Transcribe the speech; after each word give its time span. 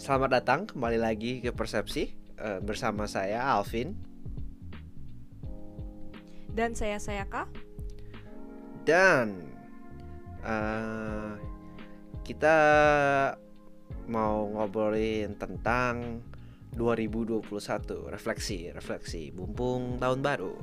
Selamat 0.00 0.40
datang 0.40 0.64
kembali 0.64 0.96
lagi 0.96 1.44
ke 1.44 1.52
Persepsi 1.52 2.08
uh, 2.40 2.56
bersama 2.64 3.04
saya 3.04 3.44
Alvin 3.52 3.92
dan 6.56 6.72
saya 6.72 6.96
Sayaka 6.96 7.44
dan 8.88 9.44
uh, 10.40 11.36
kita 12.24 12.56
mau 14.08 14.48
ngobrolin 14.48 15.36
tentang 15.36 16.24
2021 16.80 17.44
refleksi 18.08 18.72
refleksi 18.72 19.28
bumpung 19.36 20.00
tahun 20.00 20.24
baru. 20.24 20.56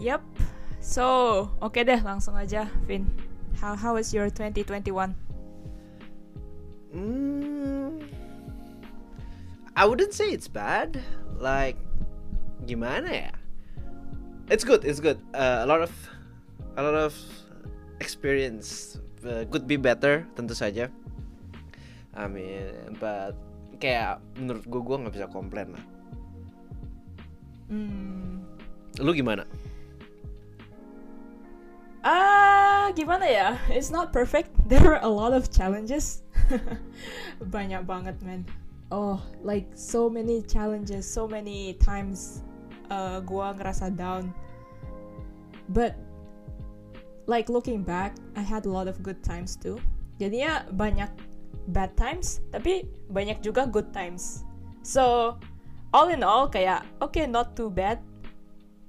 Yep. 0.00 0.24
So, 0.80 1.04
oke 1.60 1.76
okay 1.76 1.84
deh 1.84 2.00
langsung 2.00 2.40
aja, 2.40 2.72
Vin. 2.88 3.04
How 3.60 3.76
how 3.76 4.00
is 4.00 4.16
your 4.16 4.32
2021? 4.32 5.27
I 9.78 9.86
wouldn't 9.86 10.10
say 10.10 10.34
it's 10.34 10.50
bad. 10.50 10.98
Like, 11.38 11.78
gimana 12.66 13.30
ya? 13.30 13.30
It's 14.50 14.66
good. 14.66 14.82
It's 14.82 14.98
good. 14.98 15.22
Uh, 15.30 15.62
a 15.62 15.66
lot 15.70 15.86
of 15.86 15.94
a 16.74 16.82
lot 16.82 16.98
of 16.98 17.14
experience 18.02 18.98
uh, 19.22 19.46
could 19.46 19.70
be 19.70 19.78
better 19.78 20.26
tentu 20.34 20.58
saja. 20.58 20.90
I 22.10 22.26
mean, 22.26 22.98
but 22.98 23.38
kayak 23.78 24.18
menurut 24.34 24.66
gue 24.66 24.82
gue 24.82 24.96
nggak 24.98 25.14
bisa 25.14 25.30
komplain 25.30 25.70
lah. 25.78 25.84
Hmm. 27.70 28.42
Lu 28.98 29.14
gimana? 29.14 29.46
Ah, 32.02 32.10
uh, 32.10 32.84
gimana 32.98 33.30
ya? 33.30 33.54
It's 33.70 33.94
not 33.94 34.10
perfect. 34.10 34.50
There 34.66 34.82
are 34.82 34.98
a 35.06 35.12
lot 35.12 35.30
of 35.30 35.54
challenges. 35.54 36.26
Banyak 37.54 37.86
banget, 37.86 38.18
man. 38.26 38.42
Oh, 38.88 39.20
like 39.44 39.68
so 39.76 40.08
many 40.08 40.40
challenges, 40.42 41.04
so 41.04 41.28
many 41.28 41.76
times 41.76 42.40
uh, 42.88 43.20
gua 43.20 43.52
ngerasa 43.52 43.92
down. 43.92 44.32
But 45.68 45.92
like 47.28 47.52
looking 47.52 47.84
back, 47.84 48.16
I 48.32 48.40
had 48.40 48.64
a 48.64 48.72
lot 48.72 48.88
of 48.88 49.04
good 49.04 49.20
times 49.20 49.60
too. 49.60 49.76
Jadinya 50.16 50.64
banyak 50.72 51.12
bad 51.68 51.92
times, 52.00 52.40
tapi 52.48 52.88
banyak 53.12 53.44
juga 53.44 53.68
good 53.68 53.92
times. 53.92 54.40
So 54.80 55.36
all 55.92 56.08
in 56.08 56.24
all 56.24 56.48
kayak 56.48 56.88
okay 57.04 57.28
not 57.28 57.52
too 57.52 57.68
bad. 57.68 58.00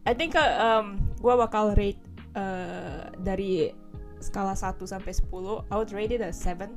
I 0.08 0.16
think 0.16 0.40
uh, 0.40 0.56
um 0.64 1.04
gua 1.20 1.36
bakal 1.36 1.76
rate 1.76 2.00
uh, 2.40 3.12
dari 3.20 3.76
skala 4.20 4.56
1 4.56 4.80
sampai 4.84 5.16
10, 5.16 5.68
I 5.72 5.76
would 5.76 5.92
rate 5.92 6.16
it 6.16 6.24
a 6.24 6.32
7. 6.32 6.72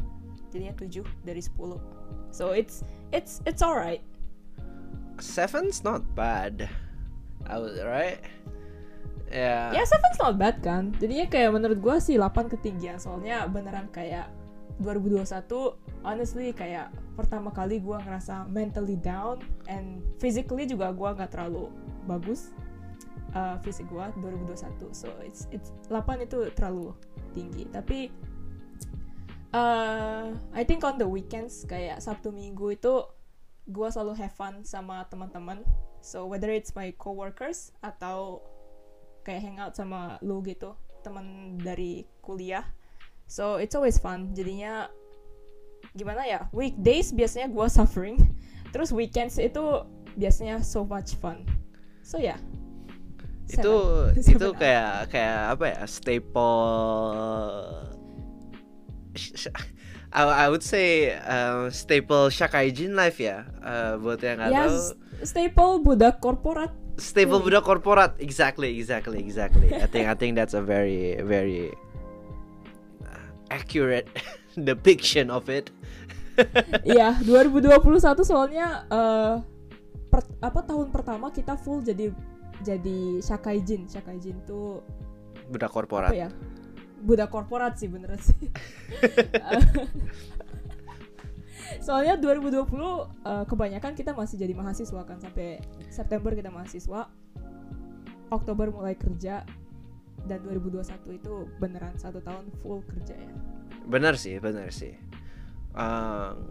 Jadinya 0.51 0.75
7 0.75 1.07
dari 1.27 1.43
10. 1.43 2.02
So 2.33 2.57
it's 2.57 2.83
it's 3.13 3.45
it's 3.45 3.61
alright. 3.61 4.01
Seven's 5.21 5.85
not 5.85 6.03
bad. 6.17 6.67
I 7.47 7.61
was 7.61 7.79
right. 7.85 8.19
Yeah. 9.29 9.73
Ya 9.73 9.81
yeah, 9.81 9.87
seven's 9.87 10.19
not 10.19 10.41
bad 10.41 10.61
kan. 10.65 10.97
Jadinya 10.99 11.29
kayak 11.29 11.51
menurut 11.55 11.79
gue 11.79 11.97
sih 12.01 12.17
8 12.17 12.53
ketinggian. 12.53 13.01
Soalnya 13.01 13.47
beneran 13.49 13.89
kayak 13.93 14.29
2021 14.81 15.79
honestly 16.03 16.51
kayak 16.51 16.91
pertama 17.15 17.53
kali 17.55 17.79
gue 17.79 17.95
ngerasa 17.95 18.49
mentally 18.51 18.99
down 18.99 19.39
and 19.69 20.03
physically 20.19 20.67
juga 20.67 20.91
gue 20.91 21.09
nggak 21.13 21.31
terlalu 21.31 21.71
bagus 22.09 22.51
uh, 23.37 23.61
fisik 23.63 23.87
gue 23.93 24.05
2021 24.19 24.91
so 24.91 25.09
it's 25.23 25.47
it's 25.55 25.71
8 25.87 26.25
itu 26.25 26.51
terlalu 26.57 26.91
tinggi 27.37 27.69
tapi 27.71 28.09
uh, 29.53 30.33
I 30.53 30.63
think 30.65 30.83
on 30.83 30.97
the 30.99 31.07
weekends 31.07 31.65
kayak 31.69 32.01
Sabtu 32.01 32.33
Minggu 32.33 32.75
itu 32.75 33.05
gue 33.69 33.89
selalu 33.93 34.19
have 34.19 34.35
fun 34.35 34.67
sama 34.67 35.07
teman-teman. 35.07 35.63
So 36.03 36.27
whether 36.27 36.51
it's 36.51 36.75
my 36.75 36.91
coworkers 36.99 37.71
atau 37.79 38.43
kayak 39.23 39.41
hangout 39.47 39.73
sama 39.79 40.19
lu 40.19 40.43
gitu 40.43 40.75
teman 41.07 41.57
dari 41.63 42.11
kuliah. 42.25 42.67
So 43.31 43.63
it's 43.63 43.79
always 43.79 44.03
fun. 44.03 44.35
Jadinya 44.35 44.91
gimana 45.95 46.27
ya 46.27 46.41
weekdays 46.51 47.15
biasanya 47.15 47.53
gue 47.53 47.67
suffering. 47.71 48.19
Terus 48.75 48.91
weekends 48.91 49.39
itu 49.39 49.87
biasanya 50.19 50.65
so 50.67 50.83
much 50.83 51.15
fun. 51.23 51.47
So 52.03 52.19
ya 52.19 52.35
yeah. 52.35 52.41
itu 53.53 53.75
itu 54.17 54.49
kayak 54.57 55.13
kayak 55.13 55.39
apa 55.55 55.65
ya 55.77 55.81
staple 55.87 56.63
I, 60.13 60.23
I 60.45 60.47
would 60.49 60.63
say 60.63 61.17
uh, 61.17 61.73
staple 61.73 62.29
Shakaijin 62.29 62.93
life 62.93 63.17
ya 63.17 63.49
uh, 63.65 63.97
buat 63.97 64.21
yang 64.21 64.45
nggak 64.45 64.53
yes, 64.53 64.61
tahu. 64.61 64.79
staple 65.25 65.73
budak 65.81 66.21
korporat. 66.21 66.73
Staple 67.01 67.41
hmm. 67.41 67.47
budak 67.49 67.65
korporat, 67.65 68.13
exactly, 68.21 68.77
exactly, 68.77 69.17
exactly. 69.25 69.73
I 69.73 69.89
think 69.89 70.05
I 70.13 70.15
think 70.17 70.37
that's 70.37 70.53
a 70.53 70.61
very 70.61 71.17
very 71.25 71.73
accurate 73.49 74.09
depiction 74.69 75.33
of 75.33 75.49
it. 75.49 75.73
Iya, 76.89 77.21
2021 77.29 78.01
soalnya 78.25 78.89
uh, 78.89 79.45
per, 80.09 80.25
apa 80.41 80.65
tahun 80.65 80.89
pertama 80.89 81.29
kita 81.29 81.61
full 81.61 81.85
jadi 81.85 82.09
jadi 82.65 83.21
Shakaijin. 83.21 83.85
Shakaijin 83.85 84.41
tuh 84.49 84.81
budak 85.53 85.69
korporat. 85.73 86.09
Apa 86.09 86.29
ya? 86.29 86.31
Budak 87.03 87.29
korporat 87.35 87.75
sih 87.77 87.91
bener 87.91 88.15
sih. 88.23 88.39
Soalnya 91.87 92.15
2020 92.15 92.63
uh, 92.63 93.03
kebanyakan 93.51 93.99
kita 93.99 94.15
masih 94.15 94.39
jadi 94.39 94.55
mahasiswa 94.55 95.03
kan 95.03 95.19
sampai 95.19 95.59
September 95.91 96.31
kita 96.31 96.49
mahasiswa. 96.49 97.11
Oktober 98.33 98.73
mulai 98.73 98.97
kerja 98.97 99.45
dan 100.25 100.41
2021 100.47 101.19
itu 101.21 101.35
beneran 101.59 101.93
satu 101.99 102.23
tahun 102.23 102.49
full 102.63 102.81
kerja 102.87 103.19
ya. 103.19 103.35
Bener 103.85 104.15
sih 104.17 104.39
bener 104.39 104.71
sih. 104.73 104.95
Um, 105.75 106.49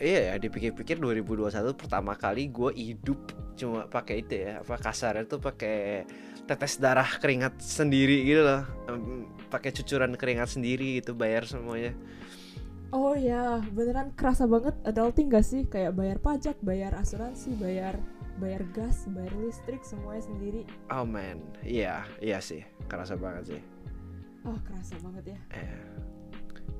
iya 0.00 0.32
ya 0.32 0.34
dipikir-pikir 0.40 0.98
2021 0.98 1.74
pertama 1.78 2.18
kali 2.18 2.48
gue 2.48 2.70
hidup 2.74 3.20
cuma 3.58 3.90
pakai 3.90 4.22
itu 4.22 4.34
ya 4.38 4.62
apa 4.62 4.78
kasar 4.78 5.18
itu 5.18 5.36
pakai 5.42 6.06
tetes 6.48 6.80
darah 6.80 7.06
keringat 7.20 7.60
sendiri 7.60 8.24
gitu 8.24 8.40
loh. 8.40 8.64
Pakai 9.52 9.70
cucuran 9.76 10.16
keringat 10.16 10.56
sendiri 10.56 11.04
gitu 11.04 11.12
bayar 11.12 11.44
semuanya. 11.44 11.92
Oh 12.88 13.12
ya 13.12 13.60
beneran 13.76 14.16
kerasa 14.16 14.48
banget 14.48 14.72
adulting 14.88 15.28
gak 15.28 15.44
sih? 15.44 15.68
Kayak 15.68 15.92
bayar 15.92 16.16
pajak 16.24 16.56
bayar 16.64 16.96
asuransi 16.96 17.52
bayar 17.60 18.00
bayar 18.40 18.64
gas 18.72 19.04
bayar 19.12 19.34
listrik 19.44 19.84
semuanya 19.84 20.24
sendiri. 20.24 20.62
Oh 20.88 21.04
man. 21.04 21.44
Iya 21.60 22.08
iya 22.24 22.40
sih. 22.40 22.64
Kerasa 22.88 23.20
banget 23.20 23.52
sih. 23.52 23.60
Oh 24.48 24.56
kerasa 24.64 24.96
banget 25.04 25.36
ya. 25.36 25.40
Yeah. 25.52 26.08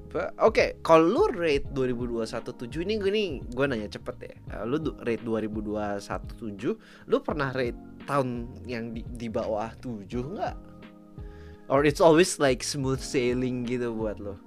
Oke, 0.09 0.33
okay, 0.41 0.69
kalau 0.81 1.05
lu 1.05 1.25
rate 1.37 1.69
2021 1.77 2.25
7 2.57 2.81
ini 2.81 2.95
gini 2.97 3.25
gue 3.45 3.65
nanya 3.69 3.93
cepet 3.93 4.17
ya. 4.25 4.65
Lu 4.65 4.81
rate 5.05 5.21
2021 5.21 6.01
7, 6.57 7.13
lu 7.13 7.17
pernah 7.21 7.53
rate 7.53 7.77
tahun 8.09 8.49
yang 8.65 8.97
di, 8.97 9.05
di 9.05 9.29
bawah 9.29 9.69
7 9.85 10.09
enggak? 10.09 10.57
Or 11.69 11.85
it's 11.85 12.01
always 12.01 12.41
like 12.41 12.65
smooth 12.65 13.05
sailing 13.05 13.69
gitu 13.69 13.93
buat 13.93 14.17
lo? 14.17 14.41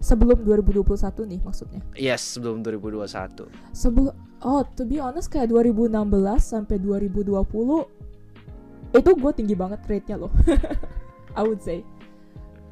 Sebelum 0.00 0.42
2021 0.42 0.88
nih 1.28 1.40
maksudnya? 1.44 1.84
Yes, 1.94 2.24
sebelum 2.24 2.64
2021. 2.64 3.52
Sebelum 3.76 4.16
oh, 4.42 4.64
to 4.74 4.88
be 4.88 4.96
honest 4.96 5.28
kayak 5.28 5.52
2016 5.52 5.92
sampai 6.40 6.80
2020 6.80 7.36
itu 8.92 9.10
gue 9.14 9.32
tinggi 9.36 9.54
banget 9.54 9.84
rate-nya 9.84 10.16
loh. 10.16 10.32
I 11.38 11.44
would 11.44 11.60
say 11.60 11.84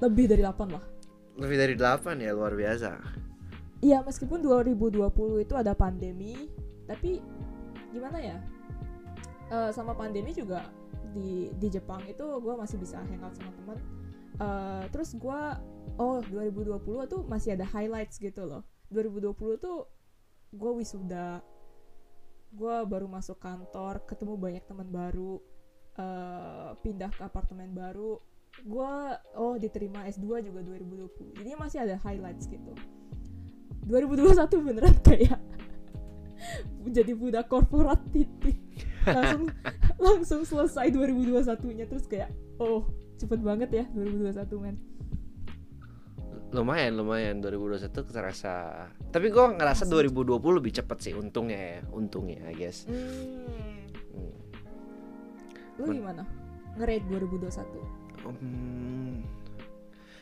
lebih 0.00 0.28
dari 0.28 0.42
8 0.42 0.68
lah 0.68 0.84
lebih 1.40 1.56
dari 1.56 1.74
8 1.76 2.20
ya 2.20 2.32
luar 2.32 2.52
biasa 2.56 2.90
iya 3.84 4.00
meskipun 4.04 4.40
2020 4.44 5.44
itu 5.44 5.54
ada 5.56 5.72
pandemi 5.76 6.48
tapi 6.88 7.20
gimana 7.92 8.18
ya 8.20 8.36
uh, 9.50 9.70
sama 9.74 9.92
pandemi 9.98 10.32
juga 10.32 10.70
di 11.10 11.50
di 11.58 11.68
Jepang 11.68 12.06
itu 12.06 12.22
gue 12.22 12.54
masih 12.54 12.78
bisa 12.78 13.02
hangout 13.02 13.34
sama 13.34 13.50
teman 13.58 13.78
uh, 14.40 14.84
terus 14.94 15.12
gue 15.18 15.42
oh 16.00 16.18
2020 16.24 16.80
tuh 17.12 17.22
masih 17.28 17.56
ada 17.58 17.68
highlights 17.68 18.16
gitu 18.16 18.48
loh. 18.48 18.64
2020 18.88 19.60
tuh 19.60 19.86
gue 20.54 20.72
wisuda. 20.80 21.44
Gue 22.50 22.76
baru 22.88 23.06
masuk 23.06 23.38
kantor 23.38 24.02
ketemu 24.08 24.34
banyak 24.40 24.64
teman 24.66 24.88
baru. 24.88 25.38
Uh, 26.00 26.72
pindah 26.80 27.12
ke 27.12 27.22
apartemen 27.22 27.76
baru. 27.76 28.16
Gue 28.64 28.92
oh 29.36 29.54
diterima 29.60 30.08
S2 30.10 30.42
juga 30.42 30.60
2020 30.66 31.38
jadi 31.38 31.54
masih 31.54 31.78
ada 31.86 31.96
highlights 32.02 32.50
gitu. 32.50 32.74
2021 33.86 34.66
beneran 34.66 34.96
kayak 35.06 35.40
jadi 36.96 37.12
budak 37.14 37.46
korporat 37.46 37.98
titik 38.10 38.58
langsung 39.06 39.44
langsung 40.04 40.40
selesai 40.44 40.92
2021 40.92 41.76
nya 41.76 41.86
terus 41.88 42.04
kayak 42.08 42.30
oh 42.60 42.88
cepet 43.16 43.40
banget 43.40 43.70
ya 43.72 43.84
2021 43.92 44.64
men 44.64 44.76
lumayan 46.50 46.98
lumayan 46.98 47.38
2021 47.38 47.94
terasa 48.10 48.90
tapi 49.14 49.30
gue 49.30 49.44
ngerasa 49.54 49.86
2020 49.86 50.58
lebih 50.58 50.72
cepet 50.74 50.98
sih 50.98 51.14
untungnya 51.14 51.78
ya 51.78 51.80
untungnya 51.94 52.42
I 52.50 52.54
guess 52.58 52.90
Hmm. 52.90 53.86
Hmm. 54.10 54.34
Lu 55.80 55.96
gimana? 55.96 56.28
Ngerate 56.76 57.04
2021. 57.08 58.20
Hmm, 58.20 59.24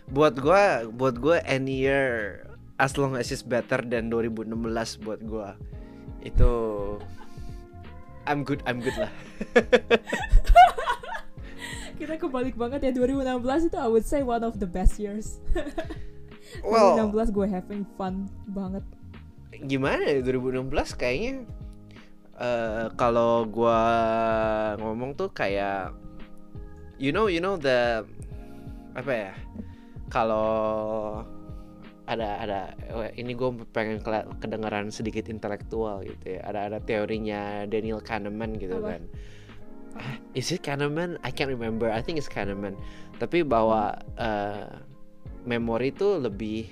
buat 0.09 0.39
gue 0.39 0.65
buat 0.95 1.19
gue 1.19 1.37
any 1.45 1.83
year 1.85 2.41
as 2.79 2.95
long 2.95 3.19
as 3.19 3.35
it's 3.35 3.43
better 3.43 3.83
than 3.83 4.07
2016 4.09 4.55
buat 5.03 5.21
gue 5.21 5.49
itu 6.23 6.53
I'm 8.29 8.45
good 8.45 8.61
I'm 8.69 8.85
good 8.85 8.95
lah 9.01 9.13
Kita 11.99 12.15
kebalik 12.15 12.55
banget 12.55 12.87
ya 12.87 12.91
2016 12.95 13.75
itu 13.75 13.79
I 13.81 13.89
would 13.91 14.07
say 14.07 14.23
one 14.23 14.47
of 14.47 14.63
the 14.63 14.71
best 14.71 15.03
years. 15.03 15.43
well 16.63 16.95
2016 17.11 17.35
gue 17.35 17.47
having 17.51 17.83
fun 17.99 18.31
banget. 18.55 18.87
gimana 19.59 20.07
ya 20.07 20.23
2016 20.23 20.95
kayaknya 20.95 21.43
eh 22.39 22.87
kalau 22.95 23.43
gua 23.51 23.83
ngomong 24.79 25.19
tuh 25.19 25.27
kayak 25.35 25.91
you 26.95 27.11
know 27.11 27.27
you 27.27 27.43
know 27.43 27.59
the 27.59 28.07
apa 28.95 29.11
ya 29.11 29.33
kalau 30.07 31.27
ada 32.09 32.41
ada 32.41 32.59
ini 33.15 33.37
gue 33.37 33.51
pengen 33.77 34.01
kedengaran 34.41 34.89
sedikit 34.89 35.29
intelektual 35.29 36.01
gitu 36.01 36.41
ya. 36.41 36.41
Ada 36.49 36.73
ada 36.73 36.79
teorinya 36.81 37.69
Daniel 37.69 38.01
Kahneman 38.01 38.57
gitu 38.57 38.81
Apa? 38.81 38.97
kan. 38.97 39.03
Ah, 39.99 40.17
is 40.33 40.49
it 40.49 40.65
Kahneman? 40.65 41.21
I 41.21 41.29
can't 41.29 41.53
remember. 41.53 41.93
I 41.93 42.01
think 42.01 42.17
it's 42.17 42.31
Kahneman. 42.33 42.81
Tapi 43.21 43.45
bahwa 43.45 43.93
eh, 44.17 44.67
memori 45.45 45.93
itu 45.93 46.17
lebih 46.17 46.69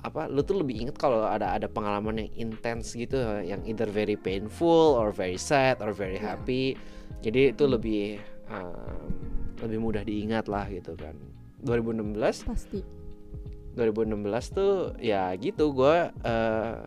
apa 0.00 0.32
lu 0.32 0.40
tuh 0.40 0.64
lebih 0.64 0.88
inget 0.88 0.96
kalau 0.96 1.28
ada 1.28 1.60
ada 1.60 1.68
pengalaman 1.68 2.24
yang 2.24 2.30
intens 2.48 2.96
gitu 2.96 3.20
yang 3.44 3.60
either 3.68 3.84
very 3.84 4.16
painful 4.16 4.96
or 4.96 5.12
very 5.12 5.36
sad 5.36 5.76
or 5.84 5.92
very 5.92 6.16
Iya. 6.16 6.40
happy. 6.40 6.72
Jadi 7.20 7.52
itu 7.52 7.64
lebih 7.68 8.16
um, 8.48 9.12
lebih 9.60 9.76
mudah 9.76 10.00
diingat 10.00 10.48
lah 10.48 10.64
gitu 10.72 10.96
kan. 10.96 11.12
2016 11.68 12.16
Pasti. 12.48 12.80
2016 13.78 14.56
tuh 14.56 14.94
ya 14.98 15.34
gitu 15.38 15.70
gue 15.70 15.96
uh, 16.26 16.78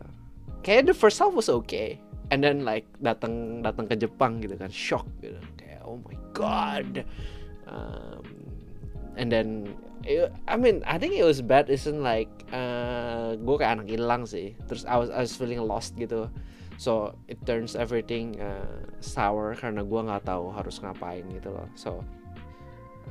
kayak 0.64 0.88
the 0.88 0.96
first 0.96 1.20
half 1.20 1.32
was 1.32 1.48
okay. 1.48 2.00
And 2.32 2.40
then 2.40 2.64
like 2.64 2.88
datang 3.04 3.60
datang 3.60 3.84
ke 3.86 4.00
Jepang 4.00 4.40
gitu 4.40 4.56
kan 4.56 4.72
shock 4.72 5.04
gitu. 5.20 5.36
Kayak 5.60 5.84
oh 5.84 6.00
my 6.00 6.16
god. 6.32 7.04
Um, 7.68 8.24
and 9.20 9.28
then 9.28 9.76
it- 10.08 10.32
I 10.48 10.56
mean 10.56 10.80
I 10.88 10.96
think 10.96 11.14
it 11.14 11.24
was 11.24 11.44
bad 11.44 11.68
isn't 11.68 12.00
like 12.00 12.32
uh, 12.50 13.36
gue 13.36 13.56
kayak 13.60 13.80
anak 13.80 13.88
hilang 13.92 14.24
sih. 14.24 14.56
Terus 14.66 14.88
I 14.88 14.96
was 14.96 15.12
I 15.12 15.20
was 15.24 15.36
feeling 15.36 15.60
lost 15.60 15.94
gitu. 16.00 16.32
So 16.80 17.14
it 17.30 17.38
turns 17.46 17.78
everything 17.78 18.40
uh, 18.42 18.88
sour 18.98 19.54
karena 19.54 19.86
gue 19.86 20.00
nggak 20.00 20.26
tahu 20.26 20.50
harus 20.50 20.80
ngapain 20.82 21.28
gitu 21.30 21.54
loh. 21.54 21.68
So 21.76 22.02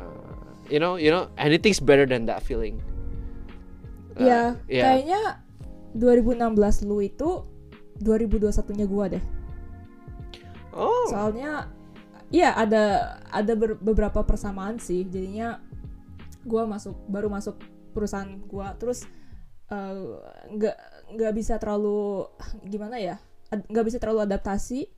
uh, 0.02 0.52
you 0.68 0.82
know 0.82 0.98
you 0.98 1.14
know 1.14 1.30
anything's 1.38 1.80
better 1.80 2.10
than 2.10 2.26
that 2.28 2.42
feeling 2.42 2.82
Uh, 4.14 4.22
ya, 4.22 4.42
yeah. 4.70 4.84
kayaknya 4.86 5.22
2016 5.98 6.90
lu 6.90 6.98
itu 7.02 7.30
2021-nya 8.02 8.86
gua 8.90 9.06
deh. 9.14 9.24
oh 10.74 11.06
Soalnya 11.10 11.70
iya 12.34 12.58
ada 12.58 13.16
ada 13.30 13.54
ber- 13.54 13.78
beberapa 13.78 14.26
persamaan 14.26 14.82
sih. 14.82 15.06
Jadinya 15.06 15.62
gua 16.44 16.66
masuk 16.66 16.98
baru 17.06 17.30
masuk 17.30 17.62
perusahaan 17.94 18.42
gua 18.50 18.74
terus 18.76 19.06
eh, 19.70 20.18
nggak 20.50 20.78
nggak 21.14 21.34
bisa 21.38 21.62
terlalu 21.62 22.26
gimana 22.66 22.98
ya? 22.98 23.22
nggak 23.54 23.86
bisa 23.86 24.02
terlalu 24.02 24.26
adaptasi. 24.26 24.90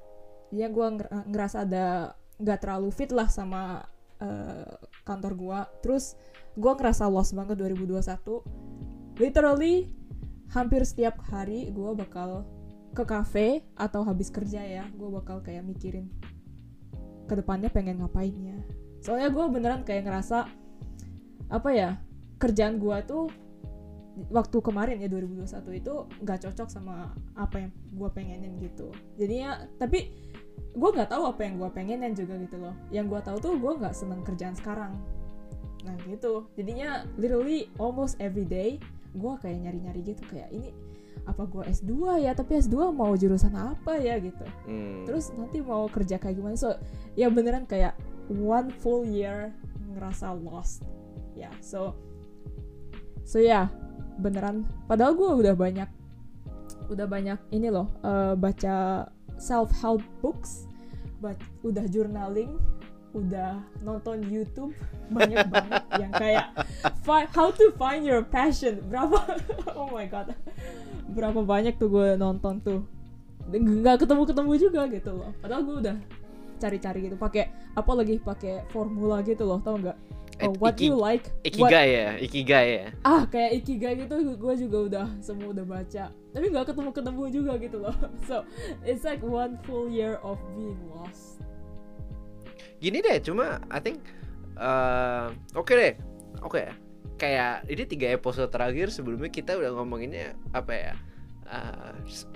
Gua 0.71 0.87
nger- 0.95 1.11
ngerasa 1.27 1.67
ada 1.67 2.15
nggak 2.39 2.59
terlalu 2.63 2.87
fit 2.95 3.11
lah 3.11 3.27
sama 3.27 3.83
eh, 4.23 4.79
kantor 5.03 5.33
gua. 5.35 5.59
Terus 5.83 6.15
gua 6.55 6.79
ngerasa 6.79 7.11
lost 7.11 7.35
banget 7.35 7.59
2021. 7.59 8.94
Literally 9.15 9.89
hampir 10.51 10.83
setiap 10.83 11.19
hari 11.31 11.71
gua 11.71 11.95
bakal 11.95 12.45
ke 12.95 13.03
kafe 13.03 13.47
atau 13.75 14.07
habis 14.07 14.31
kerja 14.31 14.63
ya 14.63 14.87
gue 14.95 15.09
bakal 15.11 15.43
kayak 15.43 15.67
mikirin 15.67 16.07
ke 17.27 17.33
depannya 17.35 17.67
pengen 17.67 17.99
ngapain 17.99 18.31
ya. 18.31 18.55
Soalnya 19.03 19.29
gue 19.35 19.45
beneran 19.51 19.83
kayak 19.83 20.07
ngerasa 20.07 20.47
apa 21.51 21.69
ya 21.75 21.99
kerjaan 22.39 22.79
gue 22.79 22.97
tuh 23.03 23.27
waktu 24.31 24.57
kemarin 24.63 25.03
ya 25.03 25.11
2021 25.11 25.75
itu 25.75 25.93
nggak 26.23 26.39
cocok 26.47 26.67
sama 26.71 27.11
apa 27.35 27.67
yang 27.67 27.71
gue 27.75 28.09
pengenin 28.15 28.55
gitu. 28.63 28.87
Jadinya 29.19 29.67
tapi 29.75 30.15
gue 30.55 30.89
nggak 30.95 31.11
tahu 31.11 31.27
apa 31.27 31.41
yang 31.43 31.59
gue 31.59 31.69
pengenin 31.75 32.15
juga 32.15 32.39
gitu 32.39 32.55
loh. 32.63 32.75
Yang 32.95 33.05
gue 33.11 33.21
tahu 33.27 33.37
tuh 33.43 33.53
gue 33.59 33.71
nggak 33.75 33.91
seneng 33.91 34.23
kerjaan 34.23 34.55
sekarang. 34.55 34.95
Nah 35.83 35.99
gitu. 36.07 36.47
Jadinya 36.55 37.03
literally 37.19 37.67
almost 37.75 38.15
every 38.23 38.47
day 38.47 38.79
gue 39.15 39.33
kayak 39.39 39.57
nyari-nyari 39.63 40.01
gitu 40.03 40.21
kayak 40.27 40.51
ini 40.51 40.75
apa 41.25 41.47
gue 41.47 41.63
S2 41.65 42.21
ya? 42.21 42.35
Tapi 42.35 42.59
S2 42.61 42.91
mau 42.91 43.15
jurusan 43.15 43.55
apa 43.55 43.97
ya? 43.97 44.19
Gitu. 44.19 44.45
Hmm. 44.67 45.07
terus 45.07 45.33
nanti 45.33 45.63
mau 45.63 45.87
kerja 45.89 46.19
kayak 46.19 46.35
gimana? 46.37 46.53
So 46.59 46.75
ya 47.17 47.31
beneran 47.31 47.65
kayak 47.65 47.95
one 48.29 48.69
full 48.83 49.07
year 49.07 49.55
ngerasa 49.95 50.35
lost. 50.43 50.83
Ya 51.33 51.49
so 51.63 51.95
so 53.25 53.41
ya 53.41 53.71
beneran. 54.19 54.67
Padahal 54.85 55.15
gue 55.17 55.47
udah 55.47 55.55
banyak 55.57 55.89
udah 56.85 57.07
banyak 57.09 57.39
ini 57.49 57.73
loh 57.73 57.89
eh, 58.05 58.37
baca 58.37 59.09
self 59.41 59.73
help 59.81 60.05
books 60.21 60.69
ba- 61.17 61.33
udah 61.65 61.85
journaling 61.89 62.53
udah 63.15 63.63
nonton 63.79 64.27
YouTube 64.27 64.75
banyak 65.07 65.47
banget 65.47 65.83
yang 65.95 66.11
kayak 66.11 66.45
how 67.31 67.47
to 67.49 67.71
find 67.79 68.03
your 68.03 68.21
passion. 68.21 68.83
Berapa 68.91 69.15
oh 69.79 69.87
my 69.89 70.03
god. 70.11 70.35
Berapa 71.15 71.39
banyak 71.39 71.79
tuh 71.79 71.87
gue 71.87 72.07
nonton 72.19 72.59
tuh. 72.59 72.83
Nggak 73.47 74.03
ketemu 74.03 74.21
ketemu 74.27 74.51
juga 74.59 74.81
gitu 74.91 75.11
loh. 75.15 75.31
Padahal 75.39 75.63
gue 75.63 75.75
udah 75.87 75.97
cari-cari 76.59 76.99
gitu 77.07 77.15
pakai 77.15 77.51
apa 77.75 77.91
lagi 77.95 78.19
pakai 78.19 78.67
formula 78.71 79.23
gitu 79.23 79.47
loh 79.47 79.63
tau 79.63 79.79
nggak? 79.79 79.97
Eh, 80.35 80.51
oh, 80.51 80.55
what 80.59 80.75
iki- 80.75 80.91
you 80.91 80.99
like 80.99 81.31
what- 81.55 81.71
Ikigai 81.71 81.87
ya, 81.95 82.09
ikigai 82.19 82.67
ya. 82.67 82.87
ah 83.07 83.23
kayak 83.23 83.63
ikigai 83.63 84.03
gitu 84.03 84.35
gue 84.35 84.53
juga 84.59 84.77
udah 84.91 85.05
semua 85.23 85.55
udah 85.55 85.63
baca. 85.63 86.11
Tapi 86.11 86.45
nggak 86.51 86.75
ketemu 86.75 86.89
ketemu 86.91 87.23
juga 87.31 87.53
gitu 87.55 87.77
loh. 87.79 87.95
So 88.27 88.43
it's 88.83 89.07
like 89.07 89.23
one 89.23 89.55
full 89.63 89.87
year 89.87 90.19
of 90.19 90.35
being 90.59 90.75
lost 90.91 91.34
Gini 92.85 93.01
deh, 93.01 93.17
cuma 93.17 93.57
I 93.73 93.81
think 93.81 94.05
eh, 94.61 95.27
oke 95.57 95.73
deh, 95.73 95.97
oke 96.45 96.61
ya. 96.61 96.73
Kayak 97.17 97.65
ini 97.65 97.83
tiga 97.89 98.07
episode 98.13 98.53
terakhir 98.53 98.93
sebelumnya 98.93 99.33
kita 99.33 99.57
udah 99.57 99.73
ngomonginnya 99.73 100.37
apa 100.53 100.73
ya? 100.77 100.93
eh, 101.45 101.93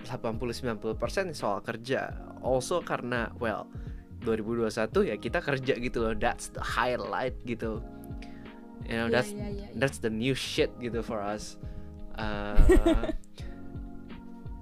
80-90% 0.10 1.34
soal 1.34 1.62
kerja. 1.62 2.14
Also 2.42 2.82
karena 2.82 3.30
well 3.38 3.66
2021 4.26 5.10
ya 5.10 5.16
kita 5.18 5.40
kerja 5.42 5.74
gitu 5.78 5.98
loh. 6.02 6.14
That's 6.18 6.50
the 6.50 6.62
highlight 6.62 7.38
gitu. 7.46 7.82
You 8.90 9.06
know, 9.06 9.08
Iya, 9.10 9.22
that's 9.22 9.32
iya, 9.36 9.48
iya, 9.54 9.68
iya. 9.70 9.78
that's 9.78 10.02
the 10.02 10.10
new 10.10 10.34
shit 10.34 10.74
gitu 10.82 11.06
for 11.06 11.22
us. 11.22 11.58
Eh, 12.18 13.14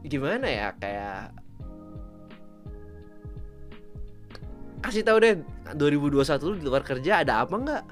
gimana 0.12 0.48
ya 0.48 0.68
kayak 0.80 1.36
kasih 4.82 5.04
tahu 5.04 5.18
deh 5.20 5.42
2021 5.74 6.50
lu 6.50 6.56
di 6.58 6.66
luar 6.66 6.84
kerja 6.86 7.26
ada 7.26 7.44
apa 7.44 7.56
nggak? 7.58 7.84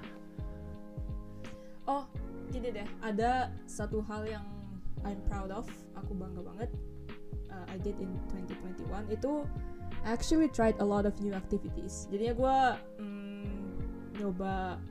Oh, 1.85 2.03
gini 2.49 2.73
deh, 2.73 2.87
ada 3.01 3.53
satu 3.69 4.01
hal 4.05 4.25
yang 4.25 4.45
I'm 5.05 5.21
proud 5.29 5.53
of, 5.53 5.69
aku 5.93 6.17
bangga 6.17 6.41
banget. 6.41 6.69
Uh, 7.53 7.65
I 7.69 7.77
did 7.77 7.97
in 8.01 8.09
2021 8.33 9.13
itu 9.13 9.45
actually 10.05 10.49
tried 10.49 10.77
a 10.81 10.85
lot 10.85 11.05
of 11.05 11.13
new 11.21 11.33
activities. 11.33 12.09
Jadinya 12.09 12.33
gue 12.33 12.57
mm, 13.05 13.49
nyoba 14.21 14.81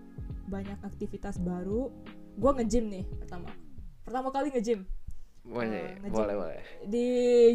banyak 0.46 0.78
aktivitas 0.86 1.42
baru. 1.42 1.90
Gue 2.38 2.50
nge-gym 2.62 2.90
nih 2.90 3.04
pertama. 3.18 3.50
Pertama 4.06 4.28
kali 4.30 4.54
nge-gym. 4.54 4.86
Boleh, 5.44 5.98
nge-gym. 6.02 6.14
boleh, 6.14 6.34
boleh. 6.38 6.60
Di 6.86 7.06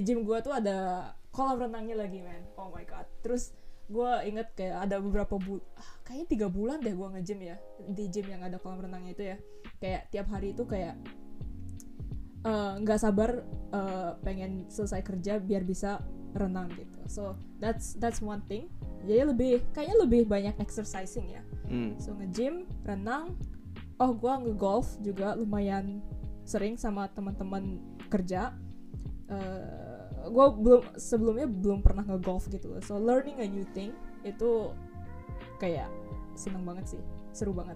gym 0.03 0.27
gue 0.27 0.37
tuh 0.43 0.53
ada 0.55 1.11
kolam 1.31 1.59
renangnya 1.59 1.95
lagi, 1.99 2.19
man. 2.23 2.43
Oh 2.59 2.71
my 2.71 2.83
god. 2.87 3.07
Terus 3.23 3.55
gue 3.89 4.11
inget 4.29 4.47
kayak 4.53 4.85
ada 4.85 5.01
beberapa 5.01 5.41
bul 5.41 5.57
ah, 5.73 5.91
kayaknya 6.05 6.27
tiga 6.29 6.47
bulan 6.47 6.77
deh 6.77 6.93
gue 6.93 7.07
nge-gym 7.17 7.41
ya 7.41 7.57
di 7.89 8.05
gym 8.05 8.29
yang 8.29 8.45
ada 8.45 8.61
kolam 8.61 8.85
renangnya 8.85 9.11
itu 9.17 9.23
ya. 9.33 9.37
Kayak 9.81 10.01
tiap 10.13 10.27
hari 10.29 10.53
itu 10.53 10.63
kayak 10.69 10.95
eh, 12.45 12.73
nggak 12.85 12.99
sabar 13.01 13.41
eh, 13.73 14.11
pengen 14.21 14.69
selesai 14.69 15.01
kerja 15.01 15.41
biar 15.41 15.65
bisa 15.65 16.05
renang 16.37 16.69
gitu. 16.77 16.99
So 17.09 17.33
that's 17.57 17.97
that's 17.97 18.21
one 18.21 18.45
thing. 18.45 18.69
Jadi 19.09 19.33
lebih 19.33 19.51
kayaknya 19.73 19.97
lebih 20.05 20.21
banyak 20.29 20.55
exercising 20.61 21.33
ya. 21.33 21.43
Hmm. 21.69 21.93
so 22.01 22.17
nge-gym 22.17 22.65
renang 22.81 23.37
oh 24.01 24.11
gue 24.17 24.33
nge-golf 24.47 24.97
juga 25.05 25.37
lumayan 25.37 26.01
sering 26.45 26.77
sama 26.77 27.09
teman-teman 27.13 27.77
kerja. 28.09 28.53
Uh, 29.29 29.88
gue 30.27 30.45
belum 30.59 30.83
sebelumnya 30.99 31.47
belum 31.47 31.79
pernah 31.79 32.03
nge-golf 32.03 32.51
gitu 32.51 32.75
loh. 32.75 32.81
so 32.83 32.99
learning 32.99 33.39
a 33.39 33.47
new 33.47 33.63
thing 33.71 33.95
itu 34.27 34.73
kayak 35.59 35.87
seneng 36.35 36.63
banget 36.63 36.97
sih. 36.97 37.01
Seru 37.31 37.55
banget. 37.55 37.75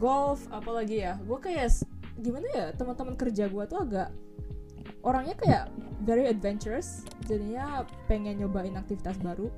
Golf 0.00 0.48
apalagi 0.48 1.04
ya 1.04 1.20
gue 1.20 1.38
kayak 1.40 1.68
gimana 2.20 2.46
ya 2.52 2.66
teman-teman 2.76 3.16
kerja 3.16 3.48
gue 3.48 3.64
tuh 3.68 3.80
agak 3.80 4.08
orangnya 5.04 5.36
kayak 5.36 5.64
very 6.04 6.28
adventurous. 6.28 7.04
Jadinya 7.28 7.84
pengen 8.08 8.40
nyobain 8.40 8.76
aktivitas 8.76 9.20
baru. 9.20 9.52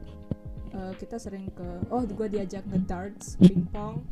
Uh, 0.74 0.90
kita 0.98 1.22
sering 1.22 1.54
ke 1.54 1.66
oh 1.94 2.02
gue 2.02 2.26
diajak 2.26 2.66
nge 2.66 2.80
darts 2.86 3.38
pingpong. 3.38 4.02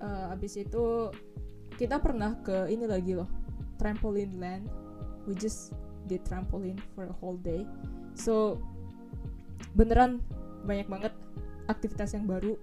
Uh, 0.00 0.32
abis 0.32 0.58
itu 0.58 1.12
kita 1.76 2.00
pernah 2.00 2.36
ke 2.40 2.72
ini 2.72 2.88
lagi 2.88 3.12
loh 3.12 3.28
trampoline 3.80 4.36
land 4.36 4.68
we 5.24 5.32
just 5.32 5.72
did 6.10 6.26
trampoline 6.26 6.82
for 6.98 7.06
a 7.06 7.14
whole 7.22 7.38
day. 7.38 7.62
So 8.18 8.58
beneran 9.78 10.18
banyak 10.66 10.90
banget 10.90 11.14
aktivitas 11.70 12.18
yang 12.18 12.26
baru 12.26 12.58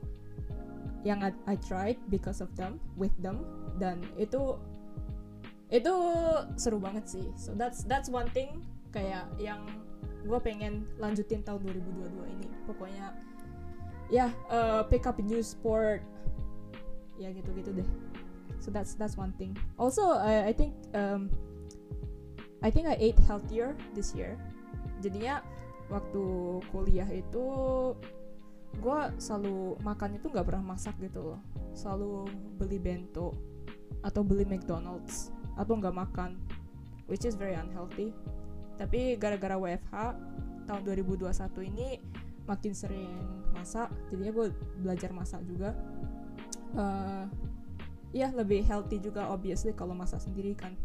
yang 1.07 1.23
I, 1.23 1.31
I 1.47 1.55
tried 1.63 1.95
because 2.11 2.43
of 2.43 2.51
them 2.59 2.83
with 2.99 3.15
them. 3.23 3.47
Dan 3.79 4.03
itu 4.19 4.59
itu 5.71 5.95
seru 6.59 6.83
banget 6.83 7.07
sih. 7.07 7.27
So 7.39 7.55
that's 7.55 7.87
that's 7.87 8.11
one 8.11 8.27
thing 8.35 8.59
kayak 8.91 9.31
yang 9.39 9.63
gue 10.27 10.39
pengen 10.43 10.83
lanjutin 10.99 11.39
tahun 11.47 11.63
2022 11.63 12.35
ini. 12.35 12.49
Pokoknya 12.67 13.15
ya 14.11 14.27
yeah, 14.27 14.29
uh, 14.51 14.83
pick 14.83 15.07
up 15.07 15.15
a 15.15 15.23
new 15.23 15.39
sport. 15.39 16.03
Ya 17.15 17.31
gitu 17.31 17.55
gitu 17.55 17.71
deh. 17.71 17.87
So 18.59 18.67
that's 18.67 18.99
that's 18.99 19.15
one 19.15 19.31
thing. 19.39 19.55
Also 19.79 20.03
I, 20.19 20.51
I 20.51 20.53
think 20.53 20.75
um, 20.91 21.31
I 22.65 22.69
think 22.73 22.89
I 22.89 22.97
ate 22.97 23.19
healthier 23.29 23.77
this 23.93 24.17
year. 24.17 24.33
Jadinya 25.03 25.45
waktu 25.87 26.23
kuliah 26.73 27.07
itu 27.07 27.45
gue 28.77 28.99
selalu 29.17 29.79
makan 29.81 30.19
itu 30.19 30.27
nggak 30.29 30.45
pernah 30.45 30.73
masak 30.73 30.97
gitu 30.97 31.33
loh. 31.33 31.39
Selalu 31.77 32.25
beli 32.57 32.81
bento 32.81 33.33
atau 34.01 34.21
beli 34.25 34.45
McDonald's 34.45 35.33
atau 35.57 35.73
nggak 35.77 35.95
makan 35.95 36.37
which 37.05 37.23
is 37.23 37.37
very 37.37 37.53
unhealthy. 37.53 38.13
Tapi 38.77 39.17
gara-gara 39.17 39.57
WFH 39.57 39.95
tahun 40.67 40.81
2021 40.83 41.71
ini 41.73 41.97
makin 42.47 42.71
sering 42.71 43.11
masak 43.53 43.89
jadinya 44.09 44.33
gue 44.33 44.47
belajar 44.81 45.09
masak 45.13 45.41
juga. 45.45 45.77
Uh, 46.75 47.25
ya 48.11 48.31
lebih 48.35 48.63
healthy 48.63 48.99
juga 48.99 49.27
obviously 49.31 49.71
kalau 49.71 49.95
masak 49.95 50.19
sendiri 50.19 50.51
kan 50.55 50.75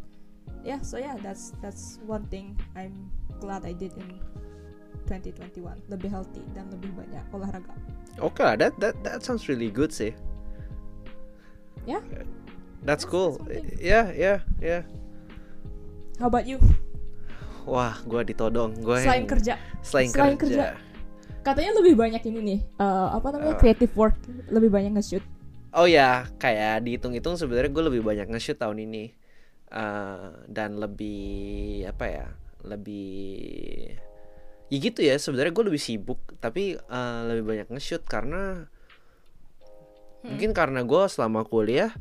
yeah, 0.62 0.80
so 0.80 0.98
yeah 0.98 1.18
that's 1.20 1.52
that's 1.60 1.98
one 2.06 2.26
thing 2.30 2.58
I'm 2.78 3.10
glad 3.42 3.66
I 3.66 3.74
did 3.74 3.92
in 3.98 4.18
2021 5.10 5.90
lebih 5.90 6.08
healthy 6.08 6.42
dan 6.54 6.70
lebih 6.70 6.94
banyak 6.94 7.24
olahraga 7.34 7.74
oke 8.22 8.38
okay, 8.38 8.54
that 8.56 8.74
that 8.78 8.94
that 9.02 9.26
sounds 9.26 9.50
really 9.50 9.68
good 9.68 9.90
sih 9.90 10.14
ya 11.82 11.98
yeah? 11.98 12.02
That's 12.82 13.06
cool. 13.06 13.38
Ya, 13.78 14.10
ya, 14.10 14.42
ya. 14.58 14.82
How 16.18 16.26
about 16.26 16.50
you? 16.50 16.58
Wah, 17.62 17.94
gue 18.02 18.34
ditodong. 18.34 18.74
Gue 18.82 18.98
selain 19.06 19.22
yang... 19.22 19.30
kerja. 19.30 19.54
Selain, 19.86 20.10
selain 20.10 20.34
kerja. 20.34 20.74
kerja. 20.74 21.42
Katanya 21.46 21.78
lebih 21.78 21.94
banyak 21.94 22.22
ini 22.26 22.38
nih. 22.42 22.60
Uh, 22.82 23.14
apa 23.14 23.38
namanya? 23.38 23.54
Uh, 23.54 23.60
creative 23.62 23.94
work. 23.94 24.18
Lebih 24.50 24.70
banyak 24.70 24.98
nge-shoot. 24.98 25.22
Oh 25.72 25.86
ya, 25.86 26.26
kayak 26.42 26.82
dihitung-hitung 26.84 27.38
sebenarnya 27.38 27.70
gue 27.70 27.84
lebih 27.86 28.02
banyak 28.02 28.26
nge-shoot 28.34 28.58
tahun 28.58 28.82
ini. 28.82 29.14
Uh, 29.72 30.44
dan 30.52 30.76
lebih 30.76 31.88
apa 31.88 32.04
ya? 32.04 32.26
Lebih 32.62 33.32
ya 34.72 34.76
gitu 34.80 35.04
ya 35.04 35.20
sebenarnya 35.20 35.52
gue 35.52 35.64
lebih 35.68 35.82
sibuk 35.84 36.20
tapi 36.40 36.80
uh, 36.80 37.28
lebih 37.28 37.44
banyak 37.44 37.68
nge-shoot 37.76 38.08
karena 38.08 38.64
hmm. 40.24 40.32
mungkin 40.32 40.56
karena 40.56 40.80
gue 40.80 41.02
selama 41.12 41.44
kuliah 41.44 41.92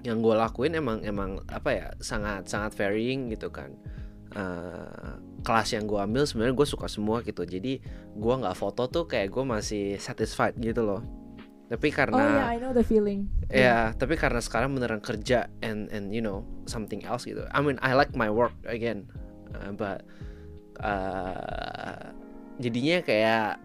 yang 0.00 0.24
gue 0.24 0.32
lakuin 0.32 0.80
emang 0.80 1.04
emang 1.04 1.44
apa 1.52 1.70
ya 1.76 1.86
sangat 2.00 2.48
sangat 2.48 2.72
varying 2.72 3.28
gitu 3.28 3.52
kan 3.52 3.76
uh, 4.32 5.20
kelas 5.44 5.76
yang 5.76 5.84
gue 5.84 6.00
ambil 6.00 6.24
sebenarnya 6.24 6.56
gue 6.56 6.68
suka 6.72 6.88
semua 6.88 7.20
gitu 7.20 7.44
jadi 7.44 7.84
gue 8.16 8.34
nggak 8.40 8.56
foto 8.56 8.88
tuh 8.88 9.04
kayak 9.04 9.28
gue 9.28 9.44
masih 9.44 10.00
satisfied 10.00 10.56
gitu 10.56 10.80
loh 10.88 11.04
tapi 11.68 11.92
karena 11.92 12.16
oh 12.16 12.28
yeah 12.32 12.48
I 12.48 12.56
know 12.56 12.72
the 12.72 12.84
feeling 12.84 13.28
ya 13.52 13.56
yeah, 13.56 13.82
tapi 13.92 14.16
karena 14.16 14.40
sekarang 14.40 14.72
beneran 14.72 15.04
kerja 15.04 15.52
and 15.60 15.92
and 15.92 16.16
you 16.16 16.24
know 16.24 16.44
something 16.64 17.04
else 17.04 17.28
gitu 17.28 17.44
I 17.52 17.60
mean 17.60 17.76
I 17.84 17.92
like 17.92 18.16
my 18.16 18.32
work 18.32 18.56
again 18.64 19.08
uh, 19.52 19.76
but 19.76 20.04
uh, 20.80 22.12
jadinya 22.56 23.04
kayak 23.04 23.60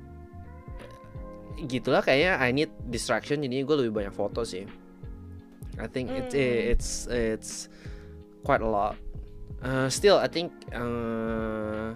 gitulah 1.66 2.04
kayaknya 2.04 2.44
I 2.44 2.52
need 2.52 2.72
distraction 2.92 3.40
jadinya 3.40 3.64
gue 3.64 3.78
lebih 3.88 3.94
banyak 4.04 4.14
foto 4.14 4.44
sih 4.44 4.68
I 5.80 5.88
think 5.88 6.10
mm. 6.10 6.18
it, 6.18 6.30
it's 6.34 7.08
it's 7.10 7.70
quite 8.46 8.62
a 8.62 8.70
lot. 8.70 8.96
Uh, 9.64 9.90
still, 9.90 10.20
I 10.20 10.28
think 10.28 10.52
uh, 10.76 11.96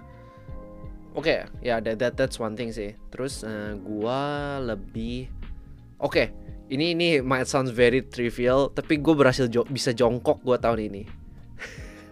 oke 1.14 1.28
okay, 1.28 1.46
ya 1.62 1.78
yeah, 1.78 1.80
that, 1.84 2.00
that 2.00 2.14
that's 2.18 2.40
one 2.40 2.58
thing 2.58 2.74
sih. 2.74 2.98
Terus 3.14 3.44
uh, 3.46 3.78
gua 3.78 4.58
lebih 4.64 5.30
oke. 6.02 6.14
Okay, 6.14 6.28
ini 6.74 6.94
ini 6.94 7.08
might 7.22 7.48
sounds 7.48 7.72
very 7.72 8.04
trivial, 8.06 8.70
tapi 8.72 9.00
gue 9.00 9.14
berhasil 9.14 9.48
jo 9.48 9.64
bisa 9.68 9.94
jongkok 9.94 10.42
gua 10.44 10.58
tahun 10.60 10.92
ini. 10.92 11.04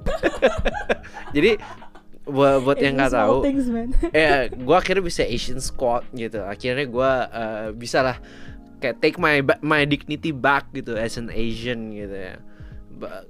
Jadi 1.35 1.57
buat 2.25 2.65
buat 2.65 2.77
yang 2.81 2.97
nggak 2.97 3.13
tahu, 3.13 3.37
ya 4.09 4.49
gue 4.65 4.75
akhirnya 4.75 5.03
bisa 5.05 5.21
Asian 5.21 5.61
squat 5.61 6.05
gitu. 6.13 6.41
Akhirnya 6.41 6.85
gue 6.89 7.11
uh, 7.29 7.67
bisa 7.77 8.01
lah 8.01 8.17
kayak 8.79 9.01
take 9.01 9.17
my 9.17 9.41
my 9.65 9.81
dignity 9.87 10.29
back 10.29 10.69
gitu 10.75 10.93
as 10.93 11.17
an 11.17 11.31
Asian 11.31 11.89
gitu 11.95 12.13
ya 12.13 12.35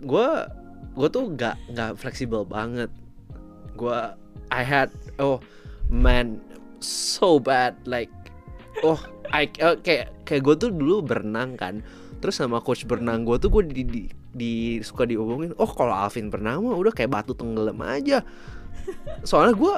gue 0.03 0.29
gue 0.95 1.07
tuh 1.09 1.23
nggak 1.33 1.55
nggak 1.73 1.91
fleksibel 1.99 2.45
banget 2.45 2.89
gue 3.75 3.99
I 4.53 4.61
had 4.63 4.93
oh 5.19 5.41
man 5.89 6.39
so 6.79 7.41
bad 7.41 7.75
like 7.87 8.11
oh 8.83 8.99
I 9.31 9.47
uh, 9.63 9.77
kayak 9.79 10.25
kayak 10.27 10.41
gue 10.43 10.55
tuh 10.67 10.69
dulu 10.73 11.05
berenang 11.05 11.55
kan. 11.55 11.85
Terus 12.19 12.41
sama 12.41 12.59
coach 12.63 12.87
berenang 12.89 13.27
gue 13.27 13.37
tuh 13.37 13.51
gue 13.51 13.63
di, 13.69 13.83
di, 13.85 14.03
di 14.33 14.53
suka 14.81 15.05
diomongin 15.05 15.53
oh 15.61 15.69
kalau 15.69 15.93
Alvin 15.93 16.33
berenang 16.33 16.65
mah 16.65 16.75
udah 16.75 16.93
kayak 16.95 17.11
batu 17.11 17.37
tenggelam 17.37 17.77
aja. 17.85 18.25
Soalnya 19.23 19.53
gue 19.55 19.75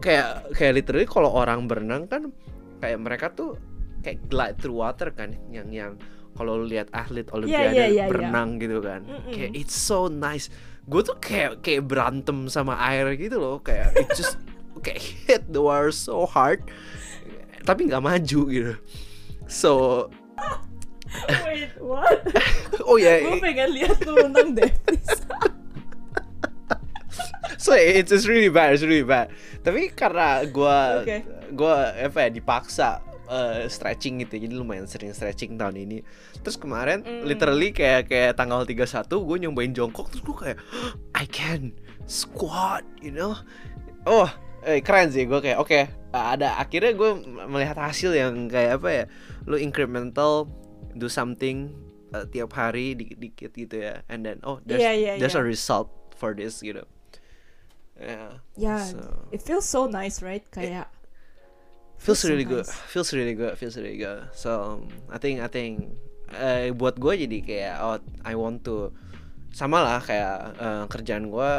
kayak 0.00 0.54
kayak 0.54 0.72
literally 0.76 1.08
kalau 1.08 1.32
orang 1.32 1.66
berenang 1.66 2.06
kan 2.06 2.30
kayak 2.78 2.98
mereka 3.00 3.26
tuh 3.32 3.56
kayak 4.04 4.22
glide 4.30 4.56
through 4.60 4.78
water 4.78 5.10
kan 5.10 5.34
yang 5.50 5.72
yang 5.72 5.92
kalau 6.36 6.60
lihat 6.60 6.92
atlet 6.92 7.24
olimpiade 7.32 7.72
yeah, 7.72 7.88
yeah, 7.88 7.90
yeah, 8.04 8.08
berenang 8.12 8.60
yeah. 8.60 8.62
gitu 8.68 8.78
kan. 8.84 9.00
Mm 9.02 9.16
-mm. 9.16 9.32
kayak 9.32 9.52
it's 9.56 9.76
so 9.76 10.06
nice. 10.06 10.52
Gue 10.86 11.02
tuh 11.02 11.16
kayak 11.18 11.64
kayak 11.64 11.88
berantem 11.88 12.46
sama 12.46 12.78
air 12.78 13.10
gitu 13.18 13.40
loh 13.40 13.58
kayak 13.64 13.96
it 13.96 14.06
just 14.14 14.38
kayak 14.84 15.00
hit 15.00 15.42
the 15.48 15.58
water 15.58 15.90
so 15.90 16.28
hard 16.28 16.62
tapi 17.66 17.90
nggak 17.90 18.04
maju 18.04 18.40
gitu. 18.48 18.74
So 19.50 19.70
wait 21.44 21.74
what? 21.82 22.22
Oh 22.86 22.94
ya 23.02 23.18
yeah, 23.18 23.34
gue 23.34 23.42
pengen 23.42 23.74
lihat 23.74 23.98
tuh 23.98 24.14
tentang 24.14 24.54
Davis 24.62 25.26
so 27.66 27.74
it's, 27.74 28.12
it's 28.12 28.30
really 28.30 28.48
bad 28.48 28.78
it's 28.78 28.86
really 28.86 29.02
bad. 29.02 29.32
Tapi 29.66 29.90
karena 29.90 30.46
gue 30.46 30.78
okay. 31.02 31.20
gue 31.50 31.76
apa 32.06 32.18
ya 32.22 32.30
dipaksa 32.30 33.02
uh, 33.26 33.66
stretching 33.66 34.22
gitu 34.22 34.38
jadi 34.38 34.54
lumayan 34.54 34.86
sering 34.86 35.10
stretching 35.10 35.58
tahun 35.58 35.74
ini. 35.82 35.98
Terus 36.46 36.54
kemarin 36.54 37.02
mm. 37.02 37.26
literally 37.26 37.74
kayak 37.74 38.06
kayak 38.06 38.38
tanggal 38.38 38.62
31 38.62 39.10
gue 39.10 39.36
nyobain 39.42 39.72
jongkok 39.74 40.14
terus 40.14 40.22
gue 40.22 40.36
kayak 40.36 40.58
I 41.20 41.26
can 41.26 41.74
squat 42.06 42.86
you 43.02 43.10
know? 43.10 43.34
Oh 44.06 44.30
eh, 44.66 44.82
keren 44.82 45.14
sih 45.14 45.24
gue 45.30 45.38
kayak 45.38 45.58
oke 45.62 45.70
okay, 45.70 45.86
ada 46.10 46.58
akhirnya 46.58 46.92
gue 46.98 47.10
melihat 47.46 47.78
hasil 47.78 48.10
yang 48.12 48.50
kayak 48.50 48.82
apa 48.82 48.88
ya 48.90 49.04
lu 49.46 49.54
incremental 49.56 50.50
do 50.98 51.06
something 51.06 51.70
uh, 52.10 52.26
tiap 52.26 52.50
hari 52.58 52.98
dikit-dikit 52.98 53.54
gitu 53.54 53.76
ya 53.86 54.02
and 54.10 54.26
then 54.26 54.42
oh 54.42 54.58
there's 54.66 54.82
yeah, 54.82 54.92
yeah, 54.92 55.14
there's 55.16 55.38
yeah. 55.38 55.44
a 55.44 55.46
result 55.46 55.88
for 56.18 56.34
this 56.34 56.58
gitu 56.58 56.82
yeah 57.96 58.42
yeah 58.58 58.82
so. 58.82 59.00
it 59.30 59.40
feels 59.40 59.64
so 59.64 59.86
nice 59.86 60.20
right 60.20 60.44
kayak 60.50 60.90
feels 61.96 62.20
really 62.26 62.44
so 62.44 62.60
good 62.60 62.66
feels 62.66 63.10
really 63.14 63.36
good 63.38 63.54
feels 63.56 63.78
really 63.78 63.96
good 63.96 64.26
so 64.34 64.82
um, 64.82 64.90
I 65.08 65.16
think 65.22 65.40
I 65.40 65.48
think 65.48 65.96
uh, 66.34 66.74
buat 66.76 66.98
gue 67.00 67.24
jadi 67.24 67.38
kayak 67.40 67.74
oh 67.80 67.96
I 68.26 68.34
want 68.36 68.66
to 68.68 68.92
sama 69.54 69.80
lah 69.80 70.00
kayak 70.04 70.36
uh, 70.60 70.84
kerjaan 70.92 71.32
gue 71.32 71.52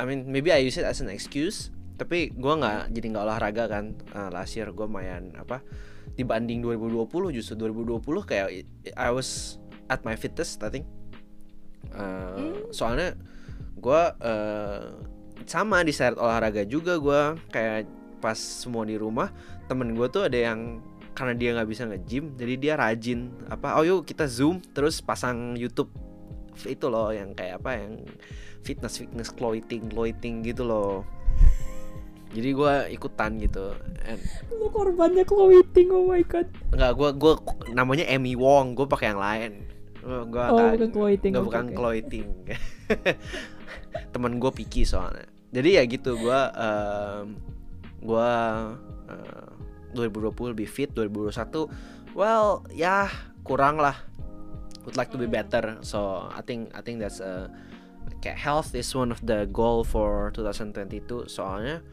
I 0.00 0.02
mean 0.08 0.24
maybe 0.30 0.48
I 0.54 0.64
use 0.64 0.80
it 0.80 0.88
as 0.88 1.04
an 1.04 1.12
excuse 1.12 1.68
tapi 1.94 2.34
gue 2.34 2.54
nggak 2.54 2.90
jadi 2.90 3.06
nggak 3.14 3.24
olahraga 3.24 3.64
kan. 3.70 3.94
Uh, 4.10 4.30
last 4.34 4.58
year 4.58 4.70
gue 4.70 4.86
main 4.86 5.30
apa 5.38 5.62
dibanding 6.14 6.62
2020 6.62 7.34
justru 7.34 7.70
2020 7.70 8.02
kayak 8.26 8.48
I 8.94 9.10
was 9.10 9.58
at 9.90 10.02
my 10.02 10.18
fittest 10.18 10.62
I 10.62 10.70
think. 10.70 10.86
Uh, 11.94 12.66
soalnya 12.74 13.14
gue 13.78 14.02
uh, 14.24 14.82
sama 15.44 15.84
di 15.84 15.92
seret 15.92 16.16
olahraga 16.16 16.64
juga 16.64 16.98
gue 16.98 17.20
kayak 17.52 17.86
pas 18.18 18.38
semua 18.38 18.88
di 18.88 18.96
rumah 18.96 19.28
temen 19.68 19.92
gue 19.92 20.08
tuh 20.08 20.24
ada 20.24 20.38
yang 20.38 20.80
karena 21.14 21.34
dia 21.36 21.50
nggak 21.54 21.68
bisa 21.70 21.86
nge-gym 21.86 22.34
jadi 22.34 22.54
dia 22.58 22.74
rajin 22.74 23.30
apa 23.46 23.78
oh 23.78 23.84
yuk 23.86 24.02
kita 24.02 24.26
zoom 24.26 24.58
terus 24.74 24.98
pasang 24.98 25.54
YouTube. 25.54 25.92
Itu 26.54 26.86
loh 26.86 27.10
yang 27.10 27.34
kayak 27.34 27.62
apa 27.62 27.70
yang 27.82 28.06
fitness 28.62 29.02
fitness 29.02 29.30
clothing 29.34 29.90
clothing 29.90 30.46
gitu 30.46 30.62
loh 30.62 31.02
jadi 32.30 32.50
gue 32.50 32.72
ikutan 32.92 33.36
gitu 33.36 33.74
And, 34.04 34.20
Lu 34.50 34.68
korbannya 34.68 35.22
clothing, 35.22 35.88
oh 35.88 36.06
my 36.06 36.22
god. 36.22 36.44
nggak 36.70 36.92
gue 36.92 37.10
gue 37.14 37.32
namanya 37.70 38.04
Amy 38.06 38.32
Wong 38.32 38.72
gue 38.72 38.84
pakai 38.84 39.06
yang 39.08 39.18
lain 39.18 39.52
gue 39.98 40.12
Oh, 40.44 40.68
bukan 40.68 40.90
clothing. 40.90 41.32
nggak 41.32 41.40
oke, 41.40 41.48
bukan 41.48 41.64
oke. 41.66 41.74
clothing 41.74 42.28
temen 44.12 44.36
gue 44.36 44.50
picky 44.52 44.82
soalnya 44.82 45.24
jadi 45.50 45.80
ya 45.80 45.82
gitu 45.86 46.14
gue 46.14 46.40
um, 46.52 47.38
gue 48.00 48.30
uh, 49.08 49.48
2020 49.92 50.52
lebih 50.52 50.66
fit 50.66 50.90
2021 50.90 51.70
well 52.12 52.60
ya 52.70 53.08
kurang 53.40 53.78
lah 53.78 53.94
would 54.82 54.94
like 54.94 55.08
to 55.08 55.16
be 55.16 55.24
Hmm. 55.24 55.38
better 55.38 55.64
so 55.80 56.28
I 56.28 56.42
think 56.42 56.68
I 56.72 56.80
think 56.80 57.00
that's 57.00 57.18
a 57.18 57.48
kayak 58.18 58.36
health 58.36 58.72
is 58.72 58.88
one 58.92 59.08
of 59.08 59.20
the 59.22 59.44
goal 59.48 59.82
for 59.82 60.32
2022 60.32 61.28
soalnya 61.28 61.84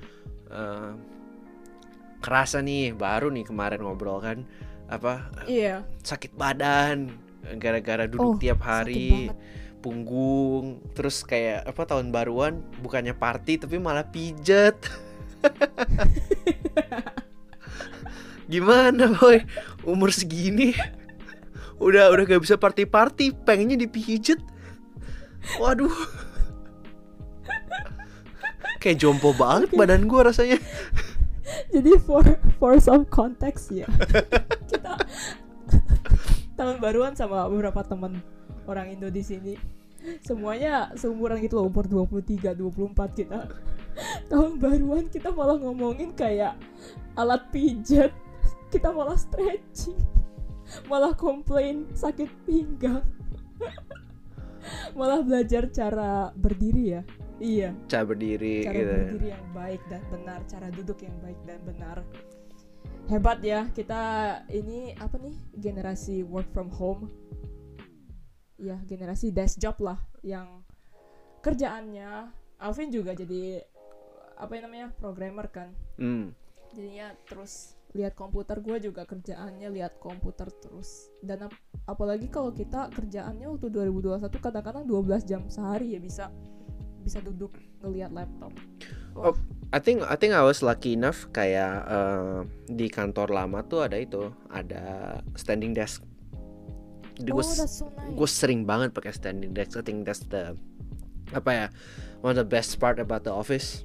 uh, 0.48 0.96
kerasa 2.20 2.62
nih 2.62 2.94
baru 2.94 3.28
nih 3.30 3.44
kemarin 3.44 3.82
ngobrol 3.82 4.22
kan 4.22 4.46
apa 4.88 5.28
Iya. 5.46 5.84
sakit 6.04 6.36
badan 6.36 7.16
gara-gara 7.58 8.06
duduk 8.06 8.36
Oh, 8.36 8.40
tiap 8.40 8.62
hari 8.62 9.32
punggung 9.82 10.78
terus 10.94 11.26
kayak 11.26 11.66
apa 11.66 11.82
tahun 11.84 12.14
baruan 12.14 12.62
bukannya 12.80 13.18
party 13.18 13.58
tapi 13.58 13.82
malah 13.82 14.06
pijet. 14.06 14.78
Gimana 18.52 19.10
boy? 19.16 19.42
Umur 19.82 20.12
segini? 20.12 20.76
Udah 21.82 22.14
udah 22.14 22.24
gak 22.28 22.44
bisa 22.46 22.62
party 22.62 22.86
party 22.86 23.34
pengennya 23.34 23.80
dipijet 23.80 24.38
waduh 25.62 25.96
kayak 28.82 28.98
jompo 28.98 29.34
banget 29.38 29.70
Oke. 29.72 29.78
badan 29.78 30.10
gua 30.10 30.30
rasanya 30.34 30.58
Jadi 31.72 32.00
for 32.04 32.24
for 32.60 32.76
some 32.80 33.08
context 33.08 33.72
ya. 33.72 33.88
kita 34.72 34.96
tahun 36.56 36.78
baruan 36.84 37.16
sama 37.16 37.48
beberapa 37.48 37.82
teman 37.84 38.20
orang 38.68 38.92
Indo 38.92 39.08
di 39.12 39.24
sini. 39.24 39.56
Semuanya 40.26 40.90
seumuran 40.98 41.38
gitu 41.46 41.62
loh, 41.62 41.70
umur 41.70 41.86
23, 41.86 42.58
24 42.58 43.20
kita. 43.20 43.40
Tahun 44.32 44.58
baruan 44.58 45.06
kita 45.12 45.30
malah 45.30 45.60
ngomongin 45.62 46.16
kayak 46.16 46.58
alat 47.14 47.44
pijat. 47.54 48.10
Kita 48.72 48.90
malah 48.90 49.20
stretching. 49.20 50.00
Malah 50.88 51.12
komplain 51.14 51.92
sakit 51.92 52.32
pinggang. 52.48 53.04
malah 54.98 55.22
belajar 55.24 55.70
cara 55.70 56.30
berdiri 56.34 56.84
ya. 57.00 57.02
Iya 57.42 57.74
cara 57.90 58.06
berdiri 58.06 58.62
cara 58.62 58.76
gitu 58.78 58.94
berdiri 58.94 59.28
yang 59.34 59.48
baik 59.50 59.82
dan 59.90 60.02
benar, 60.14 60.40
cara 60.46 60.68
duduk 60.70 61.00
yang 61.02 61.18
baik 61.26 61.40
dan 61.50 61.60
benar. 61.66 61.98
Hebat 63.10 63.44
ya, 63.44 63.68
kita 63.74 64.02
ini 64.54 64.96
apa 64.96 65.20
nih 65.20 65.36
generasi 65.58 66.24
work 66.24 66.48
from 66.54 66.70
home. 66.72 67.10
Ya, 68.62 68.78
generasi 68.86 69.34
desk 69.34 69.58
job 69.58 69.82
lah 69.82 69.98
yang 70.22 70.62
kerjaannya 71.42 72.30
Alvin 72.62 72.94
juga 72.94 73.18
jadi 73.18 73.66
apa 74.38 74.54
yang 74.54 74.64
namanya 74.70 74.88
programmer 74.96 75.50
kan. 75.50 75.74
Hmm. 75.98 76.32
Jadinya 76.78 77.18
terus 77.26 77.76
lihat 77.92 78.16
komputer 78.16 78.64
gue 78.64 78.92
juga 78.92 79.04
kerjaannya 79.04 79.68
lihat 79.68 80.00
komputer 80.00 80.48
terus 80.64 81.12
dan 81.20 81.52
ap- 81.52 81.60
apalagi 81.84 82.32
kalau 82.32 82.56
kita 82.56 82.88
kerjaannya 82.88 83.52
waktu 83.52 83.68
2021 83.68 84.32
kadang-kadang 84.40 84.84
12 84.88 85.28
jam 85.28 85.42
sehari 85.52 85.96
ya 85.96 86.00
bisa 86.00 86.32
bisa 87.02 87.20
duduk 87.20 87.58
ngelihat 87.82 88.14
laptop. 88.14 88.54
Oh, 89.18 89.36
I 89.74 89.82
think 89.82 90.06
I 90.06 90.16
think 90.16 90.32
I 90.38 90.46
was 90.46 90.62
lucky 90.62 90.94
enough 90.96 91.28
kayak 91.34 91.84
eh, 91.90 92.40
di 92.70 92.88
kantor 92.88 93.34
lama 93.34 93.66
tuh 93.66 93.84
ada 93.84 93.98
itu, 93.98 94.32
ada 94.54 95.18
standing 95.36 95.74
desk. 95.76 96.06
Jadi 97.20 97.30
oh, 97.34 97.42
gue 97.42 97.46
so 97.46 97.90
nice. 97.92 98.16
gue 98.16 98.30
sering 98.30 98.64
banget 98.64 98.96
pakai 98.96 99.12
standing 99.12 99.52
desk. 99.52 99.76
I 99.76 99.84
think 99.84 100.08
that's 100.08 100.24
the 100.30 100.56
apa 101.34 101.50
ya 101.50 101.68
one 102.24 102.38
of 102.38 102.40
the 102.40 102.48
best 102.48 102.80
part 102.80 103.02
about 103.02 103.28
the 103.28 103.34
office. 103.34 103.84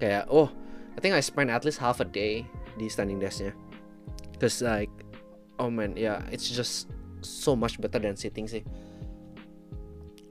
Kayak 0.00 0.26
oh, 0.32 0.50
I 0.96 0.98
think 0.98 1.14
I 1.14 1.22
spend 1.22 1.52
at 1.52 1.62
least 1.62 1.78
half 1.78 2.00
a 2.02 2.08
day 2.08 2.48
di 2.80 2.88
standing 2.88 3.20
desknya. 3.20 3.52
Cause 4.40 4.64
like 4.64 4.88
oh 5.60 5.68
man, 5.68 5.92
yeah, 5.92 6.24
it's 6.32 6.48
just 6.48 6.88
so 7.20 7.52
much 7.52 7.76
better 7.76 8.00
than 8.00 8.16
sitting 8.16 8.48
sih. 8.48 8.64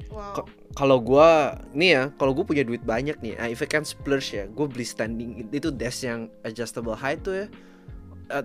wow. 0.09 0.41
Kalau 0.73 0.97
gua 0.97 1.59
nih 1.69 1.89
ya 1.93 2.03
kalau 2.15 2.31
gue 2.31 2.41
punya 2.41 2.63
duit 2.63 2.81
banyak 2.81 3.17
nih 3.19 3.37
ah, 3.37 3.45
if 3.45 3.59
I 3.59 3.67
can 3.67 3.83
splurge 3.83 4.31
ya 4.31 4.45
gue 4.47 4.65
beli 4.65 4.81
standing 4.81 5.49
itu 5.49 5.69
desk 5.69 6.01
yang 6.01 6.29
adjustable 6.41 6.95
height 6.95 7.21
tuh 7.21 7.35
ya 7.35 7.47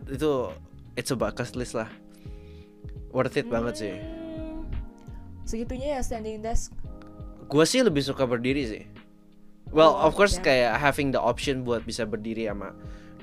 itu 0.08 0.50
it's 0.92 1.08
a 1.08 1.16
bucket 1.16 1.52
list 1.54 1.72
lah 1.72 1.86
worth 3.12 3.36
it 3.36 3.46
banget 3.46 3.74
sih 3.78 3.94
Hmm, 3.94 4.66
Segitunya 5.44 5.96
ya 5.96 6.00
standing 6.00 6.40
desk. 6.40 6.72
gue 7.44 7.64
sih 7.64 7.84
lebih 7.84 8.00
suka 8.02 8.24
berdiri 8.24 8.64
sih 8.66 8.84
well 9.70 9.92
Oh, 9.94 10.08
of 10.08 10.16
course 10.16 10.36
ya. 10.36 10.42
kayak 10.42 10.72
having 10.76 11.12
the 11.12 11.20
option 11.20 11.62
buat 11.62 11.84
bisa 11.84 12.02
berdiri 12.02 12.48
sama 12.48 12.72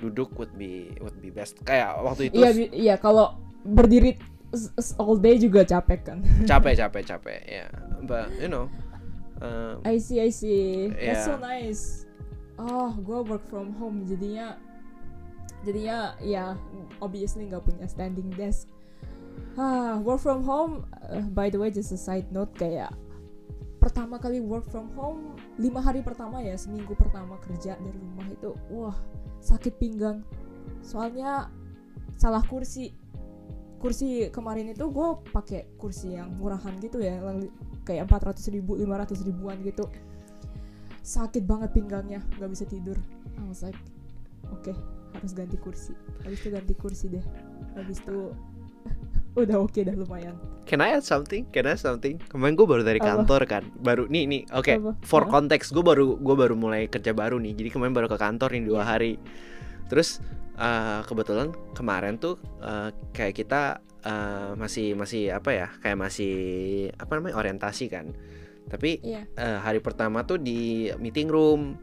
duduk 0.01 0.33
would 0.35 0.49
be 0.57 0.89
would 0.97 1.15
be 1.21 1.29
best 1.29 1.61
kayak 1.61 1.93
waktu 2.01 2.27
itu 2.27 2.41
Iya, 2.41 2.49
iya 2.73 2.95
kalau 2.97 3.37
berdiri 3.61 4.17
all 4.97 5.15
day 5.15 5.37
juga 5.37 5.61
capek 5.63 5.99
kan. 6.03 6.19
capek 6.49 6.73
capek 6.75 7.03
capek 7.07 7.39
ya 7.45 7.65
but 8.03 8.27
you 8.35 8.49
know 8.49 8.65
um, 9.39 9.79
I 9.85 9.97
see, 9.97 10.17
I 10.17 10.29
see. 10.29 10.89
That's 10.89 11.25
so 11.25 11.37
Yeah. 11.37 11.41
nice. 11.41 12.05
Oh, 12.57 12.93
gue 12.93 13.25
work 13.25 13.45
from 13.45 13.73
home 13.73 14.05
jadinya 14.05 14.57
jadinya 15.61 16.17
ya 16.19 16.57
obviously 16.99 17.45
nggak 17.45 17.61
punya 17.61 17.85
standing 17.85 18.29
desk. 18.33 18.69
Ah, 19.55 19.97
work 19.97 20.21
from 20.21 20.41
home. 20.41 20.85
uh, 21.05 21.25
by 21.33 21.49
the 21.49 21.57
way, 21.57 21.69
just 21.69 21.89
a 21.89 21.97
side 21.97 22.29
note 22.29 22.53
kayak 22.53 22.93
pertama 23.81 24.21
kali 24.21 24.37
work 24.37 24.63
from 24.69 24.93
home 24.93 25.33
lima 25.61 25.79
hari 25.79 26.01
pertama 26.01 26.41
ya 26.41 26.57
seminggu 26.57 26.97
pertama 26.97 27.37
kerja 27.45 27.77
dari 27.77 27.97
rumah 28.01 28.25
itu 28.33 28.57
wah 28.73 28.97
sakit 29.41 29.77
pinggang. 29.77 30.25
Soalnya 30.81 31.53
salah 32.17 32.41
kursi. 32.45 32.97
Kursi 33.81 34.29
kemarin 34.29 34.73
itu 34.73 34.85
gue 34.93 35.09
pakai 35.33 35.65
kursi 35.81 36.13
yang 36.13 36.37
murahan 36.37 36.77
gitu 36.77 37.01
ya 37.01 37.17
kayak 37.81 38.05
400 38.05 38.53
ribu 38.53 38.77
500 38.77 39.25
ribuan 39.25 39.57
gitu. 39.65 39.89
Sakit 41.01 41.49
banget 41.49 41.73
pinggangnya 41.73 42.21
nggak 42.37 42.51
bisa 42.53 42.65
tidur. 42.69 42.97
I 43.37 43.43
was 43.49 43.65
like 43.65 43.77
oke 44.53 44.69
harus 45.17 45.33
ganti 45.33 45.57
kursi. 45.57 45.97
Habis 46.21 46.45
itu 46.45 46.49
ganti 46.53 46.73
kursi 46.77 47.05
deh. 47.09 47.25
Habis 47.73 48.05
itu 48.05 48.29
udah 49.33 49.57
oke 49.57 49.79
dah 49.79 49.95
lumayan 49.95 50.35
Can 50.61 50.79
I 50.79 50.95
add 50.95 51.03
something? 51.03 51.43
Can 51.51 51.67
I 51.67 51.75
add 51.75 51.83
something? 51.83 52.15
Kemarin 52.31 52.55
gue 52.55 52.63
baru 52.63 52.79
dari 52.79 52.95
Apa? 53.03 53.27
kantor 53.27 53.41
kan, 53.43 53.63
baru 53.75 54.07
nih 54.07 54.23
nih. 54.23 54.41
Oke, 54.55 54.79
Apa? 54.79 54.95
for 55.03 55.27
context 55.27 55.75
gue 55.75 55.83
baru 55.83 56.15
gue 56.15 56.35
baru 56.37 56.55
mulai 56.55 56.87
kerja 56.87 57.11
baru 57.11 57.43
nih. 57.43 57.59
Jadi 57.59 57.69
kemarin 57.75 57.91
baru 57.91 58.07
ke 58.07 58.15
kantor 58.15 58.55
nih 58.55 58.63
Iya. 58.63 58.69
dua 58.71 58.81
hari. 58.87 59.19
Terus 59.91 60.23
eh, 60.55 60.99
kebetulan 61.03 61.51
kemarin 61.75 62.15
tuh 62.15 62.39
eh, 62.63 62.87
kayak 63.11 63.35
kita 63.35 63.61
eh, 63.99 64.51
masih 64.55 64.95
masih 64.95 65.35
apa 65.35 65.49
ya? 65.51 65.67
Kayak 65.83 65.97
masih 66.07 66.33
apa 66.95 67.11
namanya 67.19 67.35
orientasi 67.35 67.85
kan. 67.91 68.15
Tapi 68.71 69.03
iya 69.03 69.27
eh, 69.35 69.59
hari 69.59 69.83
pertama 69.83 70.23
tuh 70.23 70.39
di 70.39 70.87
meeting 71.03 71.27
room 71.27 71.75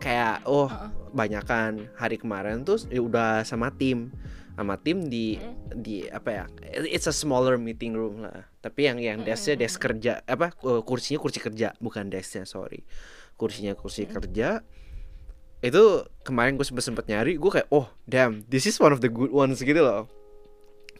kayak 0.00 0.42
oh 0.48 0.66
Uh-uh. 0.66 0.90
banyakan 1.12 1.86
hari 1.94 2.16
kemarin 2.16 2.64
tuh 2.64 2.82
ya 2.88 2.98
udah 2.98 3.44
sama 3.44 3.70
tim 3.70 4.10
sama 4.60 4.76
tim 4.76 5.08
di 5.08 5.40
Mm. 5.40 5.80
di 5.80 6.04
apa 6.04 6.28
ya 6.28 6.44
it's 6.84 7.08
a 7.08 7.14
smaller 7.16 7.56
meeting 7.56 7.96
room 7.96 8.20
lah. 8.20 8.44
Tapi 8.60 8.84
yang 8.84 9.00
yang 9.00 9.18
desknya 9.24 9.56
desk 9.56 9.80
kerja 9.80 10.20
apa 10.28 10.52
eh, 10.52 10.82
kursinya 10.84 11.16
kursi 11.16 11.40
kerja 11.40 11.72
bukan 11.80 12.12
desknya 12.12 12.44
sorry. 12.44 12.84
Kursinya 13.40 13.72
kursi 13.72 14.04
kerja. 14.04 14.60
Itu 15.64 16.04
kemarin 16.24 16.60
gue 16.60 16.64
sempet 16.64 16.84
sempet 16.84 17.08
nyari 17.08 17.40
gue 17.40 17.50
kayak 17.50 17.72
oh 17.72 17.88
damn 18.04 18.44
this 18.52 18.68
is 18.68 18.76
one 18.76 18.92
of 18.92 19.00
the 19.00 19.08
good 19.08 19.32
ones 19.32 19.64
gitu 19.64 19.80
loh. 19.80 20.04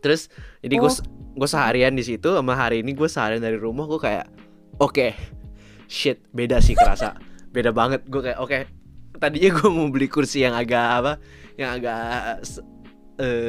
Terus 0.00 0.32
jadi 0.64 0.80
gue 0.80 0.88
Oh. 0.88 1.04
gue 1.36 1.48
seharian 1.48 1.92
di 1.92 2.00
situ 2.00 2.32
sama 2.32 2.56
hari 2.56 2.80
ini 2.80 2.96
gue 2.96 3.08
seharian 3.12 3.44
dari 3.44 3.60
rumah 3.60 3.84
gue 3.84 4.00
kayak 4.00 4.24
oke 4.80 5.12
shit 5.84 6.24
beda 6.32 6.64
sih 6.64 6.72
kerasa. 6.72 7.12
Beda 7.52 7.76
banget 7.76 8.08
gue 8.08 8.24
kayak 8.24 8.40
oke 8.40 8.58
tadinya 9.20 9.52
gue 9.52 9.68
mau 9.68 9.92
beli 9.92 10.08
kursi 10.08 10.40
yang 10.40 10.56
agak 10.56 10.80
apa 10.80 11.12
yang 11.60 11.76
agak 11.76 12.40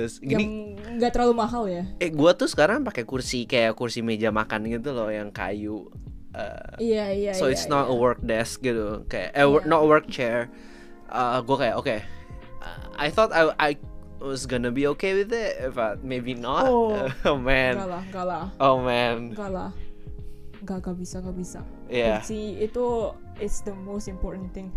s- 0.06 0.20
eh 0.20 0.28
gini 0.28 0.76
nggak 0.98 1.12
terlalu 1.12 1.34
mahal 1.34 1.64
ya 1.66 1.84
eh 1.98 2.10
gua 2.10 2.32
tuh 2.32 2.46
sekarang 2.46 2.84
pakai 2.84 3.04
kursi 3.04 3.44
kayak 3.44 3.74
kursi 3.74 4.04
meja 4.04 4.30
makan 4.30 4.68
gitu 4.68 4.92
loh 4.92 5.08
yang 5.08 5.32
kayu 5.32 5.88
Eh, 6.32 6.96
iya 6.96 7.06
iya 7.12 7.32
so 7.36 7.52
iya, 7.52 7.52
it's 7.52 7.68
not 7.68 7.88
iya. 7.88 7.92
a 7.92 7.96
work 7.96 8.24
desk 8.24 8.64
gitu 8.64 9.04
kayak 9.06 9.36
eh, 9.36 9.44
Iya. 9.44 9.68
not 9.68 9.84
a 9.84 9.88
work 9.88 10.08
chair 10.08 10.48
uh, 11.08 11.40
gue 11.40 11.58
kayak 11.58 11.76
oke 11.76 11.98
Uh, 12.62 12.78
I 12.96 13.10
thought 13.10 13.34
I 13.34 13.50
I 13.58 13.72
was 14.22 14.46
gonna 14.46 14.70
be 14.70 14.86
okay 14.94 15.12
with 15.12 15.34
it 15.34 15.58
but 15.74 16.06
maybe 16.06 16.32
not 16.32 16.70
Oh. 16.70 17.10
oh 17.28 17.36
man 17.36 17.74
Enggak 17.74 17.90
lah, 17.90 18.02
enggak 18.08 18.26
lah, 18.30 18.46
oh 18.62 18.76
man 18.80 19.34
enggak 19.34 19.50
lah. 19.50 19.70
Enggak, 20.62 20.78
enggak 20.86 20.96
bisa, 21.02 21.16
enggak 21.20 21.38
bisa. 21.42 21.60
yeah 21.90 22.22
Kursi 22.22 22.62
itu 22.62 22.86
it's 23.42 23.66
the 23.66 23.74
most 23.74 24.06
important 24.06 24.54
thing. 24.54 24.70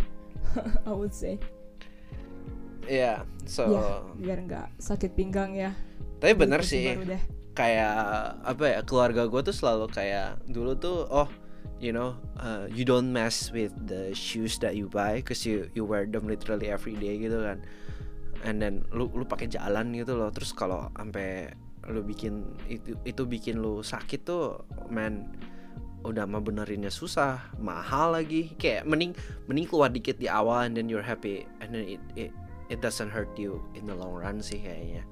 I 0.89 0.97
would 0.97 1.13
say. 1.13 1.37
Yeah 2.87 3.25
so 3.45 3.65
Ya, 3.69 3.85
biar 4.17 4.39
enggak 4.41 4.69
sakit 4.79 5.13
pinggang 5.13 5.53
ya. 5.53 5.73
tapi 6.19 6.33
bener 6.33 6.65
sih. 6.65 6.97
kayak 7.55 7.95
apa 8.43 8.65
ya 8.67 8.79
keluarga 8.83 9.29
gue 9.29 9.41
tuh 9.45 9.55
selalu 9.55 9.87
kayak 9.93 10.43
dulu 10.51 10.75
tuh 10.75 11.07
oh 11.07 11.29
you 11.79 11.95
know 11.95 12.17
uh, 12.41 12.67
you 12.67 12.83
don't 12.83 13.13
mess 13.13 13.55
with 13.55 13.71
the 13.87 14.11
shoes 14.11 14.59
that 14.59 14.75
you 14.75 14.91
buy 14.91 15.23
cause 15.23 15.47
you 15.47 15.69
you 15.77 15.85
wear 15.87 16.03
them 16.09 16.27
literally 16.27 16.67
every 16.67 16.97
day 16.97 17.15
gitu 17.15 17.45
kan. 17.45 17.61
And 18.45 18.61
then 18.61 18.85
lu 18.93 19.09
lu 19.13 19.25
pakai 19.25 19.49
jalan 19.49 19.93
gitu 19.93 20.17
loh. 20.17 20.29
Terus 20.35 20.51
kalau 20.53 20.89
sampai 20.97 21.53
lu 21.89 22.01
bikin 22.03 22.45
itu 22.67 22.97
itu 23.05 23.23
bikin 23.25 23.61
lu 23.61 23.81
sakit 23.81 24.25
tuh 24.25 24.65
man 24.89 25.29
udah 26.05 26.25
mah 26.29 26.41
benerinnya 26.41 26.93
susah 26.93 27.41
mahal 27.57 28.17
lagi. 28.17 28.53
Kayak 28.57 28.85
mending 28.85 29.13
mending 29.47 29.65
keluar 29.69 29.89
dikit 29.89 30.17
di 30.19 30.29
awal 30.29 30.67
and 30.67 30.75
then 30.77 30.89
you're 30.89 31.05
happy. 31.05 31.45
And 31.63 31.73
then 31.73 31.85
it 31.87 32.03
it 32.19 32.33
it 32.75 32.83
doesn't 32.83 33.15
hurt 33.15 33.31
you 33.39 33.63
in 33.79 33.87
the 33.87 33.95
long 33.95 34.11
run 34.11 34.43
sih 34.43 34.59
kayaknya 34.59 35.07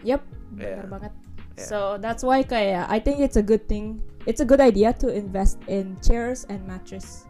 Yep, 0.00 0.22
Yeah. 0.56 0.80
benar 0.80 0.86
banget. 0.88 1.12
Yeah. 1.60 1.68
So 1.68 1.78
that's 2.00 2.24
why 2.24 2.40
kayak 2.40 2.88
I 2.88 2.96
think 2.96 3.20
it's 3.20 3.36
a 3.36 3.44
good 3.44 3.68
thing. 3.68 4.00
It's 4.24 4.40
a 4.40 4.48
good 4.48 4.64
idea 4.64 4.96
to 4.96 5.12
invest 5.12 5.60
in 5.68 6.00
chairs 6.00 6.48
and 6.48 6.64
mattress. 6.64 7.28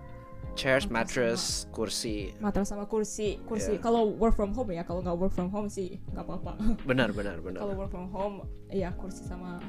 chairs 0.59 0.91
Mattress 0.91 1.63
mattress 1.67 1.73
kursi 1.73 2.17
Mattress 2.39 2.69
sama 2.71 2.85
kursi. 2.85 3.39
Kursi 3.43 3.79
Yeah. 3.79 3.83
kalau 3.83 4.13
work 4.19 4.35
from 4.35 4.51
home 4.53 4.75
ya, 4.75 4.83
kalau 4.83 5.01
nggak 5.01 5.17
work 5.17 5.33
from 5.33 5.49
home 5.49 5.67
sih 5.67 5.99
nggak 6.11 6.27
apa-apa. 6.27 6.53
benar 6.91 7.11
benar 7.15 7.39
benar 7.41 7.65
kalau 7.65 7.75
work 7.79 7.91
from 7.91 8.11
home 8.11 8.45
ya 8.69 8.91
kursi 8.99 9.25
sama 9.25 9.63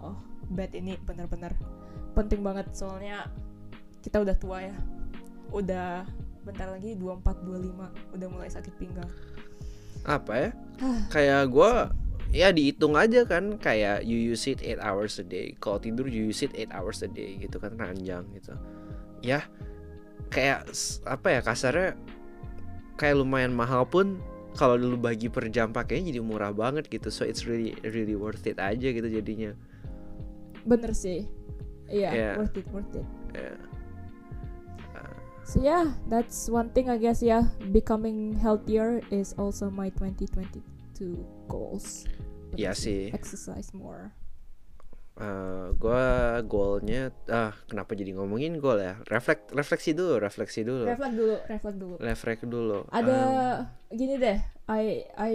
oh 0.00 0.14
bed 0.50 0.72
ini 0.72 0.94
benar-benar 1.04 1.52
penting 2.14 2.40
banget 2.40 2.70
soalnya 2.70 3.28
kita 4.00 4.22
udah 4.22 4.34
tua 4.38 4.58
ya 4.66 4.76
udah 5.52 6.06
bentar 6.48 6.68
lagi 6.72 6.96
24 6.96 7.44
25 7.44 8.16
udah 8.16 8.28
mulai 8.32 8.48
sakit 8.48 8.74
pinggang. 8.80 9.10
Apa 10.08 10.32
ya? 10.32 10.50
Kayak 11.12 11.52
gua 11.52 11.92
ya 12.32 12.52
dihitung 12.52 12.96
aja 12.96 13.24
kan 13.24 13.56
kayak 13.56 14.04
you 14.04 14.16
use 14.16 14.48
it 14.48 14.64
8 14.64 14.80
hours 14.80 15.20
a 15.20 15.24
day. 15.24 15.52
Kalau 15.60 15.76
tidur 15.76 16.08
you 16.08 16.32
use 16.32 16.40
it 16.40 16.56
8 16.56 16.72
hours 16.72 17.04
a 17.04 17.08
day 17.08 17.36
gitu 17.36 17.60
kan 17.60 17.76
ranjang 17.76 18.24
gitu. 18.32 18.56
Ya 19.20 19.44
kayak 20.32 20.68
apa 21.04 21.28
ya 21.36 21.40
kasarnya 21.44 21.96
kayak 22.96 23.20
lumayan 23.20 23.52
mahal 23.52 23.84
pun 23.88 24.20
kalau 24.56 24.74
lu 24.74 24.98
bagi 24.98 25.30
per 25.30 25.46
jam 25.54 25.70
pakainya 25.70 26.16
jadi 26.16 26.20
murah 26.24 26.52
banget 26.56 26.88
gitu. 26.88 27.12
So 27.12 27.28
it's 27.28 27.44
really 27.44 27.76
really 27.84 28.16
worth 28.16 28.48
it 28.48 28.56
aja 28.56 28.88
gitu 28.88 29.08
jadinya. 29.08 29.52
Bener 30.64 30.96
sih. 30.96 31.28
Iya 31.88 32.10
Yeah. 32.12 32.34
worth 32.40 32.56
it 32.56 32.68
worth 32.72 32.92
it. 32.96 33.06
Ya 33.36 33.56
so 35.48 35.64
yeah 35.64 35.96
that's 36.12 36.52
one 36.52 36.68
thing 36.70 36.92
I 36.92 37.00
guess 37.00 37.24
ya 37.24 37.48
becoming 37.72 38.36
healthier 38.36 39.00
is 39.08 39.32
also 39.40 39.72
my 39.72 39.88
2022 39.96 40.60
goals. 41.48 42.04
Iya 42.52 42.76
sih. 42.76 43.08
exercise 43.12 43.72
more. 43.72 44.12
Eh, 45.18 45.74
gua 45.74 46.38
goalnya 46.46 47.10
ah 47.26 47.50
kenapa 47.66 47.98
jadi 47.98 48.14
ngomongin 48.14 48.62
goal 48.62 48.78
ya? 48.78 49.02
Reflek 49.10 49.50
refleksi 49.50 49.90
dulu 49.90 50.22
refleksi 50.22 50.62
dulu. 50.62 50.86
Reflect 50.86 51.14
dulu 51.16 51.34
reflect 51.50 51.76
dulu. 51.76 51.94
Reflek 51.98 52.40
dulu 52.46 52.78
ada 52.92 53.18
Em, 53.90 53.98
gini 53.98 54.14
deh 54.14 54.38
I 54.70 54.84
I 55.18 55.34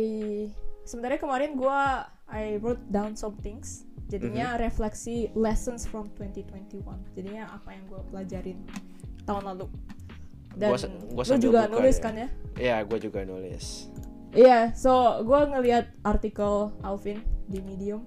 sebenarnya 0.85 1.19
kemarin 1.19 1.59
gua 1.59 2.07
I 2.31 2.61
wrote 2.63 2.79
down 2.87 3.17
some 3.19 3.35
things. 3.43 3.83
Jadinya 4.07 4.55
Mhm. 4.55 4.61
refleksi 4.61 5.27
lessons 5.33 5.83
from 5.83 6.07
2021 6.15 7.01
jadinya 7.11 7.49
apa 7.51 7.73
yang 7.73 7.83
gua 7.89 8.05
pelajarin 8.07 8.61
tahun 9.23 9.43
lalu 9.51 9.67
dan 10.57 10.69
Gua 10.69 10.77
gua 11.11 11.23
lu 11.25 11.35
juga 11.41 11.59
buka 11.65 11.73
nulis 11.77 11.97
deh. 11.97 12.03
kan 12.03 12.13
ya 12.15 12.27
ya 12.57 12.75
gue 12.85 12.97
juga 13.01 13.19
nulis 13.25 13.89
iya 14.33 14.71
so 14.77 15.21
gua 15.25 15.49
ngelihat 15.49 15.89
artikel 16.05 16.73
Alvin 16.85 17.21
di 17.49 17.59
Medium 17.61 18.05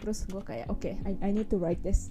terus 0.00 0.26
gua 0.26 0.42
kayak 0.42 0.66
oke 0.72 0.90
I, 1.04 1.12
I 1.20 1.30
need 1.30 1.46
to 1.52 1.60
write 1.60 1.80
this 1.84 2.10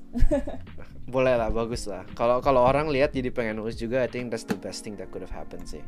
boleh 1.13 1.35
lah 1.35 1.49
bagus 1.51 1.89
lah 1.89 2.05
kalau 2.15 2.39
kalau 2.39 2.63
orang 2.63 2.87
lihat 2.87 3.11
jadi 3.11 3.33
pengen 3.33 3.59
nulis 3.59 3.75
juga 3.75 4.05
I 4.05 4.09
think 4.09 4.31
that's 4.31 4.47
the 4.47 4.55
best 4.55 4.85
thing 4.85 4.95
that 5.01 5.09
could 5.11 5.25
have 5.25 5.33
happened 5.33 5.67
sih 5.67 5.81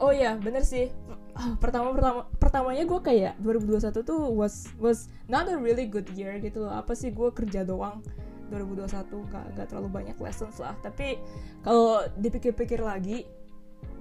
Oh 0.00 0.08
iya, 0.08 0.32
bener 0.40 0.64
sih. 0.64 0.88
Ah, 1.36 1.60
pertama 1.60 1.92
pertama 1.92 2.24
pertamanya 2.40 2.88
gue 2.88 3.00
kayak 3.04 3.36
2021 3.44 4.00
tuh 4.00 4.32
was 4.32 4.72
was 4.80 5.12
not 5.28 5.44
a 5.44 5.60
really 5.60 5.84
good 5.84 6.08
year 6.16 6.40
gitu 6.40 6.64
loh. 6.64 6.72
Apa 6.72 6.96
sih 6.96 7.12
gue 7.12 7.28
kerja 7.28 7.68
doang 7.68 8.00
2021 8.50 9.30
nggak 9.30 9.44
nggak 9.56 9.66
terlalu 9.70 9.88
banyak 9.88 10.16
lessons 10.18 10.58
lah. 10.58 10.74
Tapi 10.82 11.16
kalau 11.62 12.04
dipikir-pikir 12.18 12.82
lagi, 12.82 13.24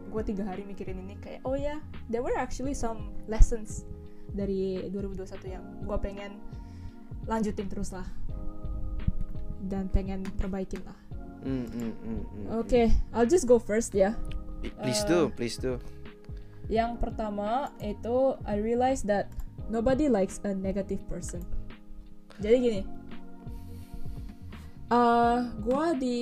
gue 0.10 0.22
tiga 0.26 0.44
hari 0.50 0.66
mikirin 0.66 0.98
ini 1.06 1.16
kayak 1.22 1.46
oh 1.46 1.54
ya, 1.56 1.78
there 2.10 2.26
were 2.26 2.36
actually 2.36 2.74
some 2.74 3.14
lessons 3.30 3.86
dari 4.34 4.90
2021 4.90 5.56
yang 5.56 5.66
gue 5.86 5.98
pengen 6.02 6.38
lanjutin 7.30 7.70
terus 7.70 7.94
lah 7.94 8.06
dan 9.70 9.86
pengen 9.94 10.26
perbaikin 10.38 10.82
lah. 10.86 10.98
Mm, 11.40 11.66
mm, 11.72 11.72
mm, 11.72 11.94
mm, 12.04 12.46
Oke, 12.60 12.92
I'll 13.16 13.30
just 13.30 13.48
go 13.48 13.62
first 13.62 13.96
ya. 13.96 14.18
mm. 14.60 14.76
please 14.84 15.04
uh, 15.06 15.08
do 15.08 15.20
please 15.32 15.56
do 15.56 15.80
Yang 16.70 17.02
pertama 17.02 17.74
itu 17.82 18.38
I 18.46 18.62
realized 18.62 19.10
that 19.10 19.34
nobody 19.74 20.06
likes 20.06 20.38
a 20.46 20.54
negative 20.54 21.02
person. 21.10 21.42
Jadi 22.38 22.56
gini, 22.62 22.82
uh, 24.92 25.38
gue 25.62 25.86
di 25.98 26.20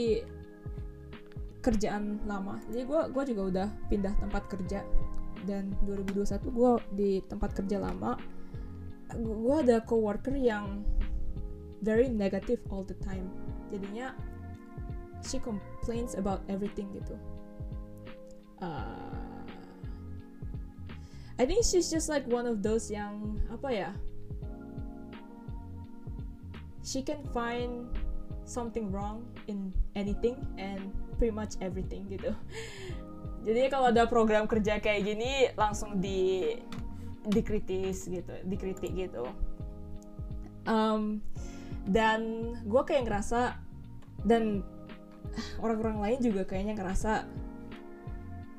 kerjaan 1.63 2.23
lama, 2.23 2.63
jadi 2.71 2.87
gue 2.87 3.01
gua 3.11 3.23
juga 3.27 3.41
udah 3.43 3.67
pindah 3.91 4.13
tempat 4.23 4.43
kerja 4.47 4.87
dan 5.43 5.75
2021 5.83 6.47
gue 6.47 6.71
di 6.95 7.11
tempat 7.27 7.51
kerja 7.59 7.83
lama, 7.83 8.15
gue 9.15 9.55
ada 9.59 9.83
coworker 9.83 10.35
yang 10.35 10.83
very 11.83 12.07
negative 12.07 12.59
all 12.71 12.87
the 12.87 12.95
time. 13.03 13.27
Jadinya 13.71 14.15
she 15.23 15.37
complains 15.37 16.15
about 16.15 16.41
everything 16.47 16.87
gitu. 16.95 17.15
Uh, 18.57 19.43
I 21.37 21.45
think 21.45 21.61
she's 21.61 21.93
just 21.93 22.09
like 22.09 22.25
one 22.25 22.49
of 22.49 22.65
those 22.65 22.89
yang 22.89 23.37
apa 23.53 23.69
ya? 23.69 23.91
She 26.81 27.03
can 27.05 27.21
find 27.29 27.91
something 28.47 28.87
wrong 28.89 29.27
in 29.51 29.75
anything 29.99 30.39
and 30.55 30.79
pretty 31.19 31.35
much 31.35 31.59
everything 31.59 32.07
gitu. 32.07 32.31
Jadi 33.47 33.67
kalau 33.69 33.91
ada 33.91 34.07
program 34.07 34.47
kerja 34.47 34.79
kayak 34.79 35.03
gini 35.03 35.51
langsung 35.59 35.99
di 35.99 36.55
dikritis 37.27 38.07
gitu, 38.07 38.33
dikritik 38.47 38.95
gitu. 38.95 39.27
Um, 40.67 41.19
dan 41.87 42.51
gue 42.67 42.83
kayak 42.83 43.07
ngerasa 43.07 43.55
dan 44.23 44.63
orang-orang 45.63 45.99
lain 46.01 46.19
juga 46.23 46.43
kayaknya 46.47 46.75
ngerasa 46.75 47.27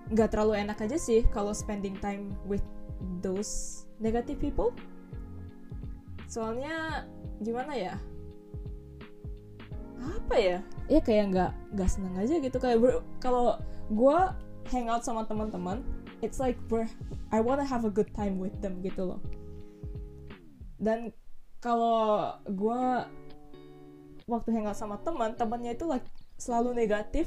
nggak 0.09 0.29
terlalu 0.33 0.65
enak 0.65 0.79
aja 0.81 0.97
sih 0.97 1.21
kalau 1.29 1.53
spending 1.53 1.97
time 2.01 2.33
with 2.49 2.65
those 3.21 3.85
negative 4.01 4.41
people. 4.41 4.73
Soalnya 6.29 7.09
gimana 7.41 7.73
ya? 7.77 7.97
Apa 9.99 10.35
ya? 10.39 10.59
Ya 10.87 11.01
kayak 11.01 11.25
nggak 11.35 11.53
nggak 11.75 11.91
seneng 11.91 12.15
aja 12.17 12.35
gitu 12.39 12.57
kayak 12.57 12.79
kalau 13.19 13.59
gue 13.89 14.19
hangout 14.69 15.03
sama 15.03 15.25
teman-teman, 15.25 15.81
it's 16.21 16.39
like 16.39 16.57
we're 16.69 16.87
I 17.33 17.41
wanna 17.41 17.65
have 17.65 17.85
a 17.85 17.93
good 17.93 18.11
time 18.15 18.39
with 18.39 18.55
them 18.61 18.81
gitu 18.81 19.15
loh. 19.15 19.21
Dan 20.79 21.11
kalau 21.59 22.33
gue 22.47 22.83
waktu 24.29 24.49
hangout 24.53 24.79
sama 24.79 25.01
teman, 25.03 25.35
temannya 25.35 25.75
itu 25.75 25.89
like 25.89 26.05
selalu 26.39 26.77
negatif 26.77 27.27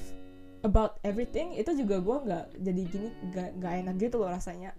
about 0.61 1.01
everything 1.01 1.51
itu 1.57 1.73
juga 1.73 1.97
gue 1.99 2.17
nggak 2.29 2.45
jadi 2.61 2.81
gini 2.85 3.09
nggak 3.33 3.73
enak 3.81 3.95
gitu 3.97 4.21
loh 4.21 4.29
rasanya 4.29 4.71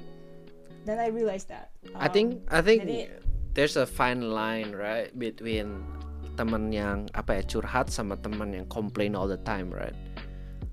dan 0.87 1.03
I 1.03 1.11
realize 1.11 1.43
that 1.51 1.75
I 1.99 2.07
Um, 2.07 2.15
think 2.15 2.29
I 2.47 2.63
think 2.63 2.87
jadi- 2.87 3.11
there's 3.53 3.75
a 3.75 3.83
fine 3.85 4.23
line 4.23 4.73
right 4.73 5.11
between 5.13 5.83
temen 6.35 6.73
yang 6.73 7.09
apa 7.13 7.41
ya 7.41 7.43
curhat 7.45 7.93
sama 7.93 8.17
temen 8.21 8.53
yang 8.53 8.67
complain 8.69 9.13
all 9.17 9.29
the 9.29 9.41
time 9.45 9.69
right 9.73 9.97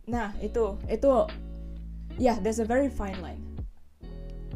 nah 0.09 0.33
itu 0.41 0.75
itu 0.89 1.11
ya 2.17 2.33
yeah, 2.33 2.35
there's 2.41 2.59
a 2.59 2.67
very 2.67 2.89
fine 2.89 3.17
line 3.21 3.41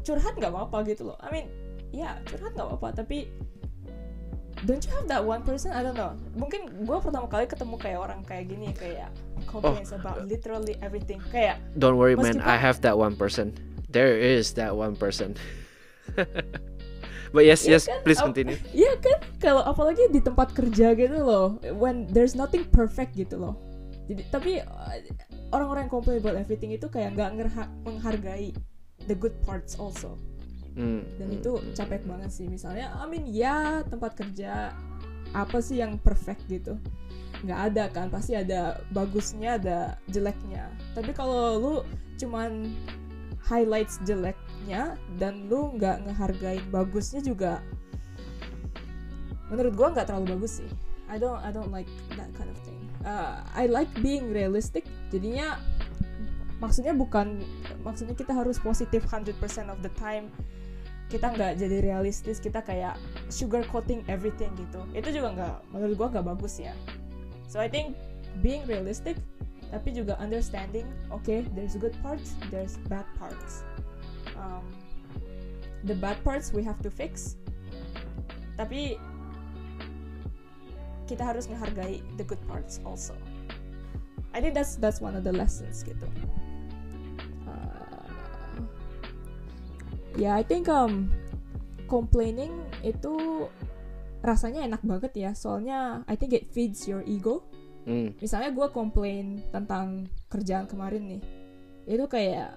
curhat 0.03 0.35
nggak 0.35 0.51
apa-apa 0.51 0.83
gitu 0.89 1.13
loh 1.13 1.17
I 1.23 1.29
mean 1.31 1.47
ya 1.93 2.17
curhat 2.27 2.57
nggak 2.57 2.67
apa-apa 2.67 3.05
tapi 3.05 3.29
don't 4.63 4.83
you 4.83 4.91
have 4.95 5.07
that 5.07 5.23
one 5.23 5.43
person 5.43 5.71
I 5.71 5.83
don't 5.83 5.95
know 5.95 6.15
mungkin 6.35 6.71
gue 6.83 6.97
pertama 6.99 7.27
kali 7.27 7.45
ketemu 7.47 7.75
kayak 7.79 7.99
orang 7.99 8.19
kayak 8.23 8.51
gini 8.51 8.71
kayak 8.75 9.11
complains 9.45 9.91
about 9.91 10.25
literally 10.25 10.75
everything 10.81 11.19
kayak 11.31 11.59
Don't 11.77 11.99
worry, 11.99 12.15
man. 12.15 12.41
I 12.41 12.57
have 12.57 12.81
that 12.81 12.97
one 12.97 13.15
person. 13.15 13.53
There 13.91 14.17
is 14.17 14.57
that 14.57 14.73
one 14.73 14.95
person. 14.97 15.37
but 17.33 17.43
yes, 17.43 17.65
Iya 17.65 17.81
yes. 17.81 17.83
kan? 17.89 17.99
Please 18.05 18.21
continue. 18.21 18.57
Iya 18.71 18.93
kan, 19.01 19.17
kalau 19.41 19.65
apalagi 19.65 20.07
di 20.13 20.21
tempat 20.21 20.53
kerja 20.53 20.93
gitu 20.93 21.17
loh, 21.17 21.57
when 21.75 22.05
there's 22.13 22.37
nothing 22.37 22.63
perfect 22.69 23.17
gitu 23.17 23.41
loh. 23.41 23.57
Jadi 24.07 24.21
tapi 24.29 24.51
uh, 24.61 24.95
orang-orang 25.51 25.87
yang 25.89 25.93
complain 25.93 26.17
about 26.21 26.37
everything 26.37 26.71
itu 26.75 26.85
kayak 26.87 27.17
nggak 27.17 27.33
menghargai 27.83 28.53
the 29.09 29.15
good 29.17 29.35
parts 29.43 29.75
also. 29.75 30.15
Hmm, 30.73 31.05
Dan 31.21 31.27
hmm, 31.29 31.37
itu 31.41 31.51
hmm. 31.53 31.73
capek 31.77 32.01
banget 32.05 32.29
sih. 32.33 32.45
Misalnya, 32.49 32.93
I 32.97 33.05
mean 33.05 33.29
ya 33.29 33.85
tempat 33.85 34.17
kerja 34.17 34.73
apa 35.33 35.57
sih 35.61 35.81
yang 35.81 35.97
perfect 36.01 36.45
gitu? 36.49 36.77
Nggak 37.43 37.59
ada 37.73 37.83
kan, 37.91 38.07
pasti 38.09 38.33
ada 38.33 38.81
bagusnya, 38.89 39.59
ada 39.61 39.79
jeleknya. 40.09 40.71
Tapi 40.97 41.11
kalau 41.13 41.59
lu 41.59 41.75
cuman 42.17 42.71
highlights 43.43 43.99
jeleknya 44.07 44.95
dan 45.19 45.51
lu 45.51 45.75
nggak 45.75 46.07
ngehargain 46.07 46.63
bagusnya 46.71 47.19
juga 47.19 47.59
menurut 49.51 49.73
gua 49.75 49.87
nggak 49.93 50.07
terlalu 50.09 50.39
bagus 50.39 50.63
sih. 50.63 50.69
I 51.11 51.19
don't 51.19 51.37
I 51.43 51.51
don't 51.51 51.69
like 51.69 51.89
that 52.15 52.31
kind 52.33 52.49
of 52.49 52.57
thing. 52.63 52.79
Uh, 53.03 53.43
I 53.53 53.67
like 53.67 53.91
being 53.99 54.31
realistic. 54.31 54.87
Jadinya 55.11 55.59
maksudnya 56.63 56.95
bukan 56.95 57.43
maksudnya 57.83 58.15
kita 58.15 58.31
harus 58.31 58.57
positif 58.57 59.03
100% 59.05 59.35
of 59.69 59.83
the 59.83 59.91
time. 59.99 60.31
Kita 61.11 61.29
nggak 61.29 61.61
jadi 61.61 61.83
realistis 61.83 62.41
kita 62.41 62.63
kayak 62.65 62.97
sugar 63.29 63.61
coating 63.69 64.01
everything 64.09 64.49
gitu. 64.57 64.81
Itu 64.95 65.13
juga 65.13 65.35
nggak 65.35 65.55
menurut 65.75 65.93
gua 65.99 66.07
nggak 66.09 66.25
bagus 66.33 66.57
ya. 66.57 66.73
So 67.45 67.61
I 67.61 67.69
think 67.69 67.93
being 68.41 68.65
realistic 68.65 69.19
tapi 69.73 69.89
juga 69.89 70.13
understanding 70.21 70.85
okay 71.09 71.41
there's 71.57 71.73
good 71.81 71.97
parts 72.05 72.37
there's 72.53 72.77
bad 72.85 73.09
parts. 73.17 73.65
Um, 74.37 74.61
the 75.83 75.97
bad 75.97 76.21
parts 76.21 76.53
we 76.53 76.61
have 76.61 76.77
to 76.85 76.93
fix. 76.93 77.41
Tapi 78.53 79.01
kita 81.09 81.25
harus 81.25 81.49
menghargai 81.49 82.05
the 82.15 82.25
good 82.25 82.39
parts 82.45 82.77
also. 82.85 83.17
I 84.33 84.41
think 84.41 84.53
that's 84.53 84.77
that's 84.77 85.01
one 85.01 85.17
of 85.17 85.25
the 85.25 85.33
lessons 85.33 85.81
gitu. 85.81 86.05
Uh, 87.45 88.61
ya 90.17 90.37
I 90.37 90.45
think 90.45 90.69
um 90.69 91.09
complaining 91.89 92.53
itu 92.81 93.45
rasanya 94.21 94.65
enak 94.65 94.81
banget 94.85 95.13
ya. 95.17 95.31
Soalnya 95.33 96.05
I 96.05 96.13
think 96.13 96.33
it 96.33 96.49
feeds 96.49 96.85
your 96.85 97.01
ego 97.05 97.43
Hmm, 97.83 98.15
misalnya 98.17 98.51
gue 98.55 98.67
komplain 98.71 99.43
tentang 99.51 100.07
kerjaan 100.31 100.65
kemarin 100.71 101.03
nih 101.03 101.21
itu 101.83 102.05
kayak 102.07 102.55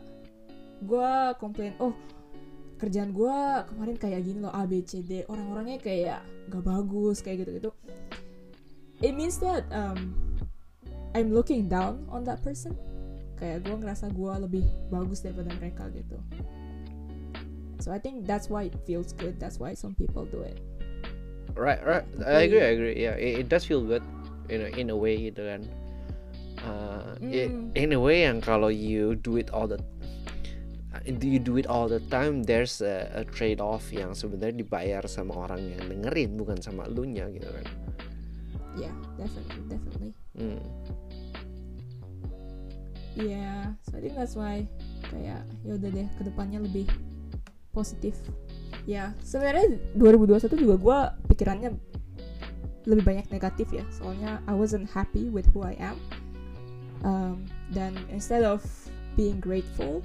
gue 0.87 1.13
komplain 1.43 1.75
oh 1.83 1.95
kerjaan 2.79 3.11
gue 3.11 3.37
kemarin 3.73 3.97
kayak 3.99 4.23
gini 4.23 4.39
loh 4.45 4.55
A 4.55 4.69
B 4.69 4.87
C 4.87 5.03
D. 5.03 5.27
Orang-orangnya 5.27 5.83
kayak 5.83 6.21
gak 6.47 6.63
bagus 6.63 7.25
kayak 7.25 7.43
gitu 7.43 7.59
gitu 7.59 7.71
it 9.03 9.13
means 9.13 9.37
that 9.43 9.67
um, 9.73 10.15
I'm 11.17 11.33
looking 11.33 11.69
down 11.69 12.05
on 12.13 12.25
that 12.25 12.45
person. 12.45 12.77
Kayak 13.37 13.69
gue 13.69 13.77
ngerasa 13.77 14.09
gue 14.13 14.33
lebih 14.49 14.65
bagus 14.89 15.21
daripada 15.21 15.53
mereka 15.61 15.89
gitu. 15.93 16.17
So 17.81 17.93
I 17.93 18.01
think 18.01 18.25
that's 18.25 18.49
why 18.49 18.73
it 18.73 18.77
feels 18.89 19.13
good. 19.13 19.37
That's 19.37 19.61
why 19.61 19.77
some 19.77 19.93
people 19.93 20.25
do 20.25 20.41
it. 20.41 20.57
Right, 21.53 21.81
right. 21.85 22.05
I 22.25 22.49
agree, 22.49 22.65
I 22.65 22.73
agree. 22.73 22.97
Yeah, 22.97 23.17
it, 23.17 23.45
it 23.45 23.47
does 23.49 23.65
feel 23.65 23.85
good, 23.85 24.05
in 24.49 24.61
a, 24.63 24.69
in 24.75 24.87
a 24.91 24.97
way 24.97 25.31
gitu 25.31 25.43
kan. 25.43 25.63
Uh, 26.57 27.15
Mm. 27.21 27.71
in 27.77 27.91
a 27.93 28.01
way 28.01 28.25
yang 28.27 28.41
kalau 28.41 28.73
you 28.73 29.15
do 29.15 29.37
it 29.39 29.53
all 29.55 29.69
the 29.69 29.79
you 31.07 31.39
do 31.39 31.55
it 31.55 31.69
all 31.69 31.87
the 31.87 32.03
time, 32.11 32.43
there's 32.43 32.83
a, 32.83 33.07
a 33.15 33.23
trade 33.23 33.63
off 33.63 33.93
yang 33.95 34.11
sebenarnya 34.11 34.65
dibayar 34.67 35.03
sama 35.07 35.47
orang 35.47 35.63
yang 35.63 35.85
dengerin 35.87 36.35
bukan 36.35 36.59
sama 36.59 36.89
lu 36.91 37.07
nya 37.07 37.29
gitu 37.31 37.47
kan. 37.47 37.67
yeah 38.75 38.93
definitely 39.17 39.63
definitely 39.71 40.11
Hmm. 40.37 40.61
Iya, 43.17 43.73
so 43.81 43.97
I 43.97 44.01
think 44.05 44.13
that's 44.13 44.37
why 44.37 44.69
kayak 45.09 45.41
ya 45.65 45.73
udah 45.73 45.89
deh 45.89 46.05
ke 46.21 46.23
depannya 46.29 46.61
lebih 46.61 46.85
positif. 47.73 48.13
Ya 48.85 49.17
sebenarnya 49.25 49.81
2021 49.97 50.53
juga 50.61 50.77
gue 50.77 50.99
pikirannya 51.33 51.71
lebih 52.87 53.05
banyak 53.05 53.27
negatif 53.29 53.69
ya, 53.75 53.85
soalnya 53.91 54.39
I 54.47 54.55
wasn't 54.55 54.87
happy 54.87 55.29
with 55.29 55.47
who 55.51 55.67
I 55.67 55.75
am. 55.79 55.99
Um, 57.05 57.45
dan 57.75 57.99
instead 58.09 58.47
of 58.47 58.63
being 59.19 59.43
grateful, 59.43 60.01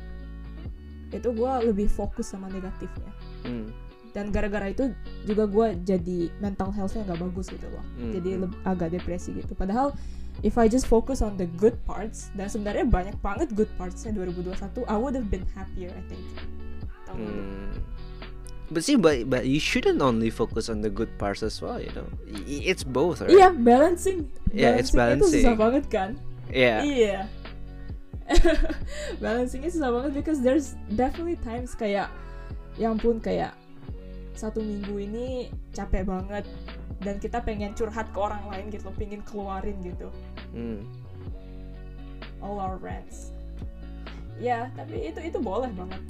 itu 1.14 1.30
gue 1.30 1.54
lebih 1.72 1.88
fokus 1.88 2.34
sama 2.34 2.50
negatifnya. 2.50 3.12
Hmm. 3.46 3.70
Dan 4.12 4.28
gara-gara 4.36 4.68
itu 4.68 4.92
juga 5.24 5.48
gue 5.48 5.68
jadi 5.88 6.28
mental 6.44 6.68
health-nya 6.76 7.08
nggak 7.08 7.22
bagus 7.32 7.48
gitu 7.48 7.64
loh 7.72 7.80
Hmm, 7.96 8.12
jadi 8.12 8.44
hmm. 8.44 8.68
agak 8.68 8.92
depresi 8.92 9.32
gitu 9.32 9.56
padahal 9.56 9.96
if 10.44 10.60
I 10.60 10.68
just 10.68 10.92
focus 10.92 11.24
on 11.24 11.40
the 11.40 11.48
good 11.56 11.80
parts 11.88 12.28
dan 12.36 12.52
sebenarnya 12.52 12.84
banyak 12.92 13.16
banget 13.24 13.56
good 13.56 13.72
partsnya 13.80 14.12
2021 14.12 14.84
I 14.84 14.98
would 15.00 15.16
have 15.16 15.32
been 15.32 15.48
happier 15.56 15.96
I 15.96 16.04
think 16.12 16.28
Tahun. 17.08 17.24
Hmm. 17.24 17.91
But 18.72 18.82
see, 18.82 18.96
but 18.96 19.28
but 19.28 19.44
you 19.44 19.60
shouldn't 19.60 20.00
only 20.00 20.32
focus 20.32 20.72
on 20.72 20.80
the 20.80 20.88
good 20.88 21.12
parts 21.20 21.44
as 21.44 21.60
well. 21.60 21.76
You 21.76 21.92
know, 21.92 22.08
it's 22.48 22.82
both, 22.82 23.20
right? 23.20 23.28
iya 23.30 23.52
balancing 23.52 24.32
Yeah, 24.50 24.80
it's 24.80 24.92
Balancing 24.92 25.44
itu 25.44 25.44
susah 25.44 25.56
balancing. 25.56 25.60
banget 25.60 25.86
kan 25.88 26.10
Yeah. 26.48 26.80
iya 26.82 27.18
balancingnya 29.24 29.72
susah 29.72 29.92
banget 29.92 30.12
because 30.16 30.40
there's 30.40 30.76
definitely 30.90 31.36
times 31.40 31.72
kayak 31.74 32.08
yang 32.76 32.96
pun 32.96 33.20
kayak 33.20 33.52
satu 34.34 34.60
minggu 34.60 35.04
ini 35.04 35.28
capek 35.72 36.08
banget 36.08 36.48
dan 37.00 37.20
kita 37.20 37.40
pengen 37.40 37.72
curhat 37.72 38.08
ke 38.10 38.20
orang 38.20 38.44
lain 38.48 38.68
gitu 38.68 38.88
pengen 38.96 39.20
keluarin 39.24 39.76
gitu 39.84 40.08
Hmm. 40.52 40.84
all 42.40 42.60
our 42.60 42.76
rants 42.76 43.32
ya 44.36 44.68
tapi 44.74 45.08
itu 45.08 45.20
itu 45.22 45.40
boleh 45.40 45.72
banget 45.72 46.02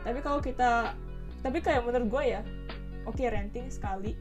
tapi 0.00 0.18
kalau 0.20 0.40
kita 0.40 0.96
tapi 1.40 1.58
kayak 1.60 1.84
menurut 1.84 2.08
gue 2.08 2.24
ya 2.36 2.40
oke 3.04 3.20
ranting 3.20 3.68
sekali 3.72 4.12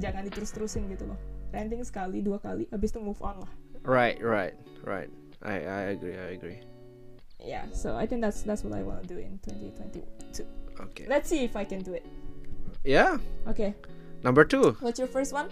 jangan 0.00 0.24
diterus-terusin 0.24 0.88
gitu 0.88 1.04
loh 1.04 1.18
ranting 1.52 1.84
sekali 1.84 2.24
dua 2.24 2.40
kali 2.40 2.64
habis 2.72 2.92
itu 2.92 3.00
move 3.00 3.20
on 3.20 3.40
lah 3.44 3.52
Right, 3.82 4.22
right, 4.22 4.54
right. 4.86 5.10
I 5.42 5.58
I 5.66 5.80
agree. 5.98 6.14
I 6.14 6.38
agree. 6.38 6.62
ya 7.42 7.66
so 7.74 7.98
I 7.98 8.06
think 8.06 8.22
that's 8.22 8.46
that's 8.46 8.62
what 8.62 8.70
I 8.78 8.86
want 8.86 9.02
to 9.02 9.08
do 9.10 9.18
in 9.18 9.42
2022 9.42 10.46
Okay. 10.88 11.04
let's 11.10 11.26
see 11.26 11.42
if 11.42 11.58
I 11.58 11.66
can 11.66 11.82
do 11.82 11.92
it 11.98 12.06
Yeah. 12.86 13.18
okay 13.50 13.74
Number 14.22 14.46
two. 14.46 14.78
what's 14.78 15.02
your 15.02 15.10
first 15.10 15.34
one 15.34 15.50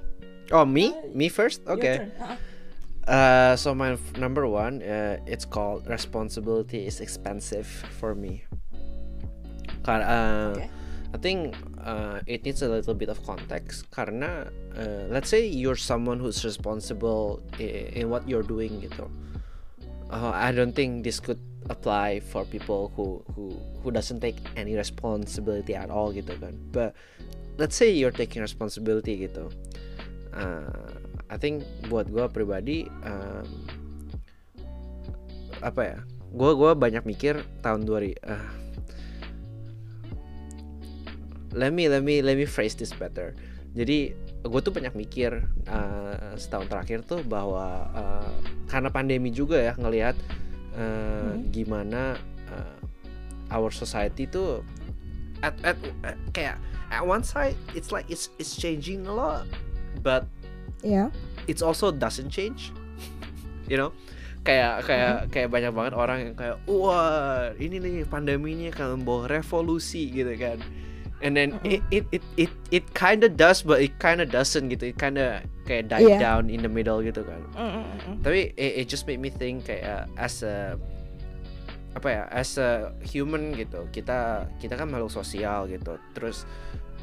Oh, 0.51 0.67
me? 0.67 0.91
Uh, 0.91 1.07
Me 1.15 1.31
first? 1.31 1.63
Okay. 1.63 2.03
turn. 2.03 2.11
Uh-uh. 2.19 2.35
Uh, 3.07 3.55
so 3.55 3.71
my 3.71 3.95
number 4.19 4.51
one, 4.51 4.83
uh, 4.83 5.15
it's 5.23 5.47
called 5.47 5.87
responsibility 5.87 6.91
is 6.91 6.99
expensive 6.99 7.67
for 8.03 8.19
me. 8.19 8.43
Uh, 9.87 10.59
Okay. 10.59 10.67
I 11.11 11.19
think 11.19 11.59
uh, 11.83 12.21
it 12.27 12.45
needs 12.45 12.63
a 12.63 12.69
little 12.69 12.95
bit 12.95 13.09
of 13.09 13.19
context 13.27 13.91
karena 13.91 14.47
uh, 14.79 15.11
let's 15.11 15.29
say 15.29 15.43
you're 15.43 15.79
someone 15.79 16.23
who's 16.23 16.45
responsible 16.45 17.43
in, 17.59 18.09
what 18.09 18.29
you're 18.29 18.47
doing 18.47 18.79
gitu. 18.79 19.11
Uh, 20.11 20.31
I 20.31 20.55
don't 20.55 20.75
think 20.75 21.03
this 21.03 21.19
could 21.19 21.39
apply 21.71 22.23
for 22.23 22.47
people 22.47 22.95
who 22.95 23.23
who 23.35 23.59
who 23.83 23.91
doesn't 23.91 24.23
take 24.23 24.39
any 24.55 24.79
responsibility 24.79 25.75
at 25.75 25.91
all 25.91 26.15
gitu 26.15 26.35
kan. 26.39 26.55
But 26.71 26.95
let's 27.59 27.75
say 27.75 27.91
you're 27.91 28.15
taking 28.15 28.43
responsibility 28.43 29.27
gitu. 29.27 29.51
Uh, 30.31 30.95
I 31.31 31.39
think 31.39 31.67
buat 31.91 32.07
gue 32.11 32.27
pribadi 32.31 32.87
um, 33.03 33.47
apa 35.59 35.83
ya? 35.83 35.99
Gue 36.31 36.55
gua 36.55 36.79
banyak 36.79 37.03
mikir 37.03 37.43
tahun 37.67 37.83
2000 37.83 38.15
uh, 38.23 38.47
let 41.55 41.73
me 41.73 41.87
let 41.91 42.03
me 42.03 42.23
let 42.23 42.37
me 42.37 42.47
phrase 42.47 42.75
this 42.75 42.95
better. 42.95 43.35
Jadi 43.71 44.13
gue 44.43 44.61
tuh 44.65 44.75
banyak 44.75 44.95
mikir 44.99 45.47
uh, 45.71 46.35
setahun 46.35 46.67
terakhir 46.67 47.07
tuh 47.07 47.23
bahwa 47.23 47.87
uh, 47.95 48.33
karena 48.67 48.91
pandemi 48.91 49.31
juga 49.31 49.59
ya 49.61 49.73
ngelihat 49.79 50.17
uh, 50.75 51.37
Hmm. 51.37 51.47
gimana 51.53 52.17
uh, 52.51 52.79
our 53.55 53.71
society 53.71 54.27
tuh 54.27 54.63
at, 55.43 55.55
at 55.63 55.77
at 56.03 56.17
kayak 56.35 56.57
at 56.91 57.03
one 57.07 57.23
side 57.23 57.55
it's 57.75 57.95
like 57.95 58.07
it's 58.11 58.31
it's 58.43 58.59
changing 58.59 59.07
a 59.07 59.13
lot, 59.15 59.47
but 60.03 60.27
yeah 60.83 61.11
it's 61.47 61.63
also 61.63 61.91
doesn't 61.95 62.31
change. 62.31 62.75
you 63.71 63.79
know, 63.79 63.95
kayak 64.43 64.83
kayak 64.83 65.31
kayak 65.31 65.47
banyak 65.47 65.71
banget 65.71 65.95
orang 65.95 66.19
yang 66.27 66.35
kayak 66.35 66.59
wah 66.67 67.55
ini 67.55 67.79
nih 67.79 68.03
pandemi 68.03 68.59
ini 68.59 68.75
akan 68.75 68.99
membawa 68.99 69.31
revolusi 69.31 70.11
gitu 70.11 70.35
kan 70.35 70.59
and 71.21 71.37
then 71.37 71.53
it 71.63 71.85
it 71.93 72.05
it 72.11 72.25
it 72.37 72.53
it 72.73 72.85
kinda 72.93 73.29
does 73.29 73.61
but 73.61 73.79
it 73.79 73.93
kinda 73.99 74.25
doesn't 74.25 74.69
gitu 74.69 74.89
it 74.89 74.97
kinda 74.97 75.45
kayak 75.65 75.89
die 75.89 76.03
Iya. 76.07 76.19
down 76.19 76.49
in 76.49 76.65
the 76.65 76.71
middle 76.71 77.01
gitu 77.01 77.21
kan 77.23 77.41
Mm, 77.55 77.61
mm, 77.61 77.71
mm, 77.77 77.85
mm. 77.85 78.17
tapi 78.25 78.41
it, 78.57 78.73
it 78.83 78.87
just 78.89 79.05
made 79.05 79.21
me 79.21 79.29
think 79.29 79.69
kayak 79.69 80.09
as 80.17 80.41
a 80.41 80.75
apa 81.91 82.09
ya 82.09 82.23
as 82.31 82.55
a 82.57 82.95
human 83.03 83.51
gitu 83.53 83.85
kita 83.91 84.47
kita 84.63 84.79
kan 84.79 84.87
makhluk 84.87 85.11
sosial 85.11 85.67
gitu 85.67 85.99
terus 86.15 86.47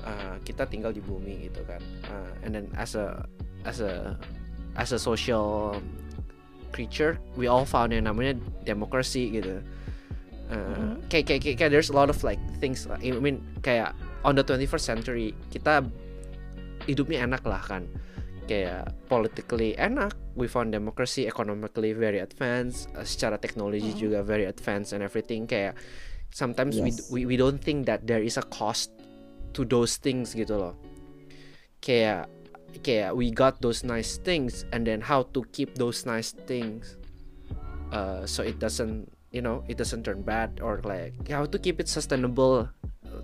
uh, 0.01 0.39
kita 0.41 0.63
tinggal 0.65 0.89
di 0.89 1.03
bumi 1.03 1.51
gitu 1.51 1.61
kan 1.67 1.83
Uh, 2.07 2.31
and 2.41 2.55
then 2.55 2.65
as 2.73 2.95
a 2.95 3.21
as 3.67 3.83
a 3.83 4.15
as 4.79 4.95
a 4.95 4.99
social 4.99 5.75
creature 6.71 7.19
we 7.35 7.45
all 7.45 7.65
found 7.67 7.91
yang 7.91 8.07
namanya 8.07 8.33
democracy 8.63 9.29
gitu 9.29 9.61
Uh, 10.47 10.55
Mhm. 10.55 11.11
kayak, 11.11 11.25
kayak, 11.27 11.41
kayak, 11.43 11.55
kayak 11.59 11.71
there's 11.75 11.91
a 11.91 11.95
lot 11.95 12.07
of 12.07 12.15
like 12.23 12.39
things. 12.63 12.87
I 12.87 13.11
mean 13.19 13.43
kayak 13.59 13.91
on 14.27 14.35
the 14.35 14.43
21st 14.43 14.83
century 14.83 15.31
kita 15.47 15.87
hidupnya 16.83 17.23
enak 17.23 17.47
lah 17.47 17.63
kan 17.63 17.87
kayak 18.47 18.91
politically 19.07 19.75
enak 19.75 20.11
we 20.35 20.47
found 20.47 20.71
democracy 20.71 21.27
economically 21.27 21.91
very 21.91 22.19
advanced 22.19 22.87
uh, 22.95 23.03
secara 23.03 23.39
teknologi 23.39 23.91
Mhm. 23.91 23.99
juga 23.99 24.19
very 24.23 24.43
advanced 24.47 24.91
and 24.91 25.03
everything 25.03 25.47
kayak 25.47 25.75
sometimes 26.31 26.75
we, 26.79 26.91
Yes. 26.91 27.07
we 27.11 27.23
we 27.23 27.35
don't 27.35 27.59
think 27.59 27.87
that 27.87 28.03
there 28.07 28.23
is 28.23 28.35
a 28.35 28.45
cost 28.51 28.91
to 29.55 29.63
those 29.67 29.99
things 29.99 30.31
gitu 30.35 30.55
loh 30.55 30.75
kayak 31.79 32.27
kayak 32.83 33.15
we 33.15 33.31
got 33.31 33.59
those 33.63 33.83
nice 33.83 34.19
things 34.21 34.67
and 34.71 34.83
then 34.87 34.99
how 35.03 35.23
to 35.35 35.43
keep 35.51 35.75
those 35.75 36.03
nice 36.07 36.31
things 36.47 36.95
uh, 37.91 38.23
so 38.23 38.43
it 38.43 38.59
doesn't 38.59 39.07
you 39.31 39.43
know 39.43 39.63
it 39.67 39.75
doesn't 39.75 40.03
turn 40.07 40.23
bad 40.23 40.59
or 40.63 40.79
like 40.87 41.13
how 41.27 41.43
to 41.43 41.57
keep 41.59 41.79
it 41.83 41.87
sustainable 41.91 42.67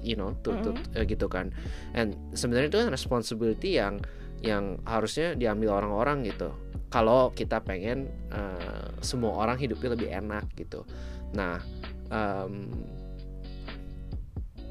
you 0.04 0.16
know 0.16 0.36
to, 0.44 0.52
to- 0.64 0.78
uh, 1.00 1.06
gitu 1.06 1.28
kan. 1.32 1.56
And 1.96 2.16
sebenarnya 2.36 2.70
itu 2.72 2.80
kan 2.84 2.90
responsibility 2.92 3.80
yang 3.80 4.04
yang 4.44 4.84
harusnya 4.84 5.40
diambil 5.40 5.80
orang-orang 5.80 6.28
gitu. 6.28 6.52
Kalau 6.92 7.32
kita 7.34 7.64
pengen 7.64 8.12
uh, 8.30 8.92
semua 9.02 9.34
orang 9.34 9.58
hidupnya 9.58 9.96
lebih 9.96 10.10
enak 10.12 10.46
gitu. 10.60 10.86
Nah 11.34 11.58
um, 12.12 12.70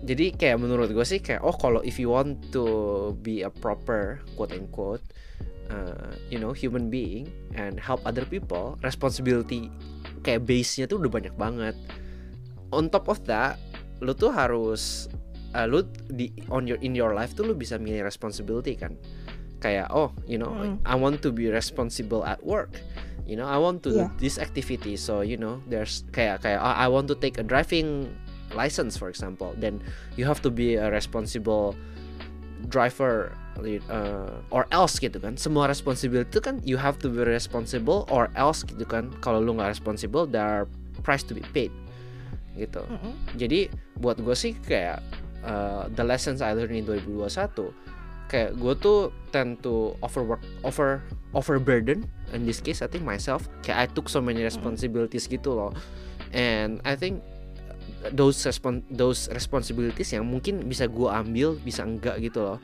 jadi 0.03 0.35
kayak 0.35 0.59
menurut 0.59 0.91
gue 0.91 1.07
sih 1.07 1.23
kayak 1.23 1.47
oh 1.47 1.55
kalau 1.55 1.79
if 1.87 1.97
you 1.97 2.11
want 2.11 2.39
to 2.51 3.15
be 3.23 3.47
a 3.47 3.51
proper 3.51 4.19
quote 4.35 4.51
unquote 4.51 5.03
uh, 5.71 6.11
you 6.27 6.43
know 6.43 6.51
human 6.51 6.91
being 6.91 7.31
and 7.55 7.79
help 7.79 8.03
other 8.03 8.27
people 8.27 8.75
responsibility 8.83 9.71
kayak 10.23 10.47
base-nya 10.47 10.87
tuh 10.87 11.03
udah 11.03 11.13
banyak 11.13 11.35
banget. 11.37 11.75
On 12.73 12.89
top 12.89 13.11
of 13.11 13.21
that 13.29 13.59
lu 14.03 14.11
tuh 14.15 14.35
harus 14.35 15.07
uh, 15.55 15.67
lu 15.69 15.87
di 16.11 16.33
on 16.51 16.67
your 16.67 16.79
in 16.83 16.97
your 16.97 17.15
life 17.15 17.37
tuh 17.39 17.47
lu 17.47 17.55
bisa 17.55 17.79
milih 17.79 18.03
responsibility 18.03 18.75
kan. 18.75 18.99
Kayak 19.63 19.91
oh 19.95 20.11
you 20.27 20.39
know 20.41 20.51
Mm. 20.51 20.83
I 20.83 20.99
want 20.99 21.23
to 21.23 21.31
be 21.31 21.47
responsible 21.47 22.27
at 22.27 22.43
work. 22.43 22.83
You 23.23 23.39
know 23.39 23.47
I 23.47 23.55
want 23.59 23.87
to 23.87 23.91
do 23.95 24.03
Yeah. 24.07 24.11
this 24.19 24.39
activity. 24.43 24.99
So 24.99 25.23
you 25.23 25.39
know 25.39 25.63
there's 25.71 26.03
kayak 26.11 26.43
kayak 26.43 26.59
oh, 26.59 26.75
I 26.75 26.91
want 26.91 27.07
to 27.11 27.17
take 27.19 27.39
a 27.39 27.47
driving 27.47 28.11
license 28.59 28.99
for 28.99 29.07
example. 29.07 29.55
Then 29.55 29.79
you 30.19 30.27
have 30.27 30.43
to 30.43 30.51
be 30.51 30.75
a 30.75 30.91
responsible 30.91 31.79
driver 32.67 33.35
uh, 33.61 34.31
or 34.55 34.65
else 34.73 34.97
gitu 34.97 35.19
kan. 35.21 35.37
Semua 35.37 35.69
responsibility 35.69 36.29
itu 36.29 36.41
kan 36.41 36.61
you 36.65 36.81
have 36.81 36.97
to 37.01 37.13
be 37.13 37.25
responsible 37.25 38.09
or 38.09 38.33
else 38.39 38.65
gitu 38.65 38.85
kan. 38.85 39.13
Kalau 39.21 39.41
lu 39.41 39.57
nggak 39.57 39.73
responsible 39.73 40.25
there 40.25 40.45
are 40.45 40.65
price 41.03 41.25
to 41.27 41.35
be 41.35 41.45
paid 41.53 41.73
gitu. 42.57 42.85
Mm, 42.85 43.01
mm. 43.01 43.15
jadi 43.41 43.61
buat 43.97 44.21
gue 44.21 44.37
sih 44.37 44.53
kayak 44.69 45.01
uh, 45.45 45.89
the 45.97 46.05
lessons 46.05 46.45
I 46.45 46.53
learned 46.53 46.77
in 46.77 46.85
2021 46.85 47.73
kayak 48.29 48.57
gue 48.57 48.75
tuh 48.81 49.13
tend 49.29 49.61
to 49.61 49.93
overwork 50.01 50.41
over 50.65 51.05
overburden 51.37 52.09
in 52.33 52.49
this 52.49 52.65
case 52.65 52.81
I 52.81 52.89
think 52.89 53.05
myself. 53.05 53.49
Kayak 53.61 53.77
I 53.77 53.87
took 53.93 54.09
so 54.09 54.25
many 54.25 54.41
responsibilities 54.41 55.29
gitu 55.29 55.53
loh. 55.53 55.73
And 56.33 56.81
I 56.89 56.97
think 56.97 57.21
those 58.17 58.41
respon 58.49 58.85
those 58.89 59.29
responsibilities 59.37 60.17
yang 60.17 60.25
mungkin 60.25 60.65
bisa 60.65 60.89
gue 60.89 61.09
ambil 61.13 61.61
bisa 61.61 61.85
enggak 61.85 62.19
gitu 62.25 62.41
loh 62.41 62.59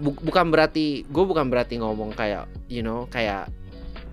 Bu- 0.00 0.16
bukan 0.16 0.48
berarti 0.48 1.04
gue 1.04 1.24
bukan 1.24 1.52
berarti 1.52 1.76
ngomong 1.76 2.16
kayak 2.16 2.48
you 2.72 2.80
know 2.80 3.04
kayak 3.12 3.52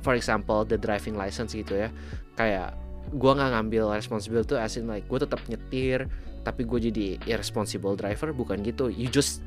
for 0.04 0.13
example 0.13 0.67
the 0.67 0.76
driving 0.76 1.15
license 1.15 1.56
gitu 1.56 1.88
ya. 1.88 1.89
Kayak 2.36 2.76
gue 3.15 3.32
nggak 3.32 3.56
ngambil 3.56 3.95
responsibility 3.95 4.52
tuh 4.52 4.60
as 4.60 4.76
in 4.76 4.86
like 4.86 5.08
gue 5.08 5.19
tetap 5.19 5.39
nyetir 5.47 6.12
tapi 6.43 6.63
gue 6.63 6.91
jadi 6.91 7.08
irresponsible 7.28 7.95
driver 7.95 8.36
bukan 8.36 8.60
gitu. 8.63 8.91
You 8.91 9.08
just 9.08 9.39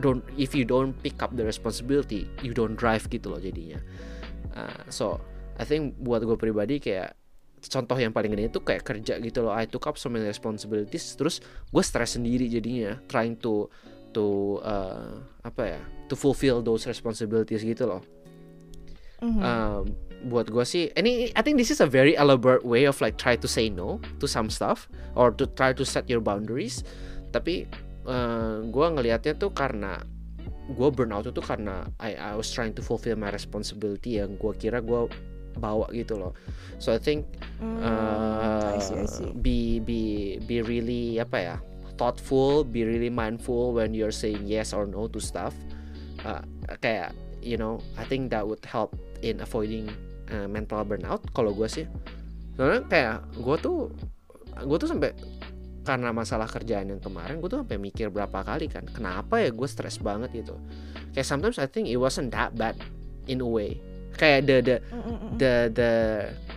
don't 0.00 0.24
if 0.40 0.56
you 0.56 0.64
don't 0.64 0.96
pick 1.04 1.20
up 1.20 1.36
the 1.36 1.44
responsibility 1.44 2.24
you 2.40 2.56
don't 2.56 2.78
drive 2.78 3.04
gitu 3.10 3.30
loh 3.30 3.42
jadinya. 3.42 3.82
Uh, 4.54 4.82
so 4.88 5.20
I 5.60 5.68
think 5.68 5.98
buat 6.00 6.24
gue 6.24 6.38
pribadi 6.40 6.80
kayak 6.80 7.14
contoh 7.60 8.00
yang 8.00 8.14
paling 8.16 8.32
gede 8.32 8.48
itu 8.48 8.60
kayak 8.64 8.82
kerja 8.86 9.20
gitu 9.20 9.44
loh. 9.44 9.52
I 9.52 9.68
took 9.68 9.84
up 9.84 10.00
so 10.00 10.08
many 10.08 10.24
responsibilities 10.24 11.14
terus 11.18 11.44
gue 11.68 11.82
stress 11.84 12.16
sendiri 12.16 12.48
jadinya 12.48 12.96
trying 13.04 13.36
to 13.44 13.68
to 14.16 14.58
uh, 14.64 15.20
apa 15.40 15.76
ya 15.76 15.80
to 16.06 16.14
fulfill 16.14 16.60
those 16.60 16.84
responsibilities 16.84 17.62
gitu 17.62 17.86
loh 17.86 18.02
Mhm. 19.20 19.40
um, 19.40 19.84
buat 20.32 20.48
gue 20.48 20.64
sih 20.64 20.88
ini 20.96 21.28
I 21.32 21.40
think 21.40 21.56
this 21.56 21.68
is 21.68 21.80
a 21.80 21.88
very 21.88 22.16
elaborate 22.16 22.64
way 22.64 22.84
of 22.84 23.00
like 23.00 23.16
try 23.16 23.36
to 23.36 23.48
say 23.48 23.68
no 23.68 24.00
to 24.16 24.24
some 24.24 24.48
stuff 24.48 24.88
or 25.12 25.28
to 25.32 25.44
try 25.56 25.72
to 25.72 25.84
set 25.84 26.08
your 26.08 26.20
boundaries 26.20 26.84
tapi 27.28 27.68
uh, 28.04 28.64
gue 28.64 28.86
ngelihatnya 28.96 29.36
tuh 29.36 29.52
karena 29.52 30.00
gue 30.72 30.88
burnout 30.88 31.24
itu 31.24 31.40
karena 31.40 31.88
I 32.00 32.16
I 32.16 32.32
was 32.32 32.48
trying 32.48 32.72
to 32.76 32.82
fulfill 32.84 33.16
my 33.16 33.28
responsibility 33.28 34.20
yang 34.20 34.36
gue 34.40 34.52
kira 34.56 34.80
gue 34.80 35.08
bawa 35.56 35.88
gitu 35.92 36.16
loh 36.16 36.32
so 36.80 36.92
I 36.92 37.00
think 37.00 37.24
Mm, 37.60 37.76
uh, 37.84 38.72
I 38.72 38.80
see, 38.80 38.96
I 38.96 39.04
see. 39.04 39.30
be 39.36 39.84
be 39.84 40.00
be 40.48 40.64
really 40.64 41.20
apa 41.20 41.36
ya 41.36 41.56
thoughtful 42.00 42.64
be 42.64 42.88
really 42.88 43.12
mindful 43.12 43.76
when 43.76 43.92
you're 43.92 44.14
saying 44.14 44.48
yes 44.48 44.72
or 44.72 44.88
no 44.88 45.04
to 45.04 45.20
stuff. 45.20 45.52
Uh, 46.24 46.40
kayak 46.80 47.12
you 47.44 47.60
know 47.60 47.76
I 48.00 48.08
think 48.08 48.32
that 48.32 48.48
would 48.48 48.64
help 48.64 48.96
in 49.20 49.44
avoiding 49.44 49.92
uh, 50.32 50.48
mental 50.48 50.80
burnout 50.88 51.20
kalau 51.36 51.52
gue 51.52 51.68
sih. 51.68 51.84
Soalnya 52.56 52.88
kayak 52.88 53.16
gue 53.36 53.56
tuh 53.60 53.92
gue 54.64 54.76
tuh 54.80 54.88
sampai 54.88 55.12
karena 55.84 56.12
masalah 56.12 56.44
kerjaan 56.48 56.92
yang 56.92 57.00
kemarin 57.00 57.40
gue 57.40 57.48
tuh 57.48 57.64
sampai 57.64 57.80
mikir 57.80 58.12
berapa 58.12 58.44
kali 58.44 58.68
kan 58.68 58.84
kenapa 58.88 59.40
ya 59.40 59.52
gue 59.52 59.68
stres 59.68 60.00
banget 60.00 60.32
gitu. 60.32 60.56
Kayak 61.12 61.28
sometimes 61.28 61.60
I 61.60 61.68
think 61.68 61.92
it 61.92 62.00
wasn't 62.00 62.32
that 62.32 62.56
bad 62.56 62.80
in 63.28 63.44
a 63.44 63.48
way. 63.48 63.76
Kayak 64.16 64.48
the 64.48 64.56
the 64.64 64.76
the 65.36 65.54
the 65.72 65.92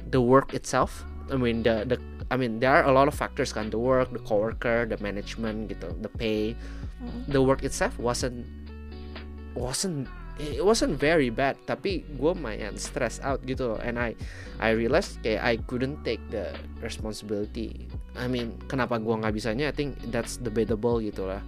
the 0.08 0.22
work 0.24 0.56
itself 0.56 1.04
I 1.32 1.40
mean 1.40 1.64
the 1.64 1.88
the 1.88 1.98
I 2.30 2.36
mean 2.38 2.60
there 2.64 2.72
are 2.72 2.86
a 2.88 2.94
lot 2.94 3.08
of 3.08 3.16
factors 3.16 3.52
kan. 3.52 3.74
The 3.74 3.80
work 3.80 4.14
the 4.14 4.24
coworker 4.24 4.86
the 4.88 5.00
management 5.02 5.72
gitu 5.72 5.92
the 6.00 6.12
pay. 6.12 6.56
Mm. 7.04 7.36
the 7.36 7.42
work 7.44 7.68
itself 7.68 8.00
wasn't 8.00 8.48
wasn't 9.60 10.08
it 10.40 10.66
wasn't 10.66 10.98
very 10.98 11.30
bad. 11.30 11.60
Tapi 11.70 12.06
gue 12.18 12.34
main 12.34 12.74
stress 12.80 13.22
out 13.22 13.44
gitu 13.46 13.76
loh. 13.76 13.80
And 13.82 14.02
I 14.02 14.18
I 14.58 14.74
realized 14.74 15.22
kayak 15.22 15.42
I 15.44 15.54
couldn't 15.70 16.02
take 16.02 16.22
the 16.34 16.50
responsibility. 16.82 17.86
I 18.18 18.26
mean 18.26 18.58
kenapa 18.66 18.98
gue 18.98 19.14
nggak 19.14 19.34
bisanya? 19.36 19.70
I 19.70 19.76
think 19.76 20.00
that's 20.10 20.42
debatable 20.42 21.04
gitu 21.04 21.30
lah. 21.30 21.42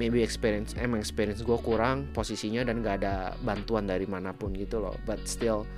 Maybe 0.00 0.24
experience 0.24 0.72
emang 0.76 1.04
experience 1.04 1.44
gue 1.44 1.58
kurang 1.60 2.08
posisinya 2.16 2.64
dan 2.64 2.80
gak 2.80 3.04
ada 3.04 3.36
bantuan 3.44 3.84
dari 3.84 4.08
mana 4.08 4.32
pun 4.32 4.56
gitu 4.56 4.80
loh. 4.80 4.96
But 5.04 5.28
still 5.28 5.68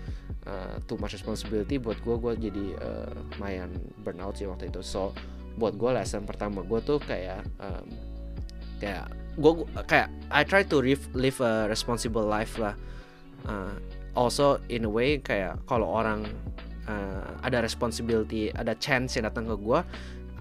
uh, 0.46 0.76
too 0.84 0.96
much 1.00 1.16
responsibility 1.16 1.80
buat 1.80 1.98
gue 2.04 2.16
gue 2.16 2.32
jadi 2.50 2.66
uh, 2.80 3.12
lumayan 3.36 3.70
burnout 4.04 4.38
sih 4.38 4.48
waktu 4.48 4.68
itu. 4.70 4.80
So 4.84 5.12
buat 5.56 5.78
gue 5.78 5.90
lesson 5.94 6.26
pertama 6.26 6.66
gue 6.66 6.80
tuh 6.82 6.98
kayak 7.02 7.46
um, 7.62 7.86
kayak 8.82 9.08
gue 9.38 9.52
kayak 9.86 10.08
I 10.30 10.42
try 10.46 10.62
to 10.66 10.82
live, 10.82 11.38
a 11.42 11.66
responsible 11.70 12.26
life 12.26 12.58
lah. 12.58 12.74
Uh, 13.44 13.76
also 14.16 14.62
in 14.70 14.88
a 14.88 14.90
way 14.90 15.20
kayak 15.20 15.60
kalau 15.66 15.90
orang 15.90 16.24
uh, 16.88 17.28
ada 17.44 17.60
responsibility 17.60 18.48
ada 18.54 18.72
chance 18.78 19.18
yang 19.18 19.28
datang 19.28 19.44
ke 19.44 19.56
gue 19.58 19.80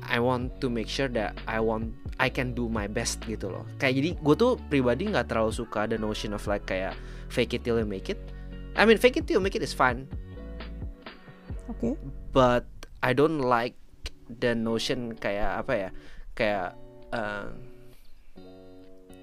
I 0.04 0.20
want 0.20 0.60
to 0.60 0.68
make 0.68 0.92
sure 0.92 1.08
that 1.16 1.36
I 1.48 1.64
want 1.64 1.96
I 2.20 2.28
can 2.28 2.52
do 2.54 2.68
my 2.68 2.92
best 2.92 3.24
gitu 3.26 3.50
loh. 3.50 3.64
Kayak 3.80 3.94
jadi 4.04 4.10
gue 4.20 4.36
tuh 4.36 4.52
pribadi 4.68 5.10
nggak 5.10 5.32
terlalu 5.32 5.52
suka 5.56 5.88
the 5.88 5.98
notion 5.98 6.36
of 6.36 6.44
like 6.46 6.68
kayak 6.68 6.94
fake 7.32 7.58
it 7.58 7.66
till 7.66 7.80
you 7.80 7.88
make 7.88 8.12
it 8.12 8.20
I 8.74 8.86
mean 8.86 8.98
fake 8.98 9.18
it 9.18 9.30
till 9.30 9.38
you 9.38 9.44
make 9.44 9.56
it 9.56 9.62
is 9.62 9.74
fine 9.74 10.10
Oke. 11.70 11.96
but 12.34 12.66
I 13.04 13.12
don't 13.12 13.44
like 13.44 13.76
the 14.28 14.56
notion 14.56 15.14
kayak 15.18 15.66
apa 15.66 15.74
ya? 15.76 15.90
Kayak 16.34 16.70
uh, 17.12 17.48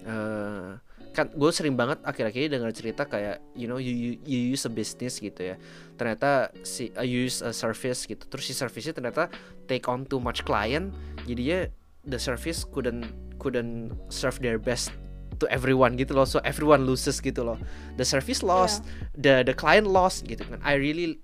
uh, 0.07 0.69
kan 1.11 1.27
gue 1.35 1.51
sering 1.51 1.75
banget 1.75 1.99
akhir-akhir 2.07 2.41
ini 2.47 2.51
dengar 2.53 2.71
cerita 2.71 3.03
kayak 3.03 3.43
you 3.59 3.67
know 3.67 3.83
you, 3.83 3.91
you 3.91 4.11
you 4.23 4.39
use 4.55 4.63
a 4.69 4.73
business 4.73 5.19
gitu 5.19 5.55
ya. 5.55 5.57
Ternyata 5.97 6.55
si 6.63 6.93
uh, 6.95 7.07
use 7.07 7.43
a 7.43 7.51
service 7.51 8.07
gitu. 8.07 8.23
Terus 8.29 8.45
si 8.47 8.55
service 8.55 8.93
ternyata 8.93 9.33
take 9.67 9.89
on 9.91 10.07
too 10.07 10.23
much 10.23 10.47
client. 10.47 10.95
Jadinya 11.27 11.67
the 12.07 12.21
service 12.21 12.63
couldn't 12.69 13.09
couldn't 13.41 13.97
serve 14.13 14.39
their 14.45 14.61
best 14.61 14.93
to 15.41 15.49
everyone 15.49 15.97
gitu 15.97 16.13
loh. 16.15 16.29
So 16.29 16.39
everyone 16.45 16.85
loses 16.85 17.19
gitu 17.19 17.43
loh. 17.43 17.59
The 17.97 18.05
service 18.05 18.45
lost 18.45 18.85
the 19.17 19.43
the 19.43 19.57
client 19.57 19.89
lost 19.89 20.29
gitu 20.29 20.45
kan. 20.45 20.61
I 20.61 20.77
really 20.77 21.19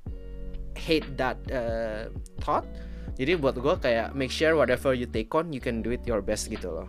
hate 0.74 1.06
that 1.20 1.36
uh, 1.52 2.08
thought. 2.40 2.64
Jadi 3.16 3.36
buat 3.40 3.56
gue 3.56 3.74
kayak 3.80 4.12
make 4.12 4.32
sure 4.32 4.56
whatever 4.56 4.92
you 4.92 5.08
take 5.08 5.32
on 5.32 5.48
you 5.52 5.60
can 5.60 5.80
do 5.80 5.92
it 5.92 6.04
your 6.04 6.20
best 6.20 6.48
gitu 6.48 6.68
loh. 6.72 6.88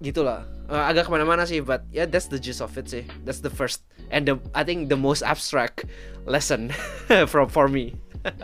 Gitu 0.00 0.20
lah 0.20 0.44
Uh, 0.66 0.82
agak 0.82 1.06
ke 1.06 1.14
mana-mana 1.14 1.46
sih 1.46 1.62
but 1.62 1.86
yeah 1.94 2.02
that's 2.02 2.26
the 2.26 2.42
gist 2.42 2.58
of 2.58 2.74
it 2.74 2.90
sih. 2.90 3.06
That's 3.22 3.38
the 3.38 3.54
first 3.54 3.86
and 4.10 4.26
the 4.26 4.34
I 4.50 4.66
think 4.66 4.90
the 4.90 4.98
most 4.98 5.22
abstract 5.22 5.86
lesson 6.26 6.74
from 7.30 7.46
for 7.46 7.70
me. 7.70 7.94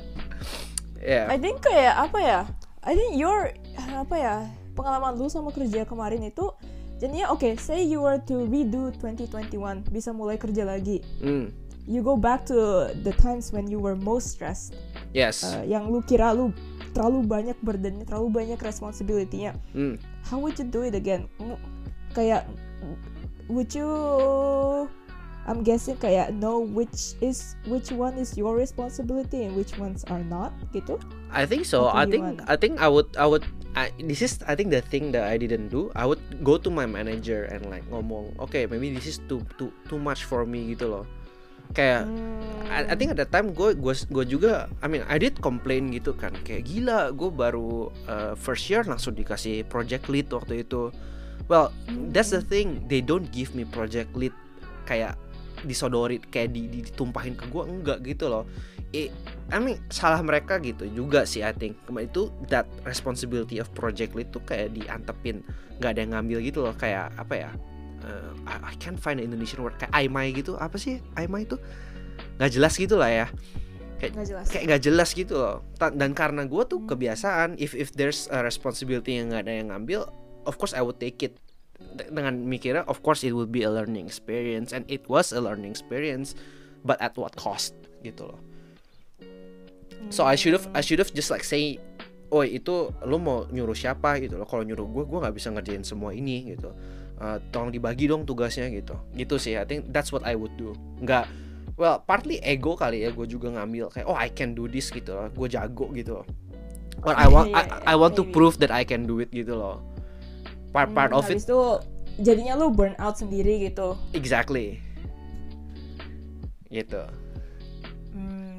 Yeah. 1.02 1.26
I 1.26 1.34
think 1.34 1.66
kayak 1.66 1.98
apa 1.98 2.18
ya? 2.22 2.40
I 2.86 2.94
think 2.94 3.18
your 3.18 3.50
apa 3.74 4.14
ya 4.14 4.36
pengalaman 4.82 5.14
lu 5.14 5.30
sama 5.30 5.54
kerja 5.54 5.86
kemarin 5.86 6.26
itu 6.26 6.50
jadinya 6.98 7.30
oke, 7.30 7.54
say 7.58 7.86
you 7.86 8.02
were 8.02 8.18
to 8.18 8.42
redo 8.50 8.90
2021 8.98 9.86
bisa 9.86 10.10
mulai 10.10 10.34
kerja 10.34 10.66
lagi. 10.66 10.98
mm, 11.22 11.54
You 11.82 11.98
go 11.98 12.14
back 12.14 12.46
to 12.46 12.90
the 13.02 13.10
times 13.18 13.50
when 13.50 13.66
you 13.66 13.78
were 13.78 13.94
most 13.94 14.34
stressed. 14.34 14.74
yes 15.14 15.42
Uh, 15.46 15.62
yang 15.62 15.90
lu 15.90 16.02
kira 16.02 16.30
lu 16.30 16.50
terlalu 16.94 17.26
banyak 17.26 17.58
burdennya, 17.62 18.06
terlalu 18.06 18.30
banyak 18.30 18.58
responsibility-nya. 18.58 19.54
mm. 19.74 19.98
How 20.26 20.38
would 20.38 20.58
you 20.58 20.66
do 20.66 20.82
it 20.82 20.94
again? 20.94 21.26
Kayak 22.14 22.46
would 23.50 23.70
you 23.74 23.86
I'm 25.42 25.66
guessing 25.66 25.98
kayak 25.98 26.38
know 26.38 26.62
which 26.62 27.18
is 27.18 27.58
which 27.66 27.90
one 27.90 28.14
is 28.14 28.38
your 28.38 28.54
responsibility 28.54 29.42
and 29.42 29.58
which 29.58 29.74
ones 29.74 30.06
are 30.06 30.22
not 30.22 30.54
gitu. 30.70 31.02
I 31.34 31.50
think 31.50 31.66
so. 31.66 31.90
Atau 31.90 31.98
I 31.98 32.04
think? 32.06 32.24
I 32.46 32.54
think 32.54 32.72
I 32.78 32.86
would 32.86 33.10
I 33.18 33.26
would 33.26 33.42
I, 33.72 33.88
this 33.96 34.20
is 34.20 34.40
I 34.44 34.52
think 34.52 34.68
the 34.68 34.84
thing 34.84 35.16
that 35.16 35.24
I 35.24 35.40
didn't 35.40 35.72
do. 35.72 35.88
I 35.96 36.04
would 36.04 36.20
go 36.44 36.60
to 36.60 36.68
my 36.68 36.84
manager 36.84 37.48
and 37.48 37.64
like 37.72 37.84
ngomong, 37.88 38.36
okay, 38.48 38.68
maybe 38.68 38.92
this 38.92 39.08
is 39.08 39.18
too 39.28 39.40
too 39.56 39.72
too 39.88 39.96
much 39.96 40.28
for 40.28 40.44
me 40.44 40.76
gitu 40.76 40.92
loh. 40.92 41.04
Kayak 41.72 42.04
I, 42.68 42.92
I 42.92 42.94
think 43.00 43.16
at 43.16 43.18
that 43.24 43.32
time 43.32 43.56
gue 43.56 43.72
gue 43.72 43.94
gue 44.12 44.24
juga 44.28 44.68
I 44.84 44.92
mean 44.92 45.08
I 45.08 45.16
did 45.16 45.40
complain 45.40 45.88
gitu 45.88 46.12
kan 46.12 46.36
kayak 46.44 46.68
gila 46.68 47.16
gue 47.16 47.32
baru 47.32 47.88
uh, 48.12 48.36
first 48.36 48.68
year 48.68 48.84
langsung 48.84 49.16
dikasih 49.16 49.64
project 49.72 50.12
lead 50.12 50.28
waktu 50.28 50.68
itu 50.68 50.92
well 51.48 51.72
that's 52.12 52.28
the 52.28 52.44
thing 52.44 52.84
they 52.92 53.00
don't 53.00 53.32
give 53.32 53.56
me 53.56 53.64
project 53.64 54.12
lead 54.12 54.36
kayak 54.84 55.16
disodorin 55.64 56.20
kayak 56.28 56.52
di, 56.52 56.68
di- 56.68 56.84
ditumpahin 56.84 57.32
ke 57.38 57.48
gue 57.48 57.64
enggak 57.64 58.04
gitu 58.04 58.28
loh 58.28 58.44
I, 58.92 59.08
I 59.48 59.56
mean 59.56 59.80
salah 59.88 60.20
mereka 60.20 60.60
gitu 60.60 60.84
juga 60.92 61.24
sih 61.24 61.40
I 61.40 61.56
think. 61.56 61.80
Kemarin 61.88 62.12
itu 62.12 62.28
that 62.52 62.68
responsibility 62.84 63.56
of 63.56 63.72
project 63.72 64.12
lead 64.12 64.28
tuh 64.32 64.44
kayak 64.44 64.76
diantepin. 64.76 65.40
Nggak 65.80 65.90
ada 65.96 66.00
yang 66.04 66.12
ngambil 66.12 66.38
gitu 66.44 66.58
loh 66.64 66.76
kayak 66.76 67.08
apa 67.16 67.34
ya 67.48 67.50
uh, 68.04 68.32
I, 68.44 68.72
I 68.72 68.74
can't 68.76 69.00
find 69.00 69.16
an 69.16 69.32
Indonesian 69.32 69.64
word. 69.64 69.80
Kayak 69.80 69.92
aimai 69.96 70.36
gitu 70.36 70.60
apa 70.60 70.76
sih 70.76 71.00
aimai 71.16 71.48
itu? 71.48 71.56
Nggak 72.36 72.52
jelas 72.52 72.74
gitu 72.76 73.00
lah 73.00 73.10
ya. 73.10 73.26
Nggak 74.02 74.26
jelas. 74.28 74.46
kayak 74.50 74.64
nggak 74.66 74.82
jelas 74.82 75.08
gitu 75.14 75.34
loh. 75.38 75.62
Ta- 75.78 75.94
dan 75.94 76.10
karena 76.12 76.42
gue 76.44 76.62
tuh 76.66 76.82
Hmm. 76.82 76.90
kebiasaan 76.90 77.54
if 77.56 77.72
if 77.72 77.94
there's 77.94 78.26
a 78.34 78.42
responsibility 78.42 79.16
yang 79.16 79.30
nggak 79.30 79.46
ada 79.46 79.52
yang 79.56 79.68
ngambil 79.70 80.10
of 80.44 80.58
course 80.58 80.74
I 80.74 80.82
would 80.82 80.98
take 80.98 81.22
it. 81.22 81.38
De- 81.82 82.10
dengan 82.10 82.34
mikirnya 82.46 82.86
of 82.86 83.02
course 83.02 83.22
it 83.26 83.30
will 83.34 83.48
be 83.48 83.62
a 83.66 83.70
learning 83.70 84.06
experience 84.06 84.70
and 84.70 84.86
it 84.86 85.06
was 85.10 85.30
a 85.34 85.38
learning 85.42 85.70
experience 85.74 86.34
but 86.86 86.98
at 87.02 87.14
what 87.18 87.34
cost 87.34 87.74
gitu 88.06 88.26
loh 88.26 88.38
so 90.08 90.24
I 90.24 90.34
should 90.34 90.54
have 90.54 90.66
I 90.72 90.80
should 90.80 90.98
have 90.98 91.12
just 91.12 91.30
like 91.30 91.44
say 91.44 91.78
oh 92.32 92.40
itu 92.40 92.88
lo 93.04 93.20
mau 93.20 93.44
nyuruh 93.46 93.76
siapa? 93.76 94.16
Gitu 94.18 94.34
loh. 94.34 94.48
Kalau 94.48 94.64
nyuruh 94.64 94.88
gue 94.88 95.04
gue 95.04 95.18
nggak 95.20 95.34
bisa 95.36 95.52
ngerjain 95.52 95.84
semua 95.84 96.10
ini 96.10 96.56
gitu. 96.56 96.72
Eh, 97.20 97.38
tolong 97.52 97.70
dibagi 97.70 98.08
dong 98.08 98.24
tugasnya 98.24 98.66
gitu. 98.72 98.96
Gitu 99.12 99.36
sih. 99.36 99.54
I 99.54 99.62
think 99.62 99.92
that's 99.92 100.10
what 100.10 100.24
I 100.24 100.34
would 100.34 100.56
do. 100.56 100.72
Nggak 100.98 101.28
well 101.76 102.00
partly 102.00 102.40
ego 102.40 102.72
kali 102.74 103.04
ya. 103.04 103.12
Gue 103.12 103.28
juga 103.28 103.52
ngambil 103.52 103.92
kayak 103.92 104.06
oh 104.08 104.16
I 104.16 104.32
can 104.32 104.56
do 104.56 104.64
this 104.64 104.88
gitu 104.88 105.12
loh. 105.12 105.28
Gue 105.30 105.46
jago 105.46 105.92
gitu. 105.92 106.20
Loh 106.20 106.26
or 107.02 107.14
I 107.18 107.26
want 107.26 107.50
Iya, 107.50 107.66
I, 107.84 107.92
I 107.92 107.94
want 107.98 108.14
to 108.14 108.24
prove 108.24 108.62
that 108.62 108.70
I 108.70 108.86
can 108.86 109.04
do 109.04 109.18
it 109.18 109.28
gitu 109.28 109.58
loh. 109.58 109.82
Part 110.72 110.94
part 110.94 111.10
Hmm, 111.10 111.20
of 111.20 111.28
it. 111.28 111.42
itu 111.42 111.58
jadinya 112.16 112.56
lu 112.56 112.70
burn 112.70 112.96
out 112.96 113.18
sendiri 113.18 113.60
gitu. 113.66 113.92
exactly. 114.12 114.78
Gitu. 116.70 117.02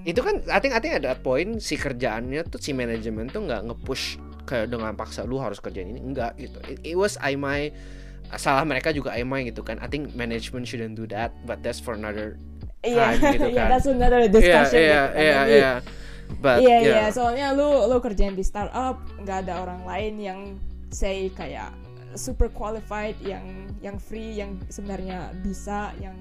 Itu 0.04 0.20
kan 0.20 0.44
I 0.52 0.60
think 0.60 0.74
I 0.76 0.80
think 0.84 1.00
ada 1.00 1.16
point 1.16 1.64
si 1.64 1.80
kerjaannya 1.80 2.44
tuh 2.52 2.60
si 2.60 2.76
manajemen 2.76 3.32
tuh 3.32 3.48
nggak 3.48 3.72
nge-push 3.72 4.20
kayak 4.44 4.68
dengan 4.72 4.94
paksa 5.00 5.24
lu 5.24 5.40
harus 5.40 5.64
kerjain 5.64 5.88
ini. 5.88 6.04
Enggak 6.04 6.36
gitu. 6.36 6.60
It, 6.68 6.84
it 6.84 6.96
was 7.00 7.16
I 7.24 7.40
my 7.40 7.72
salah 8.36 8.68
mereka 8.68 8.92
juga 8.92 9.16
I 9.16 9.24
my 9.24 9.48
gitu 9.48 9.64
kan. 9.64 9.80
I 9.80 9.88
think 9.88 10.12
management 10.14 10.68
shouldn't 10.68 11.00
do 11.00 11.08
that 11.12 11.32
but 11.48 11.64
that's 11.64 11.80
for 11.80 11.96
another 11.96 12.36
Iya, 12.84 13.16
time 13.16 13.40
gitu 13.40 13.48
iya, 13.56 13.60
kan. 13.64 13.70
that's 13.72 13.88
another 13.88 14.22
yeah 14.28 14.36
discussion 14.36 14.80
yeah 14.84 15.04
gitu 15.08 15.16
kan. 15.16 15.24
yeah 15.24 15.44
Jadi, 15.48 15.56
yeah 15.56 15.78
but 16.44 16.58
Iya 16.60 16.78
iya, 16.84 16.92
yeah 16.92 17.08
soalnya 17.16 17.46
lu 17.56 17.88
lu 17.88 17.98
kerjain 18.04 18.36
di 18.36 18.44
startup, 18.44 19.00
nggak 19.24 19.48
ada 19.48 19.54
orang 19.64 19.82
lain 19.88 20.14
yang 20.20 20.40
say 20.92 21.32
kayak 21.32 21.72
super 22.20 22.52
qualified, 22.52 23.16
yang 23.24 23.72
yang 23.80 23.96
free, 23.98 24.36
yang 24.36 24.60
sebenarnya 24.68 25.32
bisa, 25.42 25.96
yang 26.04 26.14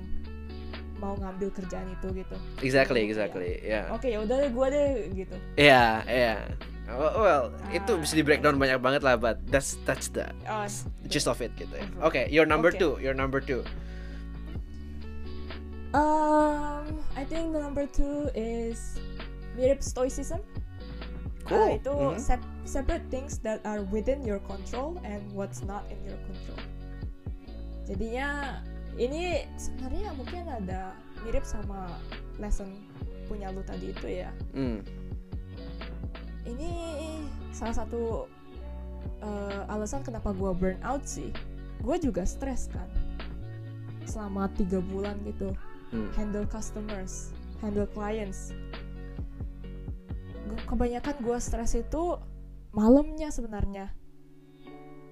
mau 1.03 1.19
ngambil 1.19 1.51
kerjaan 1.51 1.91
itu 1.91 2.07
gitu. 2.15 2.37
exactly 2.63 3.03
exactly 3.03 3.59
yeah 3.61 3.91
Oke 3.91 4.07
ya 4.07 4.23
udah 4.23 4.37
deh 4.39 4.51
gue 4.55 4.67
deh 4.71 4.89
gitu. 5.19 5.37
yeah 5.59 6.07
yeah 6.07 6.39
well, 6.87 7.15
well 7.19 7.43
itu 7.75 7.91
Ah, 7.91 7.99
bisa 7.99 8.15
di 8.15 8.23
breakdown 8.23 8.55
banyak 8.55 8.79
banget 8.79 9.03
lah 9.03 9.19
but 9.19 9.43
that's 9.51 9.83
that's 9.83 10.07
the 10.07 10.31
Oh, 10.47 10.63
gist 11.11 11.27
of 11.27 11.43
it 11.43 11.51
gitu 11.59 11.75
ya 11.75 11.87
oke 11.99 12.23
your 12.31 12.47
number 12.47 12.71
Oke. 12.71 12.79
two 12.79 12.93
your 13.03 13.13
number 13.13 13.43
two 13.43 13.67
um, 15.93 16.87
I 17.19 17.25
think 17.25 17.53
the 17.53 17.61
number 17.61 17.85
two 17.85 18.33
is 18.33 18.97
mirip 19.59 19.85
stoicism. 19.85 20.41
Cool. 21.45 21.59
Uh, 21.59 21.77
itu 21.77 21.93
Mhm. 21.93 22.17
sep- 22.17 22.53
separate 22.65 23.05
things 23.13 23.37
that 23.45 23.61
are 23.67 23.85
within 23.93 24.25
your 24.25 24.41
control 24.49 24.97
and 25.05 25.21
what's 25.37 25.61
not 25.61 25.85
in 25.93 26.01
your 26.07 26.17
control. 26.25 26.61
Jadinya 27.85 28.63
ini 28.95 29.45
sebenarnya 29.57 30.13
mungkin 30.13 30.45
ada 30.47 30.93
mirip 31.23 31.43
sama 31.43 31.89
lesson 32.37 32.77
punya 33.27 33.49
lu 33.49 33.65
tadi 33.65 33.91
itu 33.91 34.07
ya. 34.09 34.31
hmm. 34.53 34.81
Ini 36.43 36.71
salah 37.51 37.73
satu 37.73 38.27
uh, 39.23 39.63
alasan 39.71 40.03
kenapa 40.03 40.35
gua 40.35 40.51
burn 40.53 40.77
out 40.83 41.07
sih. 41.07 41.31
Gue 41.81 41.99
juga 41.99 42.23
stres 42.23 42.67
kan 42.69 42.87
selama 44.07 44.51
tiga 44.53 44.83
bulan 44.83 45.15
gitu 45.23 45.55
Hmm. 45.93 46.09
handle 46.17 46.49
customers, 46.49 47.31
handle 47.61 47.85
clients. 47.87 48.49
Gua- 50.49 50.65
Kebanyakan 50.67 51.17
gue 51.21 51.37
stres 51.37 51.77
itu 51.77 52.17
malamnya 52.73 53.29
sebenarnya. 53.29 53.93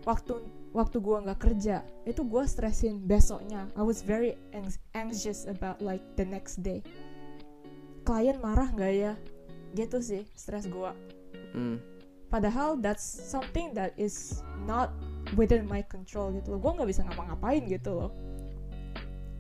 Waktu 0.03 0.41
waktu 0.71 1.03
gue 1.03 1.17
nggak 1.27 1.41
kerja, 1.41 1.83
itu 2.07 2.23
gue 2.23 2.45
stresin 2.47 3.03
besoknya. 3.03 3.67
I 3.75 3.83
was 3.83 4.03
very 4.07 4.39
anx- 4.55 4.79
anxious 4.95 5.47
about 5.51 5.83
like 5.83 6.03
the 6.15 6.27
next 6.27 6.63
day. 6.63 6.83
Klien 8.07 8.39
marah 8.39 8.71
nggak 8.71 8.93
ya? 8.95 9.13
Gitu 9.75 9.99
sih 10.03 10.23
stres 10.35 10.71
gue. 10.71 10.91
Hmm. 11.55 11.79
Padahal 12.31 12.79
that's 12.79 13.03
something 13.03 13.75
that 13.75 13.91
is 13.99 14.39
not 14.63 14.95
within 15.35 15.67
my 15.67 15.83
control 15.83 16.31
gitu 16.31 16.55
loh. 16.55 16.61
Gue 16.63 16.73
nggak 16.79 16.91
bisa 16.91 17.03
ngapa-ngapain 17.03 17.67
gitu 17.67 17.91
loh. 17.99 18.11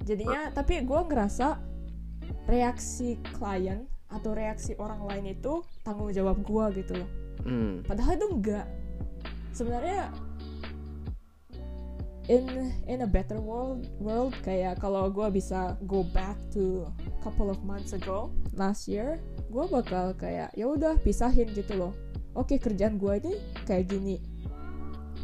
Jadinya, 0.02 0.50
tapi 0.50 0.82
gue 0.82 1.00
ngerasa 1.06 1.60
reaksi 2.50 3.20
klien 3.38 3.86
atau 4.10 4.34
reaksi 4.34 4.74
orang 4.74 5.06
lain 5.06 5.38
itu 5.38 5.62
tanggung 5.86 6.10
jawab 6.10 6.42
gue 6.42 6.82
gitu 6.82 6.98
loh. 6.98 7.10
Hmm. 7.46 7.86
Padahal 7.86 8.18
itu 8.18 8.26
enggak. 8.26 8.66
Sebenarnya 9.54 10.10
in 12.30 12.70
in 12.86 13.02
a 13.02 13.10
better 13.10 13.42
world 13.42 13.90
world 13.98 14.38
kayak 14.46 14.78
kalau 14.78 15.10
gue 15.10 15.26
bisa 15.34 15.74
go 15.90 16.06
back 16.14 16.38
to 16.54 16.86
couple 17.26 17.50
of 17.50 17.58
months 17.66 17.90
ago 17.90 18.30
last 18.54 18.86
year, 18.86 19.18
gue 19.50 19.64
bakal 19.66 20.14
kayak 20.14 20.54
ya 20.54 20.70
udah 20.70 20.94
pisahin 21.02 21.50
gitu 21.50 21.74
loh. 21.74 21.92
Oke 22.38 22.62
kerjaan 22.62 23.02
gue 23.02 23.18
ini 23.26 23.34
kayak 23.66 23.90
gini. 23.90 24.22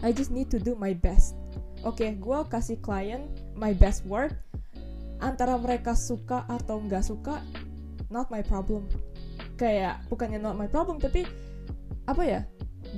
I 0.03 0.11
just 0.11 0.35
need 0.35 0.51
to 0.51 0.59
do 0.59 0.75
my 0.75 0.93
best. 0.93 1.39
Oke, 1.87 2.05
gue 2.19 2.39
kasih 2.51 2.83
klien 2.83 3.31
my 3.55 3.71
best 3.73 4.03
work. 4.11 4.35
Antara 5.23 5.57
mereka 5.57 5.97
suka 5.97 6.45
atau 6.51 6.83
nggak 6.83 7.07
suka, 7.07 7.41
not 8.13 8.29
my 8.29 8.45
problem. 8.45 8.85
Kayak 9.57 10.05
bukannya 10.13 10.37
not 10.37 10.59
my 10.59 10.69
problem, 10.69 11.01
tapi 11.01 11.25
apa 12.05 12.23
ya? 12.27 12.41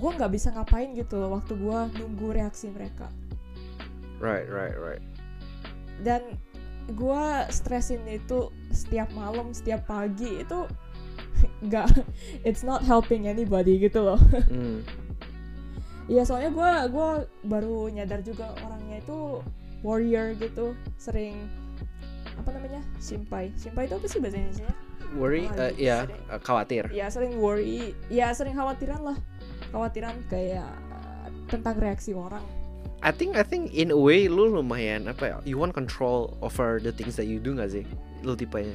Gue 0.01 0.11
nggak 0.11 0.33
bisa 0.35 0.51
ngapain 0.51 0.97
gitu 0.97 1.21
loh 1.21 1.39
waktu 1.39 1.55
gue 1.55 1.79
nunggu 2.03 2.35
reaksi 2.35 2.73
mereka. 2.73 3.07
Right 4.19 4.47
right 4.47 4.77
right. 4.77 5.03
Dan 6.03 6.39
gue 6.89 7.25
stresin 7.53 8.01
itu 8.09 8.49
setiap 8.73 9.13
malam 9.13 9.53
setiap 9.53 9.85
pagi 9.85 10.41
itu 10.41 10.65
nggak 11.67 11.87
it's 12.43 12.65
not 12.65 12.81
helping 12.85 13.27
anybody 13.27 13.79
gitu 13.79 14.05
loh. 14.05 14.21
Hmm. 14.49 14.83
Iya 16.09 16.25
soalnya 16.25 16.49
gue 16.57 16.71
gua 16.89 17.29
baru 17.45 17.93
nyadar 17.93 18.25
juga 18.25 18.57
orangnya 18.65 19.05
itu 19.05 19.45
warrior 19.85 20.33
gitu 20.41 20.73
sering 20.97 21.37
apa 22.41 22.57
namanya 22.57 22.81
simpai. 22.97 23.53
Simpai 23.61 23.85
itu 23.85 24.01
apa 24.01 24.07
sih 24.09 24.17
bahasa 24.17 24.41
Indonesia 24.41 24.73
worry 25.17 25.49
Oh, 25.49 25.57
uh, 25.57 25.73
ya 25.77 26.05
uh, 26.29 26.41
khawatir. 26.43 26.91
Ya 26.93 27.09
sering 27.09 27.41
worry 27.41 27.97
ya 28.13 28.33
sering 28.37 28.57
khawatiran 28.57 29.01
lah. 29.01 29.19
Khawatiran 29.73 30.17
kayak 30.29 30.69
uh, 30.93 31.29
tentang 31.49 31.81
reaksi 31.81 32.13
orang 32.13 32.45
I 32.99 33.15
think 33.15 33.39
I 33.39 33.47
think 33.47 33.71
in 33.71 33.95
a 33.95 33.99
way 33.99 34.27
lu 34.27 34.51
lumayan 34.51 35.07
apa 35.07 35.25
ya 35.25 35.37
you 35.47 35.55
want 35.55 35.71
control 35.71 36.35
over 36.43 36.83
the 36.83 36.91
things 36.91 37.15
that 37.15 37.31
you 37.31 37.39
do 37.39 37.55
gak 37.55 37.71
sih 37.71 37.87
lu 38.27 38.35
tipenya 38.35 38.75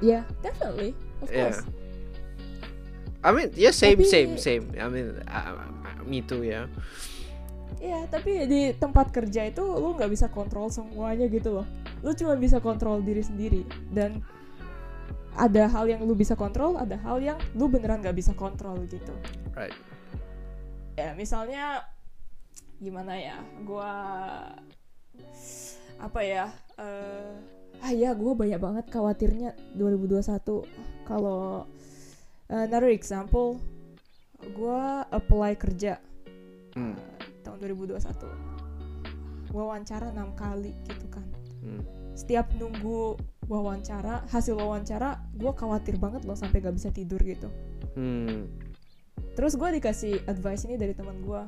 ya 0.00 0.24
definitely 0.40 0.96
of 1.20 1.28
Yeah. 1.28 1.52
course 1.52 1.60
I 3.20 3.28
mean 3.32 3.48
yeah 3.52 3.72
same 3.72 4.00
Tapi- 4.00 4.08
same 4.08 4.32
same 4.36 4.64
I 4.76 4.88
mean 4.88 5.20
uh, 5.28 5.52
me 6.04 6.20
too 6.20 6.40
ya 6.42 6.64
Iya, 7.84 8.08
tapi 8.08 8.48
di 8.48 8.72
tempat 8.72 9.12
kerja 9.12 9.44
itu 9.44 9.60
lu 9.60 9.92
nggak 9.92 10.08
bisa 10.08 10.32
kontrol 10.32 10.72
semuanya 10.72 11.28
gitu 11.28 11.60
loh. 11.60 11.66
Lu 12.00 12.16
cuma 12.16 12.32
bisa 12.32 12.56
kontrol 12.56 13.04
diri 13.04 13.20
sendiri 13.20 13.60
dan 13.92 14.24
ada 15.36 15.68
hal 15.68 15.84
yang 15.84 16.00
lu 16.00 16.16
bisa 16.16 16.32
kontrol, 16.32 16.80
ada 16.80 16.96
hal 17.04 17.20
yang 17.20 17.36
lu 17.52 17.68
beneran 17.68 18.00
nggak 18.00 18.16
bisa 18.16 18.32
kontrol 18.32 18.80
gitu. 18.88 19.12
right 19.52 19.74
Ya 20.96 21.12
misalnya 21.12 21.84
gimana 22.78 23.14
ya, 23.16 23.36
gua 23.62 23.90
apa 25.98 26.20
ya? 26.22 26.46
eh 26.78 27.34
ah 27.82 27.92
ya, 27.92 28.14
gua 28.14 28.32
banyak 28.34 28.58
banget 28.58 28.86
khawatirnya 28.90 29.54
2021 29.76 30.64
kalau 31.06 31.68
eh, 32.50 32.64
another 32.66 32.90
example, 32.90 33.60
gua 34.56 35.06
apply 35.10 35.54
kerja 35.54 35.98
hmm. 36.74 36.96
tahun 37.42 37.58
2021 37.62 37.94
wawancara 39.54 40.10
enam 40.10 40.34
kali 40.34 40.74
gitu 40.86 41.06
kan 41.08 41.22
Hmm. 41.64 41.80
setiap 42.12 42.52
nunggu 42.60 43.16
wawancara 43.48 44.28
hasil 44.28 44.52
wawancara 44.52 45.16
gue 45.32 45.48
khawatir 45.48 45.96
banget 45.96 46.28
loh 46.28 46.36
sampai 46.36 46.60
gak 46.60 46.76
bisa 46.76 46.92
tidur 46.92 47.16
gitu 47.24 47.48
Hmm. 47.96 48.52
terus 49.32 49.56
gue 49.56 49.80
dikasih 49.80 50.28
advice 50.28 50.68
ini 50.68 50.76
dari 50.76 50.92
teman 50.92 51.24
gue 51.24 51.40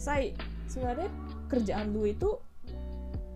say 0.00 0.32
sebenarnya 0.64 1.12
kerjaan 1.52 1.92
lu 1.92 2.08
itu 2.08 2.40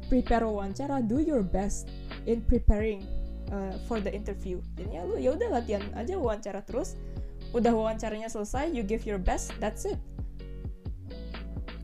prepare 0.08 0.48
wawancara 0.48 1.04
do 1.04 1.20
your 1.20 1.44
best 1.44 1.92
in 2.24 2.40
preparing 2.40 3.04
uh, 3.52 3.76
for 3.84 4.00
the 4.00 4.08
interview. 4.08 4.56
Jadinya 4.80 5.04
lu 5.04 5.20
ya 5.20 5.36
udah 5.36 5.60
latihan 5.60 5.84
aja 5.92 6.16
wawancara 6.16 6.64
terus. 6.64 6.96
Udah 7.52 7.70
wawancaranya 7.70 8.32
selesai 8.32 8.72
you 8.72 8.80
give 8.80 9.04
your 9.04 9.20
best 9.20 9.52
that's 9.60 9.84
it. 9.84 10.00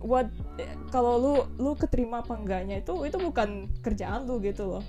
What 0.00 0.32
kalau 0.88 1.20
lu 1.20 1.34
lu 1.60 1.72
keterima 1.76 2.24
apa 2.24 2.32
enggaknya 2.32 2.80
itu 2.80 3.04
itu 3.04 3.20
bukan 3.20 3.68
kerjaan 3.84 4.24
lu 4.24 4.40
gitu 4.40 4.64
loh. 4.64 4.82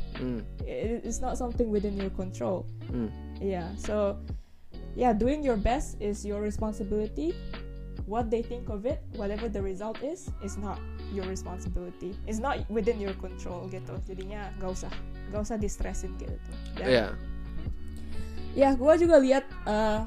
It- 0.63 1.03
it's 1.03 1.19
not 1.19 1.35
something 1.35 1.67
within 1.67 1.99
your 1.99 2.11
control. 2.15 2.63
Hmm. 2.87 3.11
yeah 3.41 3.73
so 3.73 4.21
yeah 4.93 5.09
doing 5.17 5.41
your 5.41 5.57
best 5.57 5.97
is 5.97 6.21
your 6.21 6.37
responsibility 6.45 7.33
what 8.09 8.29
they 8.29 8.41
think 8.41 8.69
of 8.69 8.85
it 8.85 9.01
whatever 9.17 9.49
the 9.49 9.61
result 9.61 9.99
is 10.05 10.29
is 10.41 10.57
not 10.57 10.77
your 11.11 11.27
responsibility. 11.27 12.15
It's 12.23 12.39
not 12.39 12.63
within 12.71 12.97
your 13.01 13.13
control 13.19 13.67
gitu. 13.67 13.99
Jadinya 14.07 14.53
gak 14.61 14.71
usah 14.73 14.91
gak 15.33 15.41
usah 15.43 15.57
distressin 15.59 16.15
gitu. 16.17 16.35
Dan- 16.79 16.89
yeah 16.89 17.11
ya 18.51 18.75
gue 18.75 18.93
juga 18.99 19.15
lihat 19.19 19.45
eh, 19.67 19.99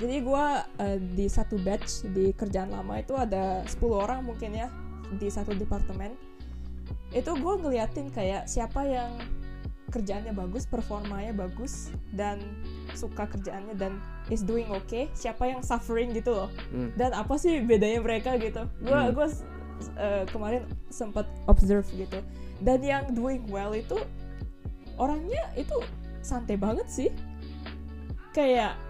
jadi 0.00 0.16
gue 0.24 0.44
eh, 0.82 0.98
di 1.14 1.26
satu 1.30 1.60
batch 1.62 2.10
di 2.10 2.34
kerjaan 2.34 2.74
lama 2.74 2.98
itu 2.98 3.14
ada 3.14 3.62
10 3.68 3.78
orang 3.92 4.26
mungkin 4.26 4.56
ya 4.56 4.68
di 5.20 5.28
satu 5.28 5.52
departemen. 5.52 6.16
Itu 7.12 7.36
gue 7.36 7.54
ngeliatin 7.60 8.08
kayak 8.08 8.48
siapa 8.48 8.88
yang 8.88 9.12
kerjaannya 9.92 10.32
bagus 10.32 10.64
performanya 10.64 11.36
bagus 11.36 11.92
dan 12.16 12.40
suka 12.96 13.28
kerjaannya 13.28 13.76
dan 13.76 14.00
is 14.32 14.40
doing 14.40 14.66
okay. 14.72 15.12
Siapa 15.12 15.44
yang 15.44 15.60
suffering 15.60 16.16
gitu 16.16 16.32
loh. 16.32 16.50
Hmm. 16.72 16.90
dan 16.96 17.12
apa 17.12 17.36
sih 17.36 17.60
bedanya 17.60 18.00
mereka 18.00 18.40
gitu? 18.40 18.64
Gue 18.80 18.96
Hmm. 18.96 19.12
gue 19.12 19.26
eh, 20.00 20.24
kemarin 20.32 20.64
sempat 20.88 21.28
observe 21.44 21.84
gitu. 21.92 22.24
Dan 22.64 22.80
yang 22.80 23.12
doing 23.12 23.44
well 23.52 23.76
itu 23.76 24.00
orangnya 24.96 25.44
itu 25.54 25.76
santai 26.24 26.56
banget 26.56 26.88
sih. 26.88 27.10
Kayak 28.32 28.80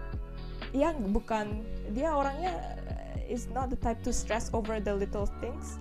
yang 0.71 0.95
bukan 1.11 1.61
dia 1.91 2.15
orangnya 2.15 2.53
eh, 2.87 3.33
is 3.33 3.51
not 3.51 3.67
the 3.67 3.77
type 3.77 3.99
to 4.07 4.15
stress 4.15 4.47
over 4.55 4.79
the 4.79 4.93
little 4.93 5.27
things. 5.43 5.77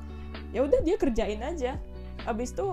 Ya 0.50 0.66
udah 0.66 0.80
dia 0.82 0.98
kerjain 0.98 1.40
aja. 1.44 1.78
Abis 2.24 2.52
itu 2.56 2.66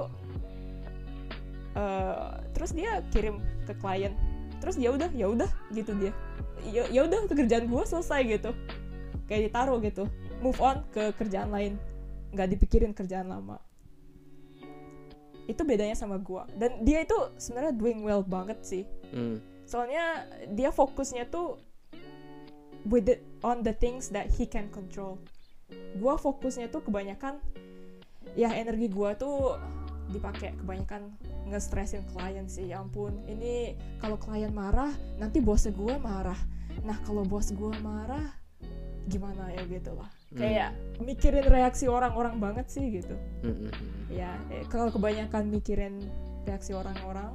eh, 1.79 2.29
terus 2.51 2.75
dia 2.75 2.99
kirim 3.15 3.39
ke 3.63 3.73
klien. 3.79 4.11
Terus 4.59 4.75
ya 4.75 4.91
udah 4.91 5.07
ya 5.15 5.31
udah 5.31 5.47
gitu 5.71 5.95
dia. 5.95 6.11
Ya 6.67 6.83
ya 6.91 7.07
udah 7.07 7.23
kerjaan 7.31 7.71
gue 7.71 7.83
selesai 7.87 8.27
gitu. 8.27 8.51
Kayak 9.31 9.51
ditaruh 9.51 9.79
gitu. 9.79 10.11
Move 10.43 10.59
on 10.59 10.83
ke 10.91 11.15
kerjaan 11.15 11.47
lain. 11.47 11.79
Nggak 12.35 12.47
dipikirin 12.59 12.91
kerjaan 12.91 13.31
lama. 13.31 13.63
Itu 15.49 15.65
bedanya 15.65 15.97
sama 15.97 16.21
gua. 16.21 16.45
Dan 16.53 16.85
dia 16.85 17.01
itu 17.01 17.17
sebenarnya 17.41 17.73
doing 17.73 18.05
well 18.05 18.21
banget 18.21 18.61
sih. 18.61 18.85
Hmm. 19.09 19.41
soalnya 19.69 20.25
dia 20.49 20.73
fokusnya 20.73 21.29
tuh 21.29 21.61
with 22.89 23.05
it 23.05 23.21
on 23.45 23.61
the 23.61 23.69
things 23.69 24.09
that 24.09 24.25
he 24.33 24.49
can 24.49 24.65
control. 24.73 25.21
Gua 26.01 26.17
fokusnya 26.17 26.73
tuh 26.73 26.81
kebanyakan 26.81 27.37
ya 28.33 28.53
energi 28.53 28.89
gua 28.89 29.13
tuh 29.13 29.57
dipakai. 30.09 30.57
Kebanyakan 30.59 31.13
nge-stressin 31.49 32.05
klien 32.13 32.45
sih 32.49 32.69
ya 32.69 32.81
ampun. 32.81 33.15
Ini 33.25 33.77
kalau 34.01 34.17
klien 34.17 34.51
marah 34.51 34.91
nanti 35.21 35.39
bosnya 35.39 35.73
gua 35.73 35.95
marah. 35.97 36.37
Nah 36.85 36.97
kalau 37.05 37.25
bos 37.25 37.53
gua 37.53 37.73
marah 37.79 38.33
gimana 39.09 39.49
ya 39.53 39.63
gitu 39.65 39.93
lah. 39.97 40.09
Kayak 40.29 40.77
mikirin 41.01 41.45
reaksi 41.49 41.89
orang-orang 41.89 42.37
banget 42.37 42.69
sih 42.69 42.85
gitu. 42.93 43.17
Hmm, 43.41 43.55
hmm, 43.55 43.71
hmm. 43.73 43.93
ya 44.13 44.37
eh, 44.53 44.65
kalau 44.69 44.93
kebanyakan 44.93 45.49
mikirin 45.49 46.05
reaksi 46.45 46.73
orang-orang 46.73 47.33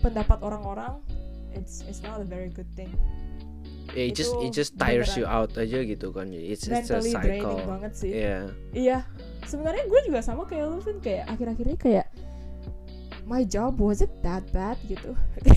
pendapat 0.00 0.38
orang-orang 0.42 1.02
it's 1.54 1.82
it's 1.90 2.02
not 2.04 2.20
a 2.22 2.26
very 2.26 2.50
good 2.52 2.68
thing 2.78 2.90
Yeah, 3.90 4.04
it 4.04 4.14
just 4.14 4.36
it 4.38 4.52
just 4.52 4.76
tires 4.76 5.12
you 5.14 5.24
beneran. 5.24 5.48
out 5.48 5.56
aja 5.56 5.78
gitu 5.80 6.12
kan. 6.12 6.28
It's 6.28 6.64
it's 6.64 6.88
a 6.88 7.00
cycle. 7.00 7.56
banget 7.64 7.92
sih 7.92 8.12
Yeah. 8.12 8.44
iya 8.70 8.98
sebenarnya 9.42 9.84
gue 9.84 10.00
juga 10.04 10.20
sama 10.20 10.44
kayak 10.44 10.68
lu 10.68 10.78
Vin 10.78 10.98
kayak 10.98 11.24
akhir-akhirnya 11.26 11.76
kayak 11.76 12.06
my 13.24 13.42
job 13.42 13.76
was 13.76 13.98
it 13.98 14.12
that 14.20 14.44
bad 14.50 14.76
gitu 14.84 15.16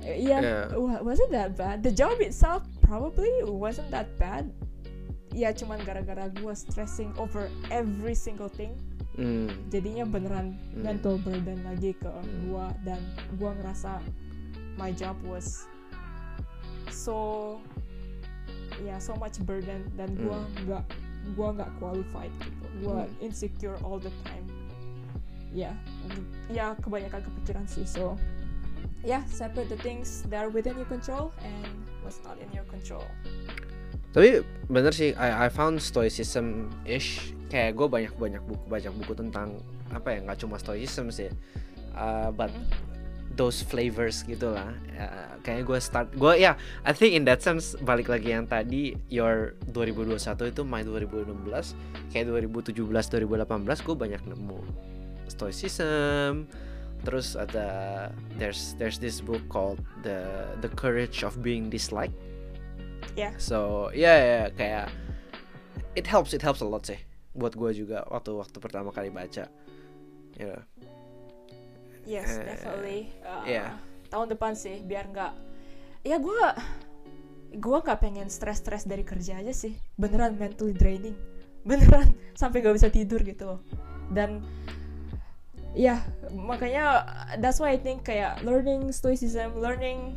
Iya, 0.00 0.38
Yeah. 0.40 0.64
wa- 0.72 1.04
wasn't 1.04 1.28
that 1.30 1.52
bad. 1.52 1.84
The 1.84 1.92
job 1.92 2.16
itself 2.18 2.64
probably 2.80 3.28
wasn't 3.44 3.90
that 3.90 4.08
bad. 4.16 4.48
Ya 5.30 5.52
cuman 5.52 5.84
gara-gara 5.84 6.32
gue 6.32 6.54
stressing 6.54 7.12
over 7.16 7.46
every 7.68 8.16
single 8.16 8.48
thing 8.48 8.72
Hmm. 9.12 9.50
jadinya 9.68 10.06
beneran 10.06 10.56
Hmm. 10.72 10.80
mental 10.80 11.18
burden 11.18 11.60
lagi 11.62 11.92
ke 11.92 12.06
Hmm. 12.06 12.24
gua 12.46 12.70
dan 12.80 13.02
gua 13.34 13.52
ngerasa 13.52 14.00
my 14.78 14.94
job 14.94 15.18
was 15.26 15.66
so 16.88 17.58
ya 18.78 18.96
so 19.02 19.12
much 19.18 19.42
burden 19.42 19.82
dan 19.98 20.14
gua 20.16 20.38
Hmm. 20.38 20.54
nggak 20.64 20.84
gua 21.34 21.48
nggak 21.52 21.70
qualified 21.76 22.32
gitu 22.38 22.66
gua 22.80 23.04
Hmm. 23.04 23.24
insecure 23.26 23.74
all 23.82 23.98
the 23.98 24.12
time 24.22 24.46
ya 25.50 25.74
ya 26.46 26.76
kebanyakan 26.78 27.24
kepikiran 27.24 27.64
sih 27.66 27.82
so 27.82 28.14
ya 29.02 29.18
separate 29.26 29.66
the 29.66 29.80
things 29.80 30.22
that 30.30 30.44
are 30.44 30.52
within 30.52 30.76
your 30.76 30.86
control 30.86 31.34
and 31.42 31.66
what's 32.00 32.22
not 32.22 32.38
in 32.38 32.48
your 32.54 32.64
control 32.70 33.04
Tapi 34.08 34.40
bener 34.72 34.88
sih, 34.88 35.12
I, 35.20 35.46
I 35.46 35.48
found 35.52 35.84
stoicism 35.84 36.72
ish. 36.88 37.36
Kayak 37.52 37.76
gue 37.76 37.86
banyak 37.86 38.12
banyak 38.16 38.40
buku 38.40 38.64
banyak 38.66 38.92
buku 39.04 39.12
tentang 39.12 39.60
apa 39.92 40.16
ya 40.16 40.18
nggak 40.24 40.40
cuma 40.40 40.56
stoicism 40.56 41.12
sih, 41.12 41.28
uh, 41.92 42.32
but 42.32 42.48
Mm. 42.48 42.64
Those 43.38 43.62
flavors 43.62 44.26
gitu 44.26 44.50
lah. 44.50 44.74
Uh, 44.98 45.38
kayaknya 45.46 45.64
gue 45.64 45.78
start, 45.78 46.06
gue 46.12 46.32
ya, 46.42 46.58
I 46.82 46.90
think 46.90 47.14
in 47.14 47.22
that 47.30 47.38
sense 47.40 47.78
balik 47.86 48.10
lagi 48.10 48.34
yang 48.34 48.50
tadi 48.50 48.98
your 49.06 49.54
2021 49.70 50.18
itu 50.50 50.62
my 50.66 50.82
2016, 50.82 51.78
kayak 52.10 52.24
2017 52.26 52.82
2018 52.82 53.86
gue 53.86 53.96
banyak 53.96 54.22
nemu 54.26 54.60
stoicism. 55.30 56.50
Terus 57.06 57.38
ada 57.38 58.10
there's 58.42 58.74
there's 58.82 58.98
this 58.98 59.22
book 59.22 59.40
called 59.46 59.78
the 60.02 60.50
the 60.58 60.70
courage 60.74 61.22
of 61.22 61.38
being 61.38 61.70
disliked. 61.70 62.18
Yeah. 63.14 63.38
So 63.38 63.88
yeah, 63.94 64.18
yeah, 64.18 64.46
kayak 64.50 64.90
it 65.94 66.10
helps, 66.10 66.34
it 66.34 66.42
helps 66.42 66.58
a 66.58 66.66
lot 66.66 66.90
sih. 66.90 66.98
buat 67.38 67.54
gue 67.54 67.70
juga 67.70 68.02
waktu 68.10 68.34
waktu 68.34 68.58
pertama 68.58 68.90
kali 68.90 69.14
baca 69.14 69.46
ya 70.34 70.58
yes 72.08 72.32
Eh, 72.32 72.44
definitely. 72.46 73.00
Uh, 73.20 73.44
iya. 73.44 73.76
tahun 74.08 74.32
depan 74.32 74.56
sih 74.56 74.80
biar 74.80 75.04
nggak 75.06 75.32
ya 76.00 76.16
gue 76.16 76.46
gue 77.50 77.78
nggak 77.78 77.98
pengen 77.98 78.26
stres-stres 78.26 78.84
dari 78.84 79.02
kerja 79.02 79.36
aja 79.36 79.52
sih. 79.52 79.76
Beneran 79.94 80.34
mentally 80.34 80.72
draining. 80.72 81.16
Beneran 81.62 82.12
sampai 82.40 82.60
gak 82.60 82.72
bisa 82.72 82.88
tidur 82.88 83.20
gitu 83.20 83.44
loh. 83.46 83.60
Dan 84.08 84.40
ya 85.72 86.00
makanya 86.32 87.04
that's 87.36 87.56
why 87.56 87.70
I 87.70 87.78
think 87.78 88.02
kayak 88.02 88.40
learning 88.40 88.88
stoicism 88.88 89.52
learning 89.56 90.16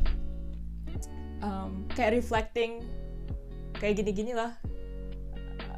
um, 1.40 1.84
kayak 1.92 2.16
reflecting 2.16 2.80
kayak 3.74 4.00
gini-gini 4.00 4.32
lah. 4.32 4.56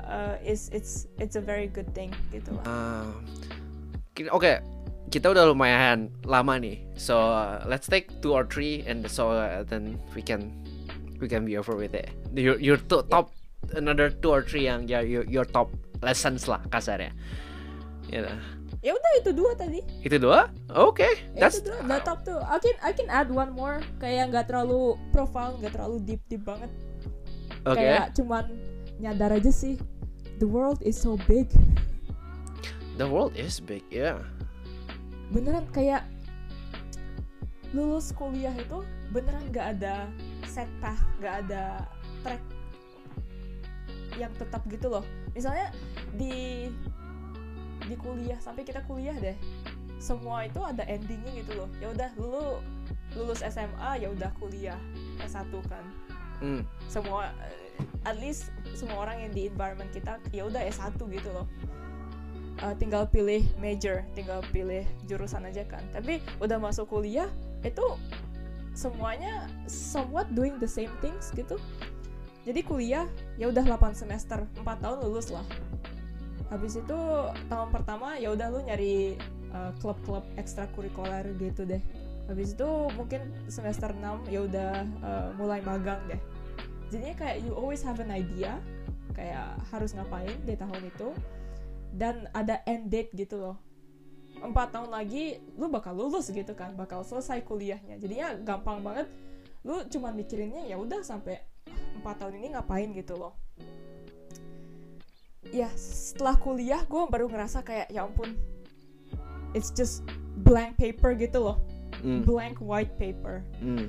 Uh, 0.04 0.36
is 0.42 0.68
it's 0.70 1.08
it's 1.16 1.34
a 1.34 1.42
very 1.42 1.64
good 1.66 1.88
thing 1.90 2.12
gitu 2.28 2.52
lah. 2.52 2.64
Ah, 2.66 3.08
ki- 4.12 4.28
Oke, 4.28 4.60
kita 5.14 5.30
udah 5.30 5.46
lumayan 5.46 6.10
lama 6.26 6.58
nih. 6.58 6.82
So 6.98 7.14
let's 7.70 7.86
take 7.86 8.10
two 8.18 8.34
or 8.34 8.42
three, 8.42 8.82
and 8.82 9.06
so 9.06 9.30
uh, 9.30 9.62
then 9.62 9.94
we 10.18 10.26
can 10.26 10.50
we 11.22 11.30
can 11.30 11.46
be 11.46 11.54
over 11.54 11.78
with 11.78 11.94
it. 11.94 12.10
Your 12.34 12.58
your 12.58 12.82
to- 12.90 13.06
top 13.06 13.30
another 13.78 14.10
two 14.10 14.34
or 14.34 14.42
three 14.42 14.66
yang 14.66 14.90
ya 14.90 15.06
your, 15.06 15.22
your 15.30 15.46
top 15.46 15.70
lessons 16.02 16.50
lah 16.50 16.58
kasarnya. 16.66 17.14
Ya, 18.10 18.26
ya 18.82 18.92
udah 18.92 19.12
itu 19.22 19.30
dua 19.30 19.54
tadi 19.54 19.80
itu 20.02 20.18
dua. 20.18 20.50
Oke, 20.74 21.06
Ya, 21.38 21.46
that's 21.46 21.62
itu 21.62 21.70
tuh, 21.70 21.78
the 21.86 21.98
top 22.02 22.26
tuh. 22.26 22.42
I 22.42 22.58
can 22.58 22.76
I 22.82 22.90
can 22.90 23.06
add 23.06 23.30
one 23.30 23.54
more 23.54 23.86
kayak 24.02 24.34
nggak 24.34 24.50
terlalu 24.50 24.98
profound, 25.14 25.62
nggak 25.62 25.78
terlalu 25.78 26.02
deep 26.02 26.26
deep 26.26 26.42
banget. 26.42 26.74
oke. 27.62 27.78
Kayak 27.78 28.18
cuman 28.18 28.50
nyadar 28.98 29.30
aja 29.30 29.54
sih, 29.54 29.78
the 30.42 30.48
world 30.50 30.82
is 30.82 30.98
so 30.98 31.14
big. 31.30 31.46
The 32.98 33.06
world 33.06 33.34
is 33.38 33.58
big, 33.62 33.82
yeah. 33.90 34.22
Beneran 35.32 35.64
kayak 35.72 36.04
lulus 37.74 38.14
kuliah 38.14 38.54
itu 38.54 38.86
beneran 39.10 39.50
nggak 39.50 39.78
ada 39.78 40.06
set 40.46 40.70
path, 40.78 41.00
nggak 41.18 41.46
ada 41.46 41.82
track 42.22 42.42
yang 44.14 44.30
tetap 44.38 44.62
gitu 44.70 44.86
loh. 44.86 45.04
Misalnya 45.34 45.74
di 46.14 46.70
di 47.84 47.96
kuliah 47.98 48.38
sampai 48.38 48.62
kita 48.62 48.80
kuliah 48.86 49.14
deh, 49.18 49.34
semua 49.98 50.46
itu 50.46 50.62
ada 50.62 50.86
endingnya 50.86 51.42
gitu 51.42 51.58
loh. 51.58 51.68
Ya 51.82 51.90
udah 51.90 52.10
lu 52.16 52.62
lulus 53.18 53.42
SMA 53.42 54.02
ya 54.02 54.10
udah 54.10 54.30
kuliah 54.38 54.78
S1 55.22 55.50
kan. 55.66 55.84
Hmm. 56.42 56.66
semua 56.90 57.30
eh, 57.46 57.78
at 58.04 58.18
least 58.18 58.50
semua 58.74 59.06
orang 59.06 59.22
yang 59.22 59.32
di 59.32 59.46
environment 59.46 59.88
kita 59.94 60.18
ya 60.34 60.44
udah 60.44 60.60
S1 60.66 60.98
gitu 60.98 61.30
loh 61.30 61.46
Eh, 62.62 62.74
tinggal 62.78 63.10
pilih 63.10 63.42
major 63.58 64.06
tinggal 64.14 64.38
pilih 64.54 64.86
jurusan 65.10 65.42
aja 65.42 65.66
kan. 65.66 65.82
Tapi 65.90 66.22
udah 66.38 66.62
masuk 66.62 66.86
kuliah 66.86 67.26
itu 67.66 67.82
semuanya 68.78 69.50
somewhat 69.66 70.30
doing 70.38 70.62
the 70.62 70.70
same 70.70 70.92
things 71.02 71.34
gitu. 71.34 71.58
Jadi 72.46 72.60
kuliah 72.62 73.10
ya 73.40 73.50
udah 73.50 73.64
8 73.66 73.98
semester 73.98 74.46
4 74.62 74.62
tahun 74.78 75.02
lulus 75.02 75.34
lah. 75.34 75.42
Habis 76.52 76.78
itu 76.78 76.98
tahun 77.50 77.74
pertama 77.74 78.22
ya 78.22 78.30
udah 78.30 78.46
lu 78.54 78.62
nyari 78.62 79.18
eh, 79.50 79.72
klub-klub 79.82 80.22
ekstrakurikuler 80.38 81.34
gitu 81.42 81.66
deh. 81.66 81.82
Habis 82.30 82.54
itu 82.54 82.68
mungkin 82.94 83.34
semester 83.50 83.90
6 83.90 84.30
ya 84.30 84.46
udah 84.46 84.72
eh, 84.86 85.28
mulai 85.34 85.58
magang 85.66 85.98
deh. 86.06 86.20
Jadinya 86.86 87.18
kayak 87.18 87.42
you 87.42 87.50
always 87.50 87.82
have 87.82 87.98
an 87.98 88.14
idea 88.14 88.62
kayak 89.18 89.58
harus 89.74 89.94
ngapain 89.94 90.38
di 90.46 90.54
tahun 90.54 90.82
itu 90.86 91.10
dan 91.94 92.26
ada 92.34 92.60
end 92.66 92.90
date 92.90 93.14
gitu 93.14 93.38
loh. 93.38 93.56
Empat 94.42 94.74
tahun 94.74 94.90
lagi 94.90 95.38
lu 95.54 95.70
bakal 95.70 95.94
lulus 95.94 96.28
gitu 96.28 96.52
kan 96.58 96.74
bakal 96.74 97.06
selesai 97.06 97.46
kuliahnya. 97.46 98.02
Jadinya 98.02 98.34
gampang 98.42 98.82
banget 98.82 99.06
lu 99.64 99.80
cuma 99.88 100.12
mikirinnya 100.12 100.68
ya 100.68 100.76
udah 100.76 101.00
sampai 101.00 101.40
empat 102.02 102.20
tahun 102.20 102.42
ini 102.42 102.58
ngapain 102.58 102.90
gitu 102.92 103.14
loh. 103.16 103.32
Ya 105.54 105.70
setelah 105.78 106.34
kuliah 106.34 106.82
gue 106.82 107.02
baru 107.06 107.30
ngerasa 107.30 107.62
kayak 107.62 107.88
ya 107.94 108.04
ampun 108.04 108.34
it's 109.54 109.70
just 109.70 110.02
blank 110.42 110.74
paper 110.76 111.14
gitu 111.14 111.38
loh. 111.40 111.58
Hmm. 112.04 112.20
blank 112.26 112.60
white 112.60 112.92
paper. 113.00 113.40
Hmm. 113.62 113.88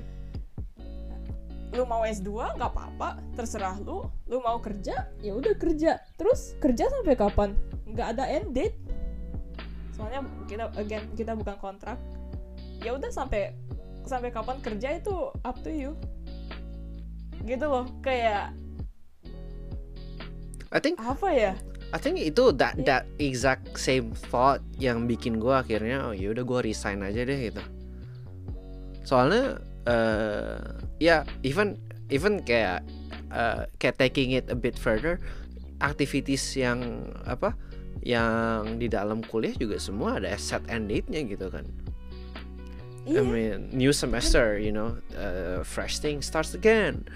Lu 1.76 1.84
mau 1.84 2.02
S2 2.02 2.56
nggak 2.56 2.72
apa-apa. 2.72 3.20
Terserah 3.36 3.76
lu. 3.84 4.08
Lu 4.26 4.40
mau 4.40 4.56
kerja 4.58 5.12
ya 5.20 5.32
udah 5.36 5.54
kerja. 5.60 6.00
Terus 6.16 6.56
kerja 6.58 6.88
sampai 6.88 7.14
kapan? 7.14 7.52
Nggak 7.84 8.16
ada 8.16 8.24
end 8.26 8.56
date. 8.56 8.80
Soalnya 9.92 10.24
kita 10.48 10.72
again 10.80 11.04
kita 11.12 11.36
bukan 11.36 11.56
kontrak. 11.60 12.00
Ya 12.80 12.96
udah 12.96 13.12
sampai 13.12 13.52
sampai 14.08 14.32
kapan 14.32 14.56
kerja 14.64 14.96
itu 14.96 15.30
up 15.44 15.56
to 15.60 15.68
you. 15.68 15.92
Gitu 17.44 17.62
loh 17.68 17.84
kayak 18.00 18.56
I 20.72 20.80
think 20.80 20.96
apa 20.98 21.28
ya? 21.30 21.52
I 21.94 21.98
think 22.02 22.18
itu 22.18 22.50
that 22.58 22.74
Iya. 22.74 22.84
that 22.88 23.04
exact 23.22 23.78
same 23.78 24.10
thought 24.32 24.58
yang 24.76 25.06
bikin 25.06 25.38
gue 25.38 25.54
akhirnya 25.54 26.10
oh 26.10 26.14
ya 26.16 26.34
udah 26.34 26.42
gue 26.42 26.60
resign 26.72 27.06
aja 27.06 27.22
deh 27.22 27.38
gitu. 27.52 27.62
Soalnya 29.06 29.62
eh 29.86 30.58
ya 30.98 31.22
even 31.46 31.78
even 32.10 32.42
kayak 32.42 32.82
eh, 33.30 33.64
kayak 33.78 33.96
taking 34.02 34.34
it 34.34 34.46
a 34.50 34.58
bit 34.58 34.74
further 34.74 35.22
activities 35.82 36.42
yang 36.58 37.10
apa 37.26 37.54
yang 38.06 38.78
di 38.78 38.86
dalam 38.86 39.18
kuliah 39.26 39.54
juga 39.56 39.82
semua 39.82 40.22
ada 40.22 40.30
set 40.38 40.62
end 40.70 40.86
date-nya 40.90 41.26
gitu 41.26 41.50
kan. 41.50 41.66
I 43.06 43.14
iya 43.14 43.22
mean, 43.22 43.70
new 43.70 43.94
semester, 43.94 44.58
you 44.58 44.74
know, 44.74 44.98
uh, 45.14 45.62
fresh 45.62 46.02
thing 46.02 46.18
starts 46.18 46.58
again. 46.58 47.06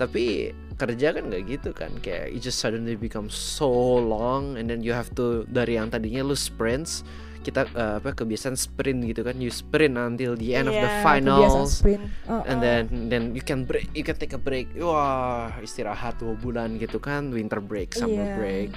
Tapi 0.00 0.56
kerja 0.80 1.12
kan 1.12 1.28
nggak 1.28 1.44
gitu 1.46 1.70
kan, 1.76 1.92
kayak 2.00 2.32
it 2.32 2.40
just 2.40 2.58
suddenly 2.64 2.96
become 2.96 3.28
so 3.28 3.68
long, 4.00 4.56
and 4.56 4.72
then 4.72 4.80
you 4.80 4.96
have 4.96 5.12
to 5.12 5.44
dari 5.52 5.76
yang 5.76 5.92
tadinya 5.92 6.24
lu 6.24 6.32
sprints, 6.32 7.04
kita 7.44 7.68
uh, 7.76 8.00
apa 8.00 8.16
kebiasaan 8.16 8.56
sprint 8.56 9.04
gitu 9.04 9.20
kan, 9.20 9.36
you 9.36 9.52
sprint 9.52 9.94
until 9.94 10.32
the 10.34 10.56
end 10.56 10.66
of 10.66 10.74
the 10.74 10.88
Iya, 10.88 11.04
finals, 11.04 11.84
sprint. 11.84 12.00
Uh-uh. 12.24 12.48
and 12.48 12.58
then 12.64 12.82
then 13.12 13.22
you 13.36 13.44
can 13.44 13.68
break, 13.68 13.92
you 13.92 14.00
can 14.00 14.16
take 14.16 14.32
a 14.32 14.40
break, 14.40 14.72
wah 14.80 15.52
istirahat 15.60 16.16
dua 16.16 16.32
bulan 16.34 16.80
gitu 16.80 16.96
kan, 16.96 17.28
winter 17.28 17.60
break, 17.60 17.92
summer 17.92 18.24
Iya. 18.24 18.36
break. 18.40 18.70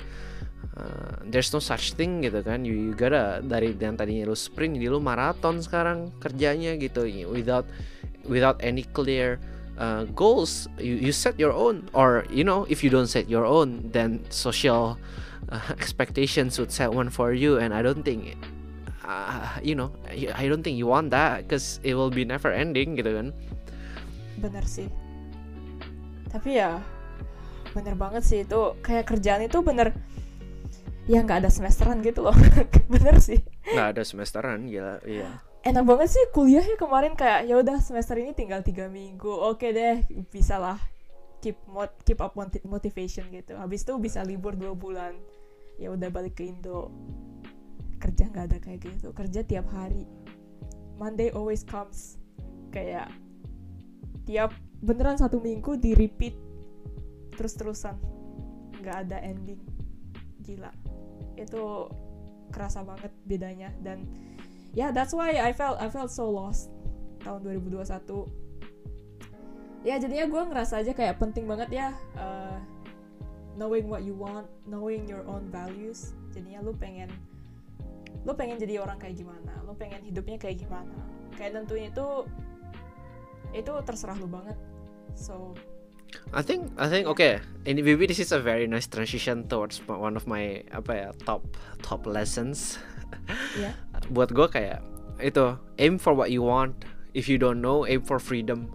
Uh, 0.77 1.17
there's 1.25 1.49
no 1.49 1.57
such 1.57 1.97
thing 1.97 2.21
gitu 2.21 2.45
kan 2.45 2.61
you, 2.61 2.73
you 2.77 2.93
gotta 2.93 3.41
dari 3.41 3.73
yang 3.73 3.97
tadinya 3.97 4.29
lu 4.29 4.37
sprint 4.37 4.77
jadi 4.77 4.93
lu 4.93 5.01
maraton 5.01 5.57
sekarang 5.57 6.13
kerjanya 6.21 6.77
gitu 6.77 7.01
without 7.33 7.65
without 8.29 8.61
any 8.61 8.85
clear 8.93 9.41
uh, 9.81 10.05
goals 10.13 10.69
you, 10.77 10.93
you 11.01 11.09
set 11.09 11.33
your 11.41 11.49
own 11.49 11.89
or 11.97 12.29
you 12.29 12.45
know 12.45 12.61
if 12.69 12.85
you 12.85 12.93
don't 12.93 13.09
set 13.09 13.25
your 13.25 13.41
own 13.41 13.89
then 13.89 14.21
social 14.29 15.01
uh, 15.49 15.65
expectations 15.81 16.61
would 16.61 16.69
set 16.69 16.93
one 16.93 17.09
for 17.09 17.33
you 17.33 17.57
and 17.57 17.73
I 17.73 17.81
don't 17.81 18.05
think 18.05 18.37
uh, 19.07 19.57
you 19.63 19.73
know 19.73 19.89
I 20.11 20.45
don't 20.51 20.61
think 20.61 20.75
you 20.75 20.85
want 20.85 21.09
that 21.15 21.47
because 21.47 21.79
it 21.81 21.95
will 21.95 22.11
be 22.11 22.27
never 22.27 22.51
ending 22.51 22.99
gitu 22.99 23.15
kan. 23.15 23.27
Bener 24.37 24.67
sih. 24.67 24.91
Tapi 26.27 26.59
ya 26.59 26.83
bener 27.71 27.95
banget 27.95 28.23
sih 28.27 28.43
itu. 28.43 28.75
Kayak 28.83 29.09
kerjaan 29.15 29.47
itu 29.47 29.63
bener 29.63 29.95
ya 31.07 31.23
nggak 31.23 31.47
ada 31.47 31.49
semesteran 31.49 32.03
gitu 32.03 32.27
loh. 32.27 32.35
Bener 32.93 33.15
sih. 33.23 33.39
Nggak 33.63 33.87
ada 33.95 34.03
semesteran 34.03 34.67
gila 34.67 34.99
iya. 35.07 35.39
Enak 35.63 35.83
banget 35.87 36.15
sih 36.15 36.23
kuliahnya 36.35 36.75
kemarin 36.75 37.15
kayak 37.15 37.47
ya 37.47 37.59
udah 37.59 37.79
semester 37.79 38.15
ini 38.19 38.35
tinggal 38.35 38.63
tiga 38.63 38.87
minggu 38.91 39.27
oke 39.27 39.67
deh 39.67 40.03
bisa 40.31 40.59
lah 40.59 40.79
keep 41.43 41.59
mot 41.67 41.91
keep 42.03 42.19
up 42.19 42.35
moti- 42.35 42.63
motivation 42.67 43.27
gitu. 43.31 43.55
Habis 43.55 43.87
itu 43.87 43.95
bisa 43.99 44.19
libur 44.23 44.55
dua 44.55 44.75
bulan 44.75 45.15
ya 45.77 45.93
udah 45.93 46.09
balik 46.09 46.39
ke 46.39 46.49
Indo 46.49 46.89
kerja 47.97 48.29
nggak 48.29 48.45
ada 48.53 48.57
kayak 48.61 48.79
gitu. 48.85 49.13
Kerja 49.13 49.41
tiap 49.43 49.67
hari. 49.73 50.05
Monday 50.97 51.29
always 51.33 51.61
comes. 51.65 52.17
Kayak 52.73 53.09
tiap 54.25 54.53
beneran 54.81 55.17
satu 55.17 55.41
minggu 55.41 55.79
di 55.79 55.97
repeat 55.97 56.35
terus 57.33 57.53
terusan 57.57 57.97
nggak 58.81 59.09
ada 59.09 59.17
ending. 59.21 59.61
Gila. 60.41 60.71
Itu 61.37 61.89
kerasa 62.53 62.81
banget 62.85 63.11
bedanya. 63.25 63.69
Dan 63.81 64.05
ya 64.73 64.87
yeah, 64.87 64.89
that's 64.93 65.13
why 65.13 65.37
I 65.37 65.53
felt 65.53 65.81
I 65.81 65.89
felt 65.89 66.13
so 66.13 66.29
lost 66.29 66.69
tahun 67.25 67.43
2021 67.43 68.47
ya 69.87 69.95
jadinya 69.99 70.25
gue 70.27 70.41
ngerasa 70.51 70.83
aja 70.83 70.91
kayak 70.91 71.15
penting 71.15 71.47
banget 71.47 71.69
ya 71.71 71.87
uh, 72.19 72.59
knowing 73.57 73.87
what 73.87 74.03
you 74.05 74.13
want 74.13 74.45
knowing 74.69 75.09
your 75.09 75.25
own 75.25 75.49
values. 75.49 76.13
Jadinya 76.31 76.61
lu 76.61 76.77
pengen 76.77 77.09
lu 78.27 78.35
pengen 78.35 78.59
jadi 78.59 78.83
orang 78.83 78.99
kayak 78.99 79.15
gimana 79.15 79.55
lu 79.63 79.71
pengen 79.79 80.03
hidupnya 80.03 80.35
kayak 80.35 80.59
gimana 80.59 80.91
kayak 81.39 81.55
tentunya 81.55 81.87
itu 81.87 82.07
itu 83.55 83.71
terserah 83.87 84.19
lu 84.19 84.27
banget 84.27 84.59
so 85.15 85.55
I 86.31 86.39
think 86.39 86.71
I 86.79 86.87
think 86.87 87.07
okay. 87.07 87.43
Ini 87.67 87.83
maybe 87.83 88.07
this 88.07 88.23
is 88.23 88.31
a 88.31 88.39
very 88.39 88.63
nice 88.63 88.87
transition 88.87 89.43
towards 89.51 89.83
one 89.91 90.15
of 90.15 90.23
my 90.23 90.63
apa 90.71 90.91
ya 90.95 91.09
top 91.27 91.43
top 91.83 92.07
lessons. 92.07 92.79
ya 93.63 93.75
Buat 94.15 94.31
gue 94.31 94.47
kayak 94.47 94.79
itu 95.19 95.59
aim 95.83 95.99
for 95.99 96.15
what 96.15 96.31
you 96.31 96.47
want. 96.47 96.87
If 97.11 97.27
you 97.27 97.35
don't 97.35 97.59
know, 97.59 97.83
aim 97.83 98.07
for 98.07 98.23
freedom. 98.23 98.71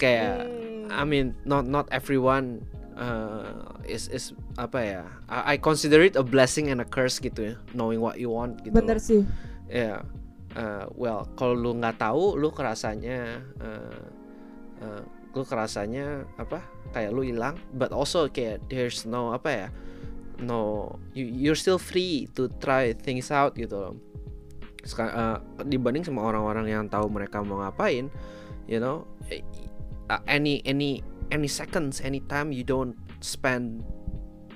Kayak 0.00 0.48
Hmm. 0.90 0.98
I 0.98 1.06
mean 1.06 1.38
not 1.46 1.70
not 1.70 1.86
everyone 1.94 2.66
uh, 2.98 3.78
is 3.86 4.10
is 4.10 4.34
apa 4.60 4.78
ya? 4.84 5.02
I, 5.32 5.54
I 5.54 5.56
consider 5.56 6.04
it 6.04 6.20
a 6.20 6.24
blessing 6.24 6.68
and 6.68 6.84
a 6.84 6.88
curse 6.88 7.16
gitu 7.16 7.52
ya, 7.52 7.54
knowing 7.72 8.04
what 8.04 8.20
you 8.20 8.28
want 8.28 8.60
gitu. 8.60 8.76
bener 8.76 9.00
sih 9.00 9.24
Ya, 9.70 10.02
uh, 10.58 10.90
well, 10.98 11.30
kalau 11.38 11.54
lu 11.54 11.78
nggak 11.78 12.02
tahu, 12.02 12.34
lu 12.34 12.50
kerasanya, 12.50 13.38
uh, 13.62 14.02
uh, 14.82 15.02
lu 15.30 15.46
kerasanya 15.46 16.26
apa? 16.42 16.58
Kayak 16.90 17.14
lu 17.14 17.22
hilang, 17.22 17.54
but 17.78 17.94
also 17.94 18.26
kayak 18.26 18.58
there's 18.66 19.06
no 19.06 19.30
apa 19.30 19.50
ya? 19.54 19.68
No, 20.42 20.90
you 21.14 21.22
you're 21.22 21.54
still 21.54 21.78
free 21.78 22.26
to 22.34 22.50
try 22.58 22.90
things 22.90 23.30
out 23.30 23.54
gitu 23.54 23.78
loh. 23.78 23.94
Uh, 24.98 25.38
dibanding 25.70 26.02
sama 26.02 26.24
orang-orang 26.26 26.66
yang 26.66 26.84
tahu 26.90 27.06
mereka 27.06 27.44
mau 27.46 27.62
ngapain, 27.62 28.10
you 28.66 28.82
know, 28.82 29.06
any 30.26 30.64
any 30.66 31.04
any 31.30 31.46
seconds, 31.46 32.02
any 32.02 32.18
time 32.26 32.50
you 32.50 32.66
don't 32.66 32.98
spend 33.22 33.84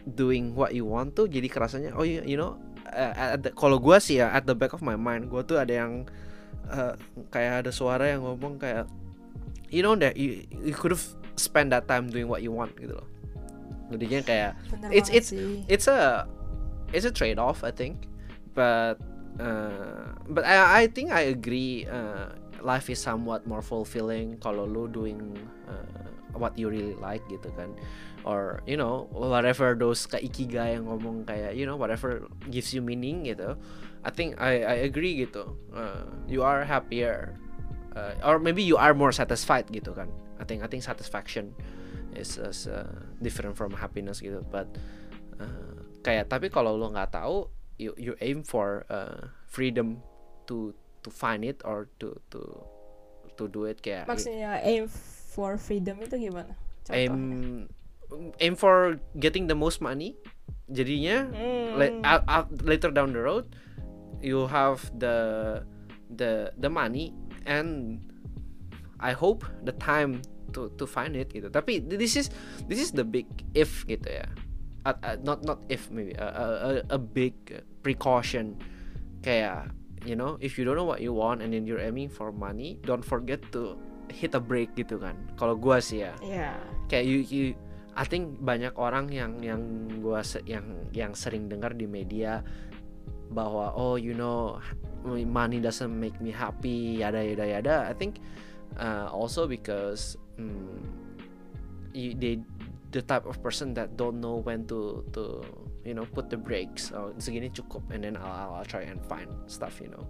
doing 0.07 0.53
what 0.53 0.77
you 0.77 0.85
want 0.85 1.17
tuh, 1.17 1.25
jadi 1.25 1.49
kerasanya, 1.49 1.97
oh 1.97 2.05
you, 2.05 2.21
you 2.25 2.37
know, 2.37 2.61
uh, 2.93 3.13
at 3.37 3.41
the- 3.41 3.55
kalau 3.57 3.81
gue 3.81 3.97
sih 3.97 4.21
ya 4.21 4.29
at 4.31 4.45
the 4.45 4.53
back 4.53 4.77
of 4.77 4.85
my 4.85 4.95
mind 4.95 5.33
gue 5.33 5.41
tuh 5.43 5.57
ada 5.57 5.73
yang 5.73 6.05
uh, 6.69 6.93
kayak 7.33 7.65
ada 7.65 7.71
suara 7.73 8.13
yang 8.13 8.21
ngomong 8.23 8.61
kayak 8.61 8.85
you 9.73 9.81
know 9.81 9.97
that 9.97 10.15
you, 10.15 10.45
you 10.63 10.77
could 10.77 10.93
have 10.93 11.03
spend 11.35 11.73
that 11.73 11.89
time 11.89 12.07
doing 12.07 12.29
what 12.29 12.45
you 12.45 12.53
want 12.53 12.71
gitu 12.77 12.95
loh. 12.95 13.09
Jadinya 13.91 14.21
kayak 14.23 14.51
bener 14.71 14.89
It's- 14.93 15.11
it's- 15.11 15.33
sih. 15.33 15.65
it's 15.67 15.89
a 15.89 16.29
it's 16.93 17.05
a 17.05 17.13
trade 17.13 17.41
off 17.41 17.65
I 17.65 17.73
think. 17.73 18.07
But 18.55 19.03
uh, 19.43 20.15
but 20.31 20.47
I 20.47 20.85
I 20.85 20.93
think 20.93 21.11
I 21.11 21.27
agree 21.27 21.91
uh, 21.91 22.31
life 22.63 22.87
is 22.87 23.03
somewhat 23.03 23.49
more 23.51 23.61
fulfilling 23.61 24.39
kalau 24.39 24.63
lu 24.63 24.87
doing 24.87 25.35
uh, 25.67 26.07
what 26.39 26.55
you 26.55 26.71
really 26.71 26.95
like 27.03 27.25
gitu 27.27 27.51
kan 27.59 27.75
or 28.25 28.65
you 28.65 28.77
know 28.77 29.07
whatever 29.13 29.77
those 29.77 30.09
kayak 30.09 30.33
ikigai 30.33 30.81
yang 30.81 30.89
ngomong 30.89 31.29
kayak 31.29 31.53
you 31.53 31.69
know 31.69 31.77
whatever 31.77 32.25
gives 32.49 32.73
you 32.73 32.81
meaning 32.81 33.29
gitu. 33.29 33.57
I 34.05 34.11
think 34.13 34.37
I 34.41 34.65
I 34.65 34.77
agree 34.89 35.25
gitu. 35.25 35.57
Uh, 35.73 36.09
you 36.29 36.45
are 36.45 36.65
happier 36.65 37.37
uh, 37.97 38.13
or 38.25 38.41
maybe 38.41 38.63
you 38.63 38.77
are 38.77 38.93
more 38.93 39.13
satisfied 39.13 39.69
gitu 39.71 39.95
kan. 39.95 40.11
I 40.41 40.45
think 40.45 40.65
I 40.65 40.69
think 40.69 40.83
satisfaction 40.83 41.55
is, 42.17 42.37
is 42.37 42.67
uh, 42.67 42.91
different 43.23 43.57
from 43.57 43.73
happiness 43.73 44.21
gitu. 44.21 44.43
But 44.51 44.69
uh, 45.39 45.79
kayak 46.03 46.29
tapi 46.29 46.51
kalau 46.51 46.75
lo 46.77 46.91
nggak 46.91 47.15
tahu 47.15 47.49
you 47.79 47.95
you 47.97 48.13
aim 48.21 48.43
for 48.43 48.85
uh, 48.91 49.31
freedom 49.47 50.03
to 50.47 50.75
to 51.03 51.09
find 51.09 51.43
it 51.43 51.63
or 51.65 51.89
to 52.03 52.19
to 52.31 52.41
to 53.35 53.51
do 53.51 53.67
it 53.67 53.83
kayak 53.83 54.07
maksudnya 54.07 54.61
aim 54.63 54.87
for 55.35 55.57
freedom 55.59 55.99
itu 56.03 56.31
gimana? 56.31 56.55
Contohnya. 56.85 57.09
aim 57.09 57.17
aim 58.39 58.55
for 58.55 58.99
getting 59.17 59.47
the 59.47 59.57
most 59.57 59.79
money. 59.79 60.15
Jadinya 60.67 61.29
out- 62.25 62.51
later 62.65 62.89
down 62.89 63.13
the 63.13 63.21
road 63.21 63.45
you 64.25 64.49
have 64.49 64.81
the 64.97 65.61
the 66.09 66.49
the 66.57 66.71
money 66.73 67.13
and 67.45 68.01
I 68.97 69.13
hope 69.13 69.45
the 69.63 69.77
time 69.77 70.25
to 70.57 70.73
to 70.81 70.89
find 70.89 71.13
it 71.13 71.29
gitu. 71.29 71.53
Tapi 71.53 71.85
this 71.85 72.17
is 72.17 72.33
this 72.65 72.81
is 72.81 72.97
the 72.97 73.05
big 73.05 73.29
if 73.53 73.85
gitu 73.85 74.09
ya. 74.09 74.25
Uh, 74.89 74.97
uh, 75.05 75.17
not 75.21 75.45
not 75.45 75.61
if 75.69 75.93
maybe 75.93 76.17
a, 76.17 76.25
a, 76.25 76.47
a- 76.81 76.87
a 76.97 77.01
big 77.01 77.37
precaution. 77.85 78.57
Kayak 79.21 79.73
you 80.09 80.17
know 80.17 80.41
if 80.41 80.57
you 80.57 80.65
don't 80.65 80.77
know 80.77 80.89
what 80.89 81.05
you 81.05 81.13
want 81.13 81.45
and 81.45 81.53
then 81.53 81.69
you're 81.69 81.81
aiming 81.81 82.09
for 82.09 82.29
money 82.33 82.77
don't 82.85 83.05
forget 83.05 83.41
to 83.53 83.77
hit 84.09 84.33
a 84.33 84.41
break 84.41 84.73
gitu 84.77 84.97
kan. 84.97 85.17
Kalau 85.37 85.57
gua 85.57 85.81
sih 85.85 86.05
ya. 86.09 86.13
Ya 86.25 86.57
kayak 86.89 87.05
you, 87.09 87.19
you 87.29 87.45
I 87.95 88.05
think 88.05 88.43
banyak 88.43 88.75
orang 88.75 89.11
yang 89.15 89.39
yang 89.39 89.63
gua 90.03 90.27
yang 90.47 90.67
yang 90.91 91.15
sering 91.15 91.47
dengar 91.47 91.79
di 91.79 91.87
media 91.87 92.43
bahwa 93.31 93.71
oh 93.75 93.95
you 93.95 94.15
know 94.15 94.59
money 95.07 95.63
doesn't 95.63 95.95
make 95.95 96.19
me 96.19 96.35
happy 96.35 97.03
yada 97.03 97.23
yada 97.23 97.47
yada. 97.47 97.77
I 97.87 97.95
think 97.95 98.19
uh, 98.79 99.07
also 99.11 99.47
because 99.47 100.19
mm, 100.39 100.83
you, 101.95 102.19
they 102.19 102.43
the 102.91 103.03
type 103.03 103.27
of 103.27 103.43
person 103.43 103.75
that 103.75 103.97
don't 103.97 104.19
know 104.19 104.43
when 104.43 104.67
to 104.71 105.07
to 105.15 105.43
you 105.87 105.95
know 105.95 106.07
put 106.11 106.31
the 106.31 106.39
brakes 106.39 106.91
oh 106.95 107.15
segini 107.19 107.51
cukup 107.51 107.83
and 107.91 108.03
then 108.03 108.17
I'll, 108.19 108.63
I'll 108.63 108.69
try 108.69 108.87
and 108.87 108.99
find 109.07 109.31
stuff 109.47 109.79
you 109.79 109.91
know. 109.91 110.07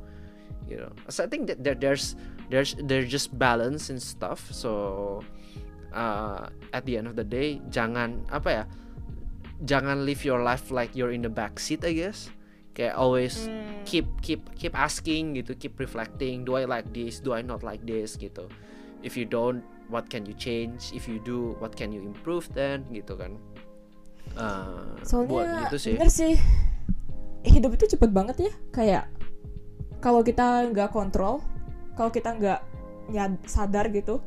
You 0.65 0.81
know 0.81 0.93
so 1.13 1.25
I 1.25 1.29
think 1.29 1.45
that 1.53 1.61
there, 1.61 1.77
there's 1.77 2.17
there's 2.49 2.73
there's 2.81 3.13
just 3.13 3.37
balance 3.37 3.93
and 3.93 4.01
stuff 4.01 4.49
so 4.49 5.21
uh, 5.95 6.51
at 6.75 6.83
the 6.85 6.99
end 6.99 7.07
of 7.07 7.15
the 7.15 7.25
day 7.25 7.63
jangan 7.71 8.27
apa 8.29 8.49
ya 8.51 8.65
jangan 9.63 10.03
live 10.03 10.27
your 10.27 10.43
life 10.43 10.69
like 10.75 10.93
you're 10.93 11.15
in 11.15 11.23
the 11.23 11.31
back 11.31 11.57
seat 11.57 11.81
I 11.87 11.95
guess. 11.95 12.29
Kayak 12.75 12.99
always 12.99 13.47
Hmm. 13.47 13.87
keep 13.87 14.11
keep 14.19 14.43
keep 14.59 14.75
asking 14.75 15.39
gitu 15.39 15.55
keep 15.55 15.79
reflecting 15.79 16.43
do 16.43 16.59
I 16.59 16.67
like 16.67 16.91
this? 16.91 17.23
Do 17.23 17.31
I 17.31 17.41
not 17.47 17.63
like 17.63 17.87
this? 17.87 18.19
gitu. 18.19 18.51
If 19.07 19.15
you 19.15 19.25
don't 19.25 19.63
what 19.87 20.11
can 20.11 20.27
you 20.27 20.35
change? 20.35 20.91
If 20.91 21.07
you 21.07 21.23
do 21.23 21.55
what 21.63 21.79
can 21.79 21.95
you 21.95 22.03
improve 22.03 22.51
then? 22.51 22.83
Gitu 22.91 23.15
kan. 23.15 23.39
Uh, 24.35 24.99
buat 24.99 25.07
soalnya 25.07 25.71
gitu 25.71 25.77
sih. 25.79 25.95
bener 25.95 26.11
sih. 26.11 26.35
Hidup 27.47 27.79
itu 27.79 27.95
cepet 27.95 28.11
banget 28.11 28.51
ya. 28.51 28.53
Kayak 28.75 29.05
kalau 30.03 30.27
kita 30.27 30.67
nggak 30.75 30.91
kontrol 30.91 31.41
kalau 31.95 32.11
kita 32.11 32.35
nggak 32.35 32.61
sadar 33.47 33.87
gitu 33.95 34.19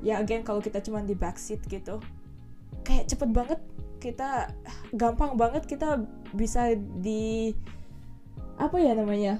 ya 0.00 0.22
again 0.22 0.46
kalau 0.46 0.62
kita 0.62 0.78
cuman 0.78 1.04
di 1.04 1.18
backseat 1.18 1.62
gitu 1.66 1.98
kayak 2.86 3.10
cepet 3.10 3.30
banget 3.34 3.60
kita 3.98 4.54
gampang 4.94 5.34
banget 5.34 5.66
kita 5.66 6.06
bisa 6.30 6.72
di 7.02 7.50
apa 8.58 8.78
ya 8.78 8.94
namanya? 8.94 9.38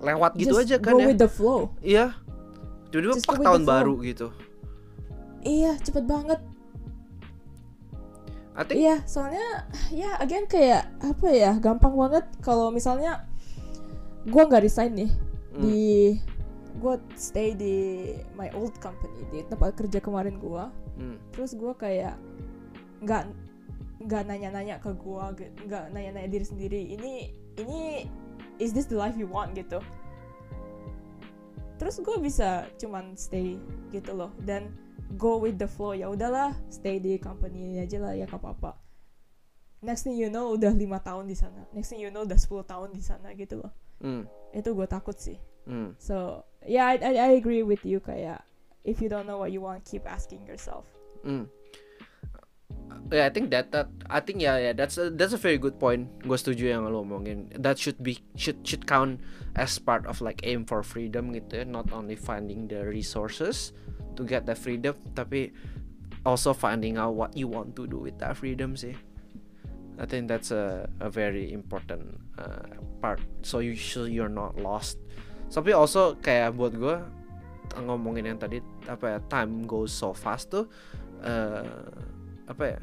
Lewat 0.00 0.36
gitu 0.36 0.56
Just 0.56 0.68
aja 0.68 0.76
kan 0.80 0.96
go 0.96 1.00
ya. 1.00 1.06
with 1.12 1.20
the 1.20 1.28
flow. 1.28 1.72
Iya. 1.80 2.16
Tiba-tiba 2.92 3.24
pak 3.24 3.38
tahun 3.40 3.62
baru 3.64 3.94
gitu. 4.04 4.28
Iya 5.44 5.76
cepet 5.80 6.04
banget. 6.04 6.40
Think 8.54 8.78
Iya, 8.86 9.02
soalnya 9.02 9.66
ya 9.90 10.14
again 10.22 10.46
kayak 10.46 10.86
apa 11.02 11.26
ya, 11.26 11.58
gampang 11.58 11.90
banget. 11.98 12.22
Kalau 12.38 12.70
misalnya 12.70 13.26
gua 14.30 14.46
nggak 14.46 14.62
resign 14.62 14.94
nih 14.94 15.10
Hmm. 15.54 15.62
di 15.62 15.82
gua 16.78 16.98
stay 17.14 17.54
di 17.54 17.74
my 18.34 18.50
old 18.54 18.74
company 18.82 19.22
di 19.30 19.42
tempat 19.46 19.74
kerja 19.78 19.98
kemarin 20.02 20.38
gua. 20.38 20.70
hmm, 20.98 21.32
Terus 21.34 21.54
gua 21.54 21.74
kayak 21.74 22.18
nggak 23.04 23.30
nggak 24.04 24.22
nanya-nanya 24.26 24.82
ke 24.82 24.90
gua, 24.96 25.32
ge- 25.32 25.54
nggak 25.64 25.94
nanya-nanya 25.94 26.28
diri 26.28 26.46
sendiri. 26.46 26.80
Ini 26.98 27.12
ini 27.62 27.80
is 28.58 28.74
this 28.74 28.90
the 28.90 28.98
life 28.98 29.14
you 29.14 29.30
want 29.30 29.54
gitu. 29.54 29.78
Terus 31.78 31.98
gua 32.02 32.16
bisa 32.18 32.70
cuman 32.78 33.18
stay 33.18 33.58
gitu 33.90 34.14
loh 34.14 34.30
dan 34.42 34.70
go 35.14 35.38
with 35.38 35.58
the 35.58 35.68
flow 35.68 35.94
ya 35.94 36.10
udahlah 36.10 36.54
stay 36.70 36.98
di 36.98 37.18
company 37.22 37.70
ini 37.70 37.76
aja 37.82 38.02
lah 38.02 38.12
ya 38.18 38.26
gak 38.26 38.40
apa-apa 38.40 38.74
next 39.84 40.08
thing 40.08 40.16
you 40.16 40.32
know 40.32 40.56
udah 40.56 40.72
lima 40.72 40.98
tahun 40.98 41.28
di 41.28 41.36
sana 41.36 41.68
next 41.70 41.92
thing 41.92 42.00
you 42.02 42.10
know 42.10 42.24
udah 42.24 42.40
10 42.40 42.64
tahun 42.66 42.88
di 42.96 43.02
sana 43.04 43.30
gitu 43.36 43.60
loh 43.62 43.70
hmm, 44.00 44.24
itu 44.56 44.68
gue 44.72 44.86
takut 44.88 45.14
sih 45.14 45.36
hmm. 45.66 45.90
so 45.98 46.44
yeah 46.66 46.86
I, 46.86 46.94
I, 47.02 47.12
I 47.14 47.30
agree 47.36 47.62
with 47.62 47.84
you 47.84 48.00
Kaya. 48.00 48.42
if 48.84 49.00
you 49.00 49.08
don't 49.08 49.26
know 49.26 49.38
what 49.38 49.52
you 49.52 49.60
want 49.60 49.84
keep 49.84 50.04
asking 50.06 50.46
yourself 50.46 50.86
Hmm. 51.24 51.48
Yeah, 53.12 53.26
I 53.26 53.30
think 53.32 53.50
that 53.50 53.72
that 53.72 53.88
I 54.08 54.20
think 54.20 54.40
yeah 54.40 54.56
yeah 54.60 54.72
that's 54.72 54.96
a, 55.00 55.08
that's 55.10 55.32
a 55.32 55.40
very 55.40 55.56
good 55.56 55.80
point. 55.80 56.08
Gue 56.24 56.36
setuju 56.36 56.68
yang 56.68 56.84
lo 56.84 57.04
omongin. 57.04 57.48
That 57.56 57.80
should 57.80 58.00
be 58.00 58.20
should 58.36 58.60
should 58.64 58.84
count 58.84 59.20
as 59.56 59.76
part 59.80 60.04
of 60.04 60.20
like 60.20 60.44
aim 60.44 60.68
for 60.68 60.84
freedom 60.84 61.32
gitu 61.32 61.64
ya. 61.64 61.64
Not 61.64 61.92
only 61.96 62.16
finding 62.16 62.68
the 62.68 62.84
resources 62.84 63.72
to 64.16 64.22
get 64.24 64.44
the 64.44 64.56
freedom, 64.56 64.96
tapi 65.16 65.52
also 66.24 66.52
finding 66.52 66.96
out 67.00 67.16
what 67.16 67.36
you 67.36 67.48
want 67.48 67.76
to 67.76 67.88
do 67.88 68.00
with 68.00 68.16
that 68.20 68.36
freedom 68.36 68.76
sih. 68.76 68.96
I 70.00 70.04
think 70.08 70.26
that's 70.26 70.50
a 70.50 70.88
a 71.00 71.08
very 71.08 71.52
important 71.52 72.20
uh, 72.36 72.68
part. 73.00 73.20
So 73.44 73.60
you 73.64 73.76
so 73.76 74.04
you're 74.08 74.32
not 74.32 74.60
lost. 74.60 75.00
Tapi 75.54 75.70
also 75.70 76.18
kayak 76.18 76.58
buat 76.58 76.74
gue 76.74 76.96
ngomongin 77.78 78.34
yang 78.34 78.38
tadi 78.42 78.58
apa 78.90 79.16
ya 79.16 79.18
time 79.30 79.62
goes 79.70 79.94
so 79.94 80.10
fast 80.10 80.50
tuh 80.50 80.66
eh, 81.22 81.86
apa 82.50 82.62
ya 82.74 82.80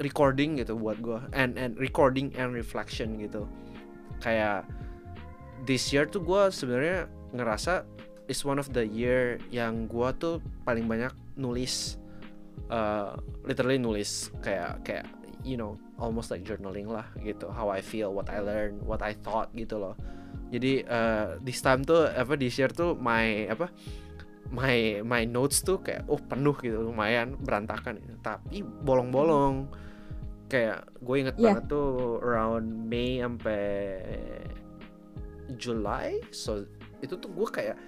recording 0.00 0.56
gitu 0.60 0.80
buat 0.80 0.96
gue 1.04 1.20
and 1.36 1.60
and 1.60 1.76
recording 1.76 2.32
and 2.40 2.56
reflection 2.56 3.20
gitu. 3.20 3.44
Kayak 4.24 4.64
this 5.68 5.92
year 5.92 6.08
tuh 6.08 6.24
gue 6.24 6.48
sebenarnya 6.48 7.04
ngerasa 7.36 7.84
is 8.32 8.46
one 8.48 8.56
of 8.56 8.70
the 8.70 8.86
year 8.86 9.42
yang 9.50 9.90
gua 9.90 10.14
tuh 10.14 10.38
paling 10.62 10.86
banyak 10.86 11.10
nulis 11.34 11.98
uh, 12.70 13.18
literally 13.42 13.76
nulis. 13.76 14.30
Kayak 14.38 14.86
kayak 14.86 15.06
you 15.42 15.58
know 15.58 15.74
almost 15.98 16.30
like 16.30 16.46
journaling 16.46 16.86
lah 16.86 17.04
gitu. 17.26 17.50
How 17.50 17.66
I 17.68 17.82
feel 17.82 18.14
what 18.14 18.30
I 18.30 18.38
learn 18.38 18.78
what 18.86 19.02
I 19.02 19.18
thought 19.18 19.50
gitu 19.52 19.82
loh 19.82 19.98
jadi 20.50 20.72
uh, 20.84 21.26
this 21.40 21.62
time 21.62 21.86
tuh 21.86 22.10
apa 22.10 22.34
di 22.34 22.50
share 22.50 22.74
tuh 22.74 22.98
my 22.98 23.46
apa 23.48 23.70
my 24.50 25.00
my 25.06 25.22
notes 25.24 25.62
tuh 25.62 25.78
kayak 25.78 26.10
oh 26.10 26.18
penuh 26.18 26.58
gitu 26.58 26.82
lumayan 26.82 27.38
berantakan 27.38 28.02
gitu. 28.02 28.18
tapi 28.18 28.66
bolong-bolong 28.66 29.70
kayak 30.50 30.82
gue 30.98 31.16
inget 31.22 31.36
Yeah. 31.38 31.54
banget 31.54 31.64
tuh 31.70 32.18
around 32.18 32.66
Mei 32.90 33.22
sampai 33.22 33.62
July 35.54 36.18
so 36.34 36.66
itu 36.98 37.14
tuh 37.14 37.30
gue 37.30 37.48
kayak 37.48 37.78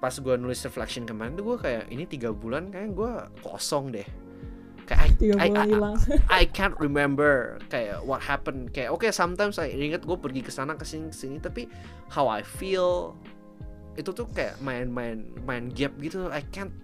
pas 0.00 0.16
gue 0.16 0.34
nulis 0.40 0.56
reflection 0.64 1.04
kemarin 1.04 1.36
tuh 1.36 1.44
gue 1.44 1.58
kayak 1.60 1.92
ini 1.92 2.08
tiga 2.08 2.32
bulan 2.32 2.72
kayak 2.72 2.96
gue 2.96 3.12
kosong 3.44 3.92
deh 3.92 4.08
kayak 4.90 5.22
I, 5.38 5.46
I, 5.46 5.48
I, 5.54 5.66
I 6.40 6.44
can't 6.50 6.74
remember 6.82 7.62
kayak 7.70 8.02
what 8.02 8.18
happened. 8.18 8.74
Kayak 8.74 8.90
oke 8.90 9.06
sometimes 9.14 9.62
I 9.62 9.70
ingat 9.70 10.02
gue 10.02 10.18
pergi 10.18 10.42
ke 10.42 10.50
sana 10.50 10.74
ke 10.74 10.82
sini 10.82 11.14
sini 11.14 11.38
tapi 11.38 11.70
how 12.10 12.26
I 12.26 12.42
feel 12.42 13.14
itu 13.94 14.10
tuh 14.10 14.26
kayak 14.34 14.58
main-main 14.58 15.30
main 15.46 15.70
gap 15.70 15.94
gitu. 16.02 16.26
I 16.26 16.42
can't 16.50 16.74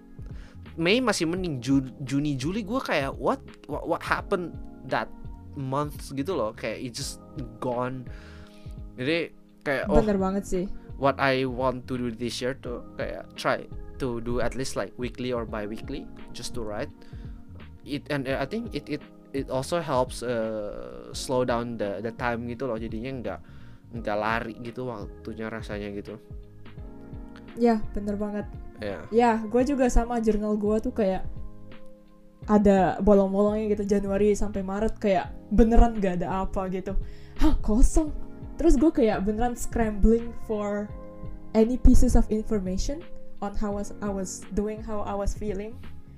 Mei 0.77 1.01
masih 1.01 1.25
mending 1.25 1.57
Ju- 1.57 1.89
Juni 2.05 2.37
Juli 2.37 2.61
gue 2.61 2.77
kayak 2.77 3.17
what, 3.17 3.41
what 3.65 3.89
what 3.89 4.01
happened 4.05 4.53
that 4.85 5.09
month 5.57 6.13
gitu 6.13 6.37
loh. 6.37 6.53
Kayak 6.53 6.85
it 6.85 6.93
just 6.95 7.19
gone. 7.57 8.05
Jadi 8.95 9.33
kayak 9.65 9.89
oh 9.91 9.99
bener 9.99 10.21
banget 10.21 10.45
sih. 10.45 10.65
what 11.01 11.17
I 11.19 11.45
want 11.45 11.85
to 11.89 11.97
do 11.97 12.07
this 12.13 12.41
year 12.41 12.57
tuh 12.57 12.85
kayak 12.97 13.25
try 13.37 13.65
to 14.01 14.21
do 14.21 14.41
at 14.41 14.53
least 14.53 14.77
like 14.77 14.93
weekly 14.97 15.33
or 15.33 15.45
bi-weekly 15.45 16.05
just 16.33 16.53
to 16.57 16.61
write 16.61 16.89
it 17.87 18.03
and 18.11 18.27
uh, 18.27 18.43
I 18.43 18.45
think 18.45 18.75
it 18.75 18.85
it 18.91 19.03
it 19.31 19.47
also 19.47 19.79
helps 19.79 20.21
uh, 20.21 21.09
slow 21.15 21.47
down 21.47 21.79
the 21.79 22.03
the 22.03 22.11
time 22.15 22.45
gitu 22.51 22.67
loh. 22.67 22.75
Jadinya 22.75 23.11
nggak 23.23 23.39
nggak 24.03 24.17
lari 24.19 24.55
gitu 24.59 24.87
waktunya 24.87 25.47
rasanya 25.47 25.89
gitu. 25.95 26.19
Ya 27.55 27.81
bener 27.95 28.19
banget. 28.19 28.45
Ya. 28.77 28.99
Ya 29.09 29.31
gue 29.41 29.63
juga 29.65 29.89
sama 29.89 30.21
jurnal 30.21 30.59
gue 30.59 30.77
tuh 30.83 30.93
kayak 30.93 31.25
ada 32.47 33.01
bolong-bolongnya 33.03 33.75
gitu 33.75 33.83
Januari 33.97 34.31
sampai 34.31 34.63
Maret 34.63 34.95
kayak 35.01 35.35
beneran 35.51 35.99
gak 35.99 36.23
ada 36.23 36.47
apa 36.47 36.69
gitu. 36.71 36.95
Hah 37.41 37.57
kosong. 37.59 38.13
Terus 38.55 38.79
gue 38.79 38.89
kayak 38.93 39.25
beneran 39.25 39.57
scrambling 39.57 40.31
for 40.45 40.87
any 41.57 41.75
pieces 41.75 42.13
of 42.15 42.29
information 42.29 43.01
on 43.41 43.53
how 43.57 43.75
was 43.75 43.93
I 44.01 44.09
was 44.09 44.45
doing 44.53 44.81
how 44.81 45.05
I 45.05 45.13
was 45.13 45.33
feeling 45.33 45.77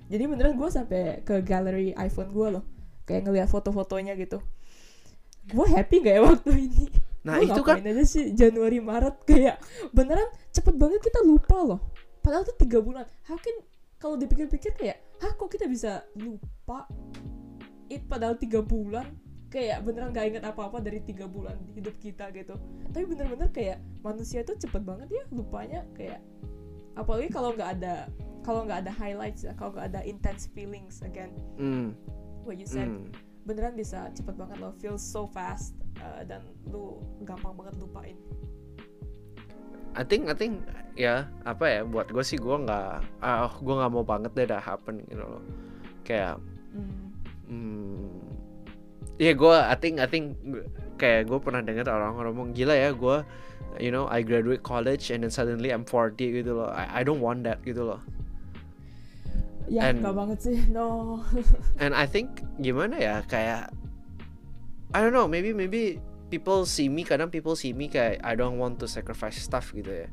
jadi 0.09 0.25
beneran 0.25 0.57
gue 0.57 0.69
sampai 0.73 1.21
ke 1.21 1.45
galeri 1.45 1.93
iPhone 1.93 2.33
gue 2.33 2.47
loh. 2.57 2.63
Kayak 3.05 3.29
ngeliat 3.29 3.47
foto-fotonya 3.47 4.17
gitu. 4.17 4.41
Gue 5.53 5.65
happy 5.69 6.01
gak 6.01 6.13
ya 6.17 6.21
waktu 6.33 6.51
ini? 6.65 6.85
Nah 7.29 7.37
Gua 7.37 7.45
itu 7.45 7.61
kan 7.61 7.77
aja 7.85 8.03
sih 8.09 8.33
Januari 8.33 8.81
Maret? 8.81 9.21
Kayak 9.29 9.61
beneran 9.93 10.25
cepet 10.49 10.73
banget 10.81 11.05
kita 11.05 11.21
lupa 11.21 11.61
loh. 11.61 11.79
Padahal 12.25 12.41
tuh 12.41 12.57
tiga 12.57 12.81
bulan. 12.81 13.05
How 13.29 13.37
can 13.37 13.53
kalau 14.01 14.17
dipikir-pikir 14.17 14.73
kayak 14.73 14.97
hah 15.21 15.35
kok 15.35 15.51
kita 15.51 15.69
bisa 15.69 16.01
lupa 16.17 16.89
it 17.91 18.09
padahal 18.09 18.33
tiga 18.33 18.65
bulan? 18.65 19.13
Kayak 19.49 19.81
beneran 19.85 20.13
gak 20.13 20.25
inget 20.29 20.43
apa-apa 20.45 20.81
dari 20.81 21.01
tiga 21.05 21.29
bulan 21.29 21.57
di 21.69 21.77
hidup 21.77 21.97
kita 22.01 22.33
gitu. 22.33 22.57
Tapi 22.89 23.05
bener-bener 23.05 23.49
kayak 23.53 23.77
manusia 24.01 24.41
tuh 24.41 24.57
cepet 24.57 24.81
banget 24.81 25.09
ya 25.09 25.23
lupanya. 25.29 25.85
Kayak 25.93 26.21
apalagi 26.97 27.29
kalau 27.29 27.53
nggak 27.53 27.81
ada 27.81 28.09
kalau 28.49 28.65
nggak 28.65 28.89
ada 28.89 28.93
highlights 28.97 29.45
ya 29.45 29.53
kalau 29.53 29.77
nggak 29.77 29.93
ada 29.93 30.01
intense 30.09 30.49
feelings 30.49 31.05
again 31.05 31.29
mm, 31.61 31.93
what 32.41 32.57
you 32.57 32.65
said 32.65 32.89
mm. 32.89 33.13
beneran 33.45 33.77
bisa 33.77 34.09
cepet 34.17 34.33
banget 34.33 34.57
lo 34.57 34.73
feel 34.81 34.97
so 34.97 35.29
fast 35.29 35.77
uh, 36.01 36.25
dan 36.25 36.41
lu 36.73 36.97
gampang 37.29 37.53
banget 37.53 37.77
lupain 37.77 38.17
I 39.93 40.01
think 40.01 40.25
I 40.25 40.33
think 40.33 40.65
ya 40.97 41.29
apa 41.45 41.65
ya 41.69 41.81
buat 41.85 42.09
gue 42.09 42.25
sih 42.25 42.41
gue 42.41 42.57
nggak 42.65 43.21
ah 43.21 43.45
gue 43.53 43.75
nggak 43.77 43.91
mau 43.93 44.01
banget 44.01 44.33
deh 44.33 44.49
that 44.49 44.65
happen 44.65 45.05
gitu 45.05 45.21
loh 45.21 45.45
kayak 46.01 46.41
Hmm. 46.73 47.09
Hmm. 47.49 48.09
Ya 49.19 49.35
gue, 49.35 49.51
I 49.51 49.75
think, 49.75 49.99
I 49.99 50.07
think 50.07 50.39
kayak 50.95 51.27
gue 51.27 51.39
pernah 51.43 51.59
dengar 51.59 51.91
orang 51.91 52.15
ngomong 52.15 52.55
gila 52.55 52.71
ya 52.71 52.95
gue, 52.95 53.17
you 53.81 53.91
know, 53.91 54.07
I 54.07 54.23
graduate 54.23 54.63
college 54.63 55.11
and 55.11 55.27
then 55.27 55.33
suddenly 55.33 55.75
I'm 55.75 55.83
40 55.83 56.15
gitu 56.15 56.55
loh. 56.55 56.71
I, 56.71 57.01
I 57.01 57.01
don't 57.03 57.19
want 57.19 57.43
that 57.43 57.59
gitu 57.67 57.83
loh. 57.83 57.99
Ya 59.69 59.93
And- 59.93 60.01
nggak 60.01 60.15
banget 60.17 60.39
sih 60.41 60.57
no 60.73 61.21
And 61.83 61.93
I 61.93 62.09
think 62.09 62.41
gimana 62.57 62.97
ya 62.97 63.21
kayak, 63.25 63.69
I 64.91 64.97
don't 64.99 65.13
know, 65.13 65.29
maybe 65.29 65.53
maybe 65.53 66.01
people 66.29 66.65
see 66.65 66.89
me 66.89 67.05
kadang 67.05 67.29
people 67.29 67.53
see 67.53 67.71
me 67.71 67.85
kayak 67.87 68.21
I 68.25 68.33
don't 68.33 68.57
want 68.57 68.81
to 68.81 68.89
sacrifice 68.89 69.37
stuff 69.37 69.69
gitu 69.71 70.05
ya. 70.05 70.09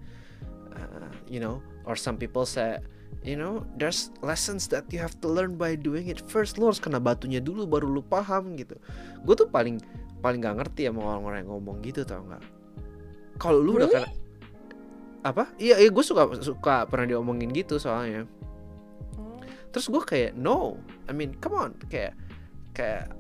Uh, 0.77 1.09
you 1.25 1.41
know, 1.41 1.65
or 1.89 1.97
some 1.97 2.21
people 2.21 2.45
say, 2.45 2.77
you 3.25 3.37
know, 3.37 3.65
there's 3.81 4.13
lessons 4.21 4.69
that 4.69 4.85
you 4.93 5.01
have 5.01 5.17
to 5.25 5.29
learn 5.29 5.57
by 5.57 5.73
doing 5.73 6.13
it 6.13 6.21
first. 6.29 6.61
Lo 6.61 6.69
harus 6.69 6.77
kena 6.77 7.01
batunya 7.01 7.41
dulu 7.41 7.65
baru 7.65 7.89
lu 7.89 8.05
paham 8.05 8.53
gitu. 8.61 8.77
Gue 9.25 9.35
tuh 9.35 9.49
paling 9.49 9.81
paling 10.21 10.45
gak 10.45 10.61
ngerti 10.61 10.89
sama 10.89 11.01
orang-orang 11.17 11.45
yang 11.45 11.51
ngomong 11.57 11.77
gitu 11.81 12.05
tau 12.05 12.21
nggak? 12.25 12.45
Kalau 13.41 13.61
lu 13.61 13.81
udah 13.81 13.89
Really? 13.89 13.97
kena 14.05 14.09
apa? 15.25 15.45
Iya, 15.57 15.81
iya 15.81 15.89
gue 15.89 16.05
suka 16.05 16.29
suka 16.45 16.85
pernah 16.85 17.09
diomongin 17.09 17.49
gitu 17.57 17.81
soalnya. 17.81 18.29
Terus 19.77 19.93
gue 19.93 20.03
kayak 20.09 20.33
no, 20.41 20.81
I 21.05 21.12
mean 21.12 21.37
come 21.37 21.53
on, 21.61 21.77
kayak 21.93 22.16
kayak 22.72 23.12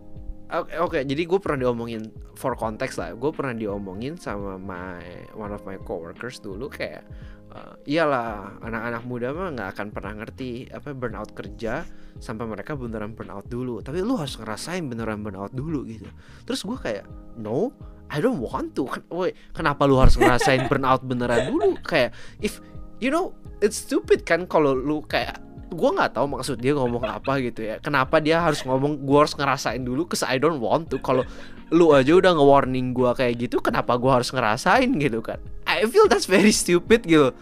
oke 0.48 0.72
oke, 0.72 0.98
jadi 1.04 1.22
gue 1.28 1.36
pernah 1.36 1.68
diomongin 1.68 2.08
for 2.32 2.56
context 2.56 2.96
lah, 2.96 3.12
gue 3.12 3.28
pernah 3.28 3.52
diomongin 3.52 4.16
sama 4.16 4.56
my 4.56 5.28
one 5.36 5.52
of 5.52 5.60
my 5.68 5.76
coworkers 5.84 6.40
dulu 6.40 6.72
kayak 6.72 7.04
eh, 7.52 7.92
iyalah 7.92 8.56
anak-anak 8.64 9.04
muda 9.04 9.36
mah 9.36 9.52
nggak 9.52 9.68
akan 9.76 9.86
pernah 9.92 10.24
ngerti 10.24 10.72
apa 10.72 10.96
burnout 10.96 11.36
kerja 11.36 11.84
sampai 12.24 12.48
mereka 12.48 12.72
beneran 12.72 13.12
burnout 13.12 13.44
dulu, 13.52 13.84
tapi 13.84 14.00
lu 14.00 14.16
harus 14.16 14.40
ngerasain 14.40 14.88
beneran 14.88 15.20
burnout 15.20 15.52
dulu 15.52 15.84
gitu. 15.84 16.08
Terus 16.48 16.64
gue 16.64 16.78
kayak 16.80 17.04
no, 17.36 17.68
I 18.08 18.24
don't 18.24 18.40
want 18.40 18.72
to. 18.80 18.88
Ken- 18.88 19.04
Woi, 19.12 19.36
kenapa 19.52 19.84
lu 19.84 20.00
harus 20.00 20.16
ngerasain 20.16 20.64
burnout 20.72 21.04
beneran 21.04 21.52
dulu? 21.52 21.76
Kayak 21.84 22.16
if 22.40 22.64
you 22.96 23.12
know 23.12 23.36
it's 23.60 23.76
stupid 23.76 24.24
kan 24.24 24.48
kalau 24.48 24.72
lu 24.72 25.04
kayak 25.04 25.36
gue 25.66 25.90
nggak 25.92 26.14
tahu 26.14 26.26
maksud 26.38 26.56
dia 26.62 26.72
ngomong 26.74 27.02
apa 27.04 27.38
gitu 27.42 27.66
ya. 27.66 27.82
Kenapa 27.82 28.22
dia 28.22 28.38
harus 28.42 28.62
ngomong 28.62 29.02
gue 29.02 29.18
harus 29.18 29.34
ngerasain 29.34 29.82
dulu 29.82 30.06
cause 30.06 30.22
I 30.22 30.38
don't 30.38 30.62
want 30.62 30.90
to 30.94 31.02
kalau 31.02 31.26
lu 31.74 31.90
aja 31.90 32.14
udah 32.14 32.38
nge-warning 32.38 32.94
gue 32.94 33.10
kayak 33.18 33.34
gitu 33.42 33.58
kenapa 33.58 33.98
gue 33.98 34.10
harus 34.10 34.30
ngerasain 34.30 34.86
gitu 35.02 35.18
kan? 35.22 35.42
I 35.66 35.82
feel 35.90 36.06
that's 36.06 36.30
very 36.30 36.54
stupid 36.54 37.02
gitu. 37.04 37.34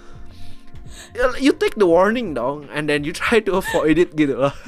You 1.39 1.53
take 1.55 1.77
the 1.77 1.87
warning 1.87 2.33
dong 2.33 2.67
and 2.73 2.89
then 2.89 3.05
you 3.05 3.13
try 3.13 3.39
to 3.45 3.61
avoid 3.61 4.01
it 4.01 4.17
gitu 4.17 4.41
loh. 4.41 4.55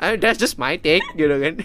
I 0.00 0.14
mean, 0.14 0.20
that's 0.20 0.36
just 0.36 0.60
my 0.60 0.76
take 0.76 1.04
gitu 1.16 1.32
kan. 1.40 1.64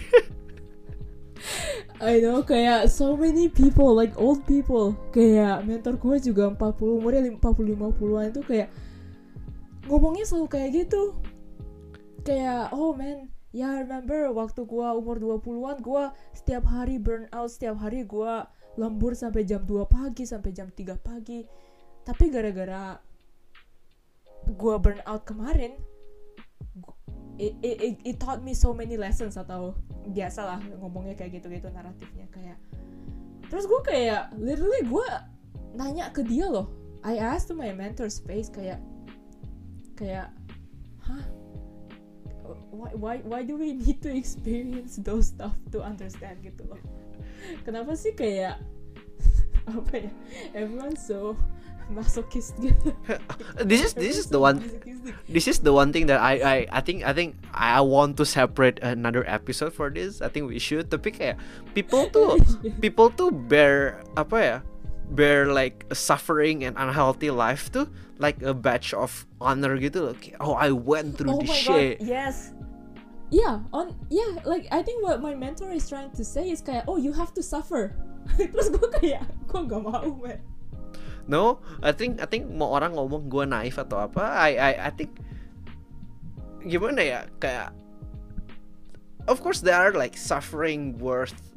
I 2.02 2.18
know 2.18 2.42
kayak 2.42 2.90
so 2.90 3.14
many 3.14 3.46
people 3.46 3.94
like 3.94 4.10
old 4.18 4.42
people 4.42 4.98
kayak 5.14 5.62
mentor 5.62 5.94
gue 5.94 6.32
juga 6.32 6.50
40 6.50 6.98
umurnya 6.98 7.22
40 7.38 7.38
50-an 7.78 8.26
itu 8.34 8.42
kayak 8.42 8.68
ngomongnya 9.86 10.26
selalu 10.26 10.48
kayak 10.50 10.70
gitu. 10.84 11.16
Kayak 12.22 12.70
oh 12.70 12.94
man 12.94 13.30
ya 13.52 13.82
remember 13.82 14.30
waktu 14.32 14.64
gue 14.64 14.88
umur 14.96 15.20
20-an 15.20 15.78
gue 15.84 16.04
setiap 16.32 16.64
hari 16.64 16.96
burn 16.96 17.28
out 17.36 17.52
setiap 17.52 17.76
hari 17.76 18.06
gue 18.08 18.32
lembur 18.80 19.12
sampai 19.12 19.44
jam 19.44 19.60
2 19.68 19.84
pagi 19.84 20.24
sampai 20.24 20.50
jam 20.54 20.70
3 20.70 20.96
pagi. 20.98 21.44
Tapi 22.02 22.24
gara-gara 22.30 22.98
gue 24.46 24.74
burn 24.78 25.00
out 25.06 25.22
kemarin 25.22 25.78
it, 27.38 27.54
it, 27.62 27.76
it, 27.78 27.94
it 28.02 28.16
taught 28.18 28.42
me 28.42 28.54
so 28.54 28.74
many 28.74 28.98
lessons 28.98 29.38
atau 29.38 29.78
biasalah 30.10 30.58
ngomongnya 30.82 31.14
kayak 31.14 31.38
gitu-gitu 31.38 31.70
naratifnya 31.70 32.26
kayak 32.34 32.58
terus 33.46 33.70
gue 33.70 33.80
kayak 33.86 34.34
literally 34.34 34.82
gue 34.82 35.06
nanya 35.76 36.12
ke 36.12 36.20
dia 36.24 36.48
loh. 36.48 36.68
I 37.02 37.18
asked 37.18 37.50
to 37.50 37.54
my 37.56 37.74
mentor's 37.74 38.22
face 38.22 38.46
kayak 38.46 38.78
kayak 39.96 40.28
hah? 41.02 41.24
Why 42.72 42.92
why 42.98 43.14
why 43.22 43.40
do 43.46 43.54
we 43.54 43.72
need 43.72 44.02
to 44.02 44.10
experience 44.10 44.98
those 44.98 45.30
stuff 45.30 45.54
to 45.70 45.80
understand? 45.80 46.42
gitu 46.42 46.66
loh. 46.66 46.80
Kenapa 47.62 47.94
sih 47.94 48.12
kayak 48.14 48.58
apa 49.70 50.08
ya 50.08 50.12
everyone 50.56 50.98
so 50.98 51.38
masokis 51.90 52.54
gitu? 52.58 52.94
This 53.68 53.82
is 53.84 53.92
this 53.94 54.16
is 54.18 54.26
the 54.32 54.40
one 54.40 54.62
this 55.28 55.46
is 55.46 55.60
the 55.62 55.74
one 55.74 55.92
thing 55.94 56.06
that 56.10 56.18
I 56.18 56.34
I 56.42 56.56
I 56.70 56.80
think 56.82 57.04
I 57.06 57.12
think 57.12 57.38
I 57.52 57.82
want 57.82 58.16
to 58.18 58.24
separate 58.26 58.80
another 58.82 59.22
episode 59.28 59.74
for 59.74 59.90
this. 59.90 60.22
I 60.22 60.30
think 60.30 60.48
we 60.48 60.58
should. 60.58 60.90
Tapi 60.90 61.14
kayak 61.14 61.36
people 61.76 62.08
tuh 62.14 62.40
people 62.80 63.10
tuh 63.12 63.30
bear 63.30 64.02
apa 64.18 64.38
ya 64.38 64.56
bear 65.12 65.52
like 65.52 65.84
a 65.92 65.96
suffering 65.96 66.64
and 66.64 66.76
unhealthy 66.80 67.30
life 67.30 67.68
tuh 67.70 67.88
like 68.16 68.40
a 68.42 68.54
badge 68.54 68.94
of 68.96 69.26
honor 69.40 69.76
gitu 69.76 70.10
loh. 70.10 70.16
Kayak, 70.16 70.38
oh, 70.40 70.56
I 70.56 70.72
went 70.72 71.18
through 71.20 71.36
oh 71.36 71.40
this 71.42 71.52
shit. 71.52 71.98
god 72.00 72.06
yes 72.06 72.36
yeah 73.32 73.64
on 73.72 73.96
yeah 74.12 74.40
like 74.44 74.68
I 74.68 74.84
think 74.84 75.00
what 75.00 75.24
my 75.24 75.32
mentor 75.32 75.72
is 75.72 75.88
trying 75.88 76.12
to 76.16 76.24
say 76.24 76.52
is 76.52 76.60
kayak 76.60 76.84
oh 76.84 77.00
you 77.00 77.16
have 77.16 77.32
to 77.36 77.42
suffer 77.42 77.96
terus 78.36 78.68
gue 78.68 78.88
kayak 79.00 79.24
gue 79.48 79.60
gak 79.66 79.82
mau 79.82 80.08
man 80.20 80.40
No, 81.22 81.62
I 81.86 81.94
think 81.94 82.18
I 82.18 82.26
think 82.26 82.50
mau 82.50 82.74
orang 82.74 82.98
ngomong 82.98 83.30
gue 83.30 83.46
naif 83.46 83.78
atau 83.78 84.10
apa, 84.10 84.26
I 84.26 84.58
I 84.58 84.72
I 84.86 84.90
think 84.90 85.22
gimana 86.66 86.98
ya 86.98 87.20
kayak 87.38 87.70
of 89.30 89.38
course 89.38 89.62
there 89.62 89.78
are 89.78 89.94
like 89.94 90.18
suffering 90.18 90.98
worth 90.98 91.51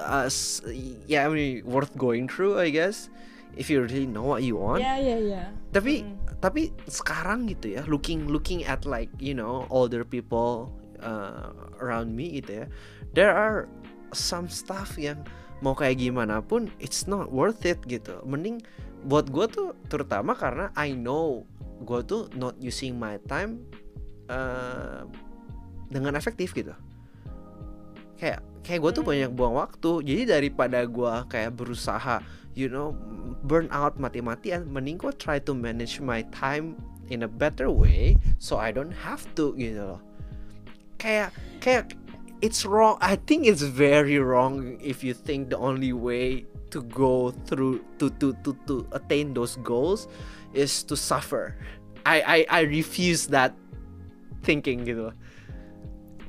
us 0.00 0.60
yeah 1.04 1.26
I 1.26 1.28
mean 1.28 1.64
worth 1.64 1.92
going 1.94 2.28
through 2.28 2.56
I 2.56 2.72
guess 2.72 3.12
if 3.52 3.68
you 3.68 3.84
really 3.84 4.08
know 4.08 4.24
what 4.24 4.40
you 4.40 4.56
want. 4.56 4.80
yeah 4.80 4.96
yeah 4.96 5.20
yeah 5.20 5.46
Tapi 5.72 6.04
Mm. 6.04 6.16
tapi 6.42 6.62
sekarang 6.90 7.46
gitu 7.46 7.76
ya 7.78 7.82
looking 7.86 8.26
looking 8.26 8.64
at 8.64 8.82
like 8.82 9.12
you 9.22 9.36
know 9.36 9.62
older 9.70 10.02
people 10.02 10.72
uh, 10.98 11.52
around 11.78 12.10
me 12.12 12.40
gitu 12.42 12.64
ya 12.64 12.66
there 13.14 13.30
are 13.30 13.68
some 14.10 14.48
stuff 14.50 14.96
yang 14.98 15.22
mau 15.62 15.72
kayak 15.72 16.02
gimana 16.02 16.42
pun 16.42 16.66
it's 16.82 17.06
not 17.06 17.30
worth 17.30 17.62
it 17.62 17.78
gitu 17.86 18.18
mending 18.26 18.58
buat 19.06 19.30
gue 19.30 19.46
tuh 19.46 19.70
terutama 19.86 20.34
karena 20.34 20.74
I 20.74 20.92
know 20.92 21.46
gue 21.86 22.00
tuh 22.02 22.26
not 22.34 22.58
using 22.58 22.98
my 22.98 23.22
time 23.30 23.62
uh, 24.26 25.06
dengan 25.86 26.14
efektif 26.14 26.50
gitu 26.52 26.74
kayak 28.22 28.38
kayak 28.62 28.78
gue 28.86 28.92
tuh 28.94 29.02
banyak 29.02 29.30
buang 29.34 29.58
waktu. 29.58 30.06
Jadi 30.06 30.22
daripada 30.30 30.86
gue 30.86 31.14
kayak 31.26 31.58
berusaha 31.58 32.22
you 32.54 32.70
know 32.70 32.94
burn 33.42 33.66
out 33.74 33.98
mati-matian 33.98 34.70
mending 34.70 34.94
gue 34.94 35.10
try 35.18 35.42
to 35.42 35.50
manage 35.50 35.98
my 35.98 36.22
time 36.30 36.78
in 37.10 37.26
a 37.26 37.30
better 37.30 37.66
way 37.66 38.14
so 38.38 38.62
I 38.62 38.70
don't 38.70 38.94
have 38.94 39.26
to 39.34 39.58
gitu 39.58 39.98
loh. 39.98 40.00
Kayak 41.02 41.34
kayak 41.58 41.98
it's 42.38 42.62
wrong. 42.62 42.94
I 43.02 43.18
think 43.18 43.50
it's 43.50 43.66
very 43.66 44.22
wrong 44.22 44.78
if 44.78 45.02
you 45.02 45.18
think 45.18 45.50
the 45.50 45.58
only 45.58 45.90
way 45.90 46.46
to 46.70 46.78
go 46.94 47.34
through 47.50 47.82
to 47.98 48.14
to 48.22 48.38
to 48.46 48.54
to 48.70 48.86
attain 48.94 49.34
those 49.34 49.58
goals 49.66 50.06
is 50.54 50.86
to 50.86 50.94
suffer. 50.94 51.58
I 52.06 52.22
I 52.22 52.38
I 52.46 52.60
refuse 52.70 53.26
that 53.34 53.58
thinking 54.46 54.86
gitu 54.86 55.10
loh 55.10 55.16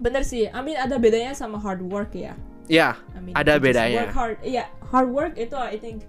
bener 0.04 0.28
sih. 0.28 0.51
I 0.51 0.60
mean 0.60 0.76
ada 0.76 0.99
bedanya 0.99 1.32
sama 1.32 1.56
hard 1.56 1.80
work 1.88 2.12
ya. 2.12 2.36
Ya 2.68 2.99
I 3.16 3.20
mean, 3.24 3.36
Ada 3.36 3.56
bedanya. 3.60 4.08
Work 4.08 4.16
hard, 4.16 4.38
iya 4.43 4.68
hard 4.91 5.10
work 5.12 5.34
itu 5.39 5.56
I 5.56 5.80
think 5.80 6.04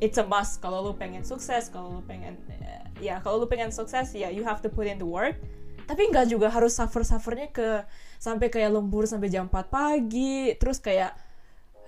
it's 0.00 0.16
a 0.16 0.24
must. 0.24 0.64
Kalau 0.64 0.80
lu 0.80 0.92
pengen 0.96 1.20
sukses, 1.20 1.68
kalau 1.68 2.00
lu 2.00 2.02
pengen 2.08 2.40
eh, 2.48 2.84
ya 3.00 3.20
kalau 3.20 3.44
lu 3.44 3.46
pengen 3.46 3.68
sukses 3.68 4.16
ya 4.16 4.32
you 4.32 4.40
have 4.40 4.64
to 4.64 4.72
put 4.72 4.88
in 4.88 4.96
the 4.96 5.06
work. 5.06 5.36
Tapi 5.84 6.08
nggak 6.08 6.32
juga 6.32 6.48
harus 6.48 6.76
suffer-suffernya 6.80 7.52
ke 7.52 7.84
sampai 8.16 8.48
kayak 8.48 8.72
lembur 8.72 9.04
sampai 9.04 9.28
jam 9.28 9.48
4 9.48 9.68
pagi, 9.68 10.56
terus 10.56 10.80
kayak 10.80 11.16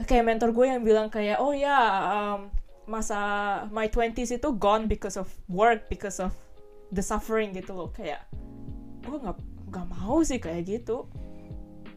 kayak 0.09 0.24
mentor 0.24 0.51
gue 0.51 0.66
yang 0.68 0.83
bilang 0.83 1.09
kayak 1.12 1.39
oh 1.39 1.55
ya 1.55 1.76
um, 2.11 2.51
masa 2.89 3.18
my 3.70 3.87
20s 3.87 4.35
itu 4.35 4.49
gone 4.59 4.91
because 4.91 5.14
of 5.14 5.30
work, 5.47 5.87
because 5.87 6.18
of 6.18 6.35
the 6.91 7.05
suffering 7.05 7.55
gitu 7.55 7.72
loh. 7.76 7.89
Kayak 7.95 8.26
gue 9.07 9.16
nggak 9.22 9.52
nggak 9.73 9.87
mau 9.89 10.20
sih 10.20 10.37
kayak 10.37 10.68
gitu. 10.68 11.09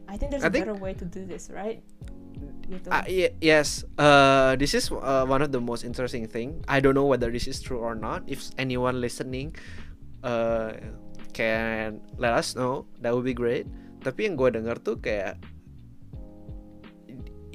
I 0.08 0.16
think 0.16 0.32
there's 0.32 0.42
I 0.42 0.48
a 0.48 0.50
think- 0.50 0.64
better 0.64 0.78
way 0.80 0.96
to 0.96 1.04
do 1.04 1.28
this, 1.28 1.52
right? 1.52 1.84
Gitu. 2.66 2.88
Uh, 2.92 3.04
yes, 3.40 3.80
uh, 3.96 4.56
this 4.60 4.76
is 4.76 4.92
uh, 4.92 5.24
one 5.24 5.40
of 5.40 5.52
the 5.52 5.60
most 5.62 5.84
interesting 5.84 6.28
thing. 6.28 6.60
I 6.68 6.80
don't 6.84 6.92
know 6.92 7.08
whether 7.08 7.32
this 7.32 7.48
is 7.48 7.60
true 7.64 7.80
or 7.80 7.96
not. 7.96 8.24
If 8.28 8.52
anyone 8.60 9.00
listening 9.00 9.56
uh, 10.20 10.76
can 11.32 12.04
let 12.20 12.36
us 12.36 12.52
know, 12.52 12.84
that 13.00 13.16
would 13.16 13.24
be 13.24 13.32
great. 13.32 13.64
Tapi 14.04 14.28
yang 14.28 14.36
gue 14.36 14.52
dengar 14.52 14.76
tuh 14.84 15.00
kayak, 15.00 15.40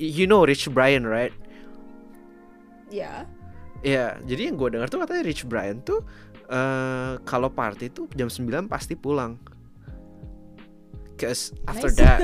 you 0.02 0.26
know 0.26 0.42
Rich 0.44 0.74
Brian 0.74 1.06
right? 1.06 1.34
Ya. 2.90 3.30
Ya, 3.82 4.18
jadi 4.26 4.50
yang 4.50 4.58
gue 4.58 4.70
dengar 4.74 4.90
tuh 4.90 5.02
katanya 5.02 5.26
Rich 5.26 5.46
Brian 5.50 5.82
tuh 5.82 6.06
uh, 6.50 7.18
kalau 7.26 7.50
party 7.50 7.90
tuh 7.90 8.06
jam 8.14 8.30
9 8.30 8.66
pasti 8.70 8.94
pulang. 8.98 9.38
Cause 11.22 11.54
after 11.70 11.94
Nice. 11.94 12.02
that, 12.02 12.20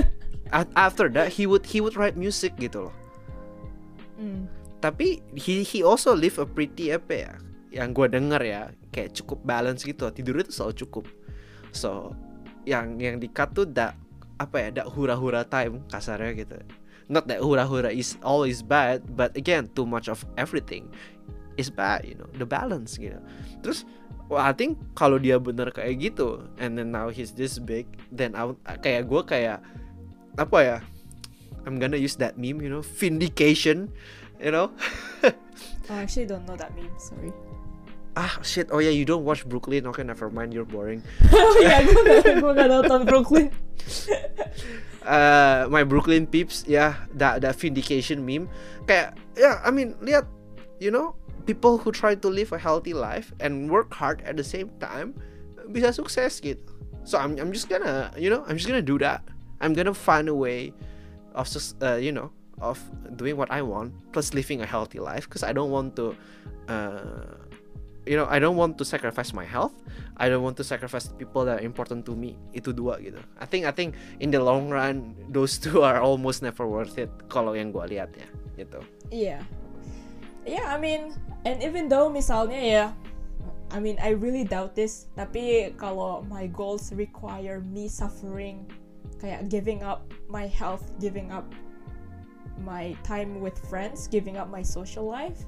after 0.74 1.06
that 1.14 1.30
he 1.30 1.46
would 1.46 1.62
he 1.70 1.78
would 1.78 1.94
write 1.94 2.18
music 2.18 2.58
gitu 2.58 2.90
loh. 2.90 2.96
Hmm. 4.18 4.50
tapi 4.82 5.22
he 5.38 5.62
he 5.62 5.86
also 5.86 6.14
live 6.14 6.38
a 6.42 6.46
pretty 6.46 6.90
apa 6.94 7.14
ya 7.14 7.34
yang 7.70 7.94
gue 7.94 8.10
denger 8.10 8.42
ya 8.42 8.62
kayak 8.90 9.14
cukup 9.14 9.42
balance 9.46 9.86
gitu 9.86 10.10
tidurnya 10.10 10.50
tuh 10.50 10.56
selalu 10.58 10.74
cukup 10.86 11.06
so 11.74 12.14
yang 12.66 12.98
yang 12.98 13.22
di 13.22 13.30
cut 13.30 13.54
tuh 13.54 13.66
that 13.70 13.94
apa 14.42 14.58
ya 14.58 14.82
that 14.82 14.88
hura-hura 14.90 15.46
time 15.46 15.82
kasarnya 15.90 16.34
gitu 16.46 16.58
not 17.10 17.26
that 17.30 17.42
hura-hura 17.42 17.90
is 17.90 18.18
always 18.22 18.62
bad 18.62 19.02
but 19.18 19.34
again 19.38 19.70
too 19.74 19.86
much 19.86 20.10
of 20.10 20.26
everything 20.38 20.90
is 21.58 21.70
bad 21.74 22.06
you 22.06 22.14
know 22.14 22.30
the 22.38 22.46
balance 22.46 22.98
gitu 22.98 23.18
terus 23.66 23.86
well, 24.28 24.44
I 24.44 24.52
think 24.52 24.78
kalau 24.96 25.18
dia 25.20 25.40
bener 25.40 25.72
kayak 25.72 26.00
gitu 26.00 26.44
and 26.60 26.76
then 26.76 26.92
now 26.92 27.08
he's 27.12 27.32
this 27.36 27.60
big 27.60 27.88
then 28.12 28.36
I, 28.36 28.52
kayak 28.80 29.08
gue 29.08 29.22
kayak 29.24 29.64
apa 30.38 30.58
ya 30.62 30.78
I'm 31.68 31.80
gonna 31.80 32.00
use 32.00 32.16
that 32.20 32.40
meme 32.40 32.64
you 32.64 32.72
know 32.72 32.84
vindication 32.84 33.92
you 34.38 34.54
know? 34.54 34.70
Oh, 35.26 35.34
I 35.90 36.06
actually 36.06 36.30
don't 36.30 36.46
know 36.46 36.56
that 36.56 36.76
meme. 36.78 36.94
Sorry. 37.02 37.34
ah 38.18 38.42
shit. 38.42 38.68
Oh 38.74 38.82
yeah 38.82 38.90
you 38.90 39.06
don't 39.06 39.22
watch 39.22 39.46
Brooklyn? 39.46 39.86
Okay 39.94 40.02
never 40.02 40.34
mind. 40.34 40.52
You're 40.52 40.66
boring. 40.66 41.06
Oh 41.32 41.54
iya, 41.62 41.86
gue 41.86 42.52
gak, 42.58 42.68
nonton 42.68 43.06
Brooklyn. 43.06 43.54
uh, 45.06 45.70
my 45.70 45.86
Brooklyn 45.86 46.26
peeps. 46.26 46.66
Yeah 46.66 47.06
that 47.14 47.46
that 47.46 47.54
vindication 47.56 48.26
meme. 48.26 48.50
Kayak 48.90 49.14
yeah 49.38 49.62
I 49.62 49.70
mean 49.70 49.94
lihat 50.02 50.26
you 50.82 50.90
know 50.90 51.14
people 51.48 51.80
who 51.80 51.96
try 51.96 52.14
to 52.14 52.28
live 52.28 52.52
a 52.52 52.60
healthy 52.60 52.94
life 52.94 53.32
and 53.40 53.72
work 53.72 53.96
hard 53.96 54.22
at 54.28 54.36
the 54.36 54.44
same 54.44 54.68
time 54.84 55.16
bisa 55.72 55.96
sukses 55.96 56.44
gitu. 56.44 56.62
So 57.08 57.16
I'm 57.16 57.40
I'm 57.40 57.56
just 57.56 57.72
gonna 57.72 58.12
you 58.20 58.28
know 58.28 58.44
I'm 58.46 58.60
just 58.60 58.68
gonna 58.68 58.84
do 58.84 59.00
that. 59.00 59.24
I'm 59.64 59.72
gonna 59.72 59.96
find 59.96 60.28
a 60.28 60.36
way 60.36 60.76
of 61.34 61.48
uh, 61.82 61.96
you 61.96 62.12
know 62.12 62.30
of 62.60 62.78
doing 63.16 63.40
what 63.40 63.48
I 63.48 63.64
want 63.64 63.96
plus 64.12 64.36
living 64.36 64.60
a 64.62 64.68
healthy 64.68 65.00
life 65.00 65.26
because 65.26 65.42
I 65.42 65.56
don't 65.56 65.72
want 65.72 65.96
to 65.96 66.12
uh, 66.68 67.40
you 68.04 68.20
know 68.20 68.28
I 68.28 68.44
don't 68.44 68.60
want 68.60 68.78
to 68.80 68.86
sacrifice 68.86 69.32
my 69.32 69.48
health. 69.48 69.74
I 70.20 70.28
don't 70.28 70.44
want 70.44 70.58
to 70.58 70.66
sacrifice 70.68 71.08
people 71.16 71.46
that 71.46 71.62
are 71.62 71.66
important 71.66 72.04
to 72.12 72.14
me. 72.16 72.36
Itu 72.52 72.76
dua 72.76 73.00
gitu. 73.00 73.24
I 73.40 73.48
think 73.48 73.64
I 73.64 73.72
think 73.72 73.96
in 74.20 74.34
the 74.34 74.44
long 74.44 74.68
run 74.68 75.16
those 75.32 75.56
two 75.56 75.88
are 75.88 76.04
almost 76.04 76.44
never 76.44 76.68
worth 76.68 77.00
it 77.00 77.10
kalau 77.32 77.56
yang 77.56 77.72
gue 77.72 77.86
lihat 77.88 78.12
ya 78.20 78.28
gitu. 78.58 78.82
Iya. 79.14 79.40
Yeah, 79.40 79.42
I 80.48 80.80
mean, 80.80 81.12
and 81.44 81.60
even 81.60 81.92
though 81.92 82.08
misalnya 82.08 82.62
ya, 82.64 82.86
I 83.72 83.84
mean, 83.84 84.00
I 84.00 84.16
really 84.16 84.48
doubt 84.48 84.80
this. 84.80 85.12
Tapi 85.20 85.76
kalau 85.76 86.24
my 86.32 86.48
goals 86.48 86.96
require 86.96 87.60
me 87.60 87.92
suffering, 87.92 88.64
kayak 89.20 89.52
giving 89.52 89.84
up 89.84 90.08
my 90.32 90.48
health, 90.48 90.88
giving 91.04 91.36
up 91.36 91.44
my 92.64 92.96
time 93.04 93.44
with 93.44 93.60
friends, 93.68 94.08
giving 94.08 94.40
up 94.40 94.48
my 94.48 94.64
social 94.64 95.04
life, 95.04 95.44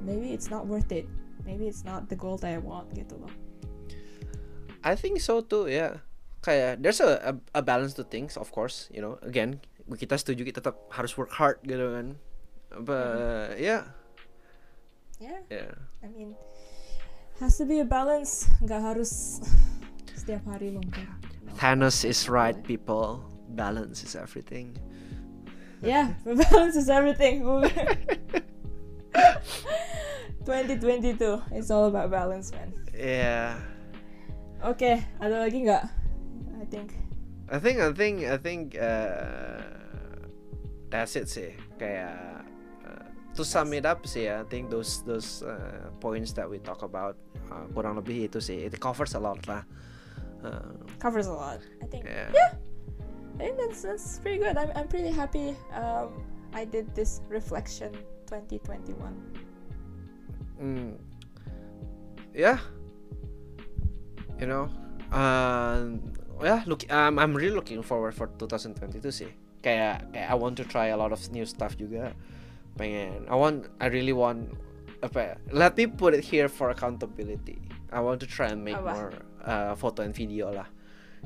maybe 0.00 0.32
it's 0.32 0.48
not 0.48 0.64
worth 0.64 0.88
it. 0.88 1.04
Maybe 1.44 1.68
it's 1.68 1.84
not 1.84 2.08
the 2.08 2.16
goal 2.16 2.40
that 2.42 2.56
I 2.56 2.58
want 2.58 2.90
gitu 2.96 3.20
loh. 3.20 3.30
I 4.82 4.94
think 4.94 5.18
so 5.18 5.42
too 5.42 5.66
ya 5.66 5.98
kayak 6.46 6.78
there's 6.78 7.02
a, 7.02 7.18
a 7.26 7.32
a 7.58 7.62
balance 7.62 7.98
to 7.98 8.06
things 8.06 8.38
of 8.38 8.54
course 8.54 8.86
you 8.94 9.02
know 9.02 9.18
again 9.26 9.58
kita 9.90 10.14
setuju 10.14 10.46
kita 10.46 10.62
tetap 10.62 10.78
harus 10.94 11.10
work 11.18 11.34
hard 11.34 11.58
gitu 11.66 11.90
kan 11.90 12.14
but 12.70 13.58
yeah 13.58 13.84
Yeah, 15.16 15.40
yeah 15.48 15.72
I 16.04 16.12
mean, 16.12 16.36
has 17.40 17.56
to 17.56 17.64
be 17.64 17.80
a 17.80 17.88
balance. 17.88 18.52
Nggak 18.60 18.80
harus 18.84 19.40
setiap 20.12 20.44
hari. 20.44 20.76
No. 20.76 20.84
Thanos 21.56 22.04
is 22.04 22.28
right 22.28 22.56
people 22.60 23.24
balance 23.56 24.04
is 24.04 24.12
everything 24.12 24.76
Yeah, 25.80 26.12
balance 26.24 26.76
is 26.76 26.88
everything. 26.92 27.44
2022, 30.44 31.42
it's 31.52 31.70
all 31.70 31.86
about 31.86 32.10
balance, 32.10 32.52
man. 32.52 32.72
yeah 32.92 33.56
Oke, 34.64 35.00
ada 35.20 35.36
lagi 35.46 35.68
nggak? 35.68 35.84
I 36.56 36.64
think. 36.68 36.96
I 37.52 37.58
think 37.60 37.76
I 37.78 37.92
think 37.92 38.16
I 38.24 38.36
think 38.40 38.74
uh, 38.74 39.62
that's 40.88 41.14
it 41.14 41.28
sih 41.30 41.52
kayak 41.76 42.35
to 43.36 43.44
sum 43.44 43.70
it 43.76 43.84
up 43.84 44.02
sih 44.08 44.32
I 44.32 44.42
think 44.48 44.72
those 44.72 45.04
those 45.04 45.44
uh, 45.44 45.92
points 46.00 46.32
that 46.34 46.48
we 46.48 46.58
talk 46.58 46.80
about 46.80 47.20
uh, 47.52 47.68
kurang 47.76 48.00
lebih 48.00 48.32
itu 48.32 48.40
sih 48.40 48.64
it 48.64 48.74
covers 48.80 49.12
a 49.12 49.20
lot 49.20 49.38
lah 49.44 49.62
uh, 50.40 50.72
covers 50.98 51.28
a 51.28 51.36
lot. 51.36 51.60
I 51.80 51.86
think. 51.86 52.08
yeah. 52.08 52.56
I 53.36 53.52
think 53.52 53.60
that's 53.60 53.84
that's 53.84 54.16
pretty 54.24 54.40
good. 54.40 54.56
I'm 54.56 54.72
I'm 54.72 54.88
pretty 54.88 55.12
happy. 55.12 55.52
Um, 55.76 56.24
I 56.56 56.64
did 56.64 56.88
this 56.94 57.20
reflection 57.28 57.92
2021 58.32 58.96
mm, 60.56 60.96
yeah 62.34 62.58
you 64.40 64.46
know 64.46 64.68
uh, 65.12 65.84
yeah 66.42 66.62
look 66.66 66.90
um, 66.90 67.18
I'm 67.18 67.34
really 67.36 67.54
looking 67.54 67.82
forward 67.82 68.14
for 68.14 68.32
2022 68.40 69.04
sih 69.12 69.30
kayak 69.60 70.08
kayak 70.16 70.28
I 70.32 70.36
want 70.36 70.56
to 70.56 70.64
try 70.64 70.94
a 70.94 70.98
lot 70.98 71.12
of 71.12 71.20
new 71.28 71.44
stuff 71.44 71.76
juga 71.76 72.16
pengen 72.76 73.24
I 73.26 73.34
want 73.34 73.68
I 73.80 73.88
really 73.88 74.12
want 74.12 74.52
apa 75.00 75.18
ya, 75.20 75.34
let 75.52 75.76
me 75.76 75.84
put 75.84 76.16
it 76.16 76.24
here 76.24 76.48
for 76.48 76.72
accountability 76.72 77.60
I 77.92 78.00
want 78.00 78.20
to 78.24 78.28
try 78.28 78.48
and 78.48 78.64
make 78.64 78.76
Apa? 78.76 78.92
more 78.92 79.10
uh, 79.44 79.72
foto 79.76 80.00
and 80.00 80.12
video 80.12 80.48
lah 80.50 80.66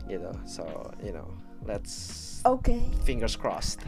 gitu 0.06 0.30
so 0.46 0.62
you 1.02 1.10
know 1.10 1.26
let's 1.64 2.38
Oke 2.48 2.74
fingers 3.04 3.36
crossed 3.36 3.82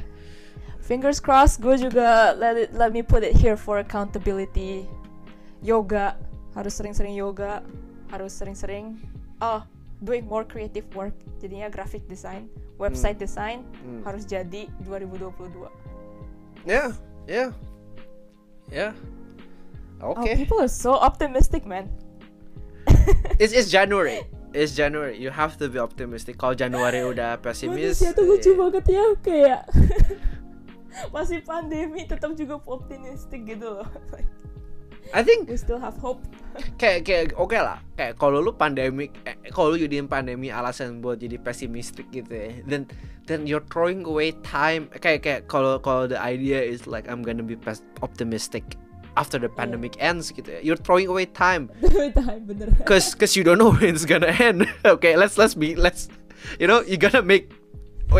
Fingers 0.82 1.22
crossed, 1.22 1.62
gue 1.62 1.78
juga 1.78 2.34
let 2.34 2.58
it, 2.58 2.74
let 2.74 2.90
me 2.90 3.06
put 3.06 3.22
it 3.22 3.38
here 3.38 3.54
for 3.54 3.78
accountability. 3.78 4.82
Yoga, 5.62 6.18
harus 6.58 6.74
sering-sering 6.74 7.14
yoga, 7.14 7.62
harus 8.10 8.34
sering-sering 8.34 8.98
oh 9.38 9.62
doing 10.02 10.26
more 10.26 10.42
creative 10.42 10.82
work. 10.98 11.14
Jadinya 11.38 11.70
graphic 11.70 12.02
design, 12.10 12.50
website 12.82 13.14
design 13.14 13.62
Hmm. 13.86 14.02
harus 14.02 14.26
jadi 14.26 14.66
2022. 14.82 15.70
yeah 16.66 16.90
yeah. 17.26 17.50
Yeah. 18.70 18.92
Oh, 20.02 20.18
okay 20.18 20.34
people 20.34 20.60
are 20.60 20.70
so 20.70 20.94
optimistic, 20.98 21.66
man. 21.66 21.90
it's, 23.38 23.52
it's 23.52 23.70
January. 23.70 24.22
It's 24.52 24.74
January. 24.74 25.16
You 25.16 25.30
have 25.30 25.56
to 25.58 25.68
be 25.68 25.78
optimistic. 25.78 26.36
Kalau 26.36 26.52
Januari 26.52 27.00
udah 27.06 27.40
pesimis 27.40 27.96
Manusia 27.96 28.12
tuh 28.12 28.28
lucu 28.28 28.52
eh, 28.52 28.56
banget 28.58 28.84
ya, 28.90 29.04
kayak 29.24 29.60
masih 31.14 31.40
pandemi 31.40 32.04
tetap 32.04 32.36
juga 32.36 32.60
optimistic 32.68 33.48
gitu 33.48 33.80
loh. 33.80 33.88
I 35.11 35.20
think 35.26 35.50
we 35.50 35.59
still 35.59 35.82
have 35.82 35.98
hope. 35.98 36.22
kayak 36.76 37.09
kayak 37.09 37.32
oke 37.40 37.57
lah. 37.57 37.80
Kayak 37.96 38.20
kalau 38.20 38.38
lu 38.44 38.53
pandemik 38.55 39.11
eh, 39.24 39.34
kalau 39.50 39.74
lu 39.74 39.82
jadiin 39.82 40.07
pandemi 40.07 40.53
alasan 40.53 41.00
buat 41.00 41.18
jadi 41.18 41.40
pesimistik 41.40 42.07
gitu 42.12 42.28
ya 42.28 42.53
then 42.68 42.84
then 43.26 43.48
you're 43.48 43.64
throwing 43.72 44.07
away 44.07 44.36
time. 44.46 44.86
Kayak 45.00 45.20
kayak 45.24 45.40
kalau 45.48 45.80
kalau 45.80 46.07
the 46.07 46.20
idea 46.20 46.61
is 46.61 46.84
like 46.86 47.09
I'm 47.09 47.24
gonna 47.24 47.44
be 47.44 47.57
optimistic 48.05 48.76
after 49.16 49.36
the 49.36 49.48
pandemic 49.48 49.96
ends 50.00 50.32
gitu 50.32 50.48
ya. 50.48 50.61
You're 50.61 50.80
throwing 50.80 51.09
away 51.09 51.28
time. 51.28 51.68
Time 52.16 52.44
bener. 52.48 52.68
cause 52.84 53.12
cause 53.16 53.36
you 53.36 53.44
don't 53.44 53.61
know 53.61 53.72
when 53.76 53.92
it's 53.96 54.05
gonna 54.05 54.32
end. 54.32 54.68
Okay 54.84 55.16
let's 55.16 55.40
let's 55.40 55.57
be 55.57 55.74
let's 55.74 56.09
you 56.61 56.68
know 56.68 56.84
you 56.84 56.96
gotta 57.00 57.24
make 57.24 57.53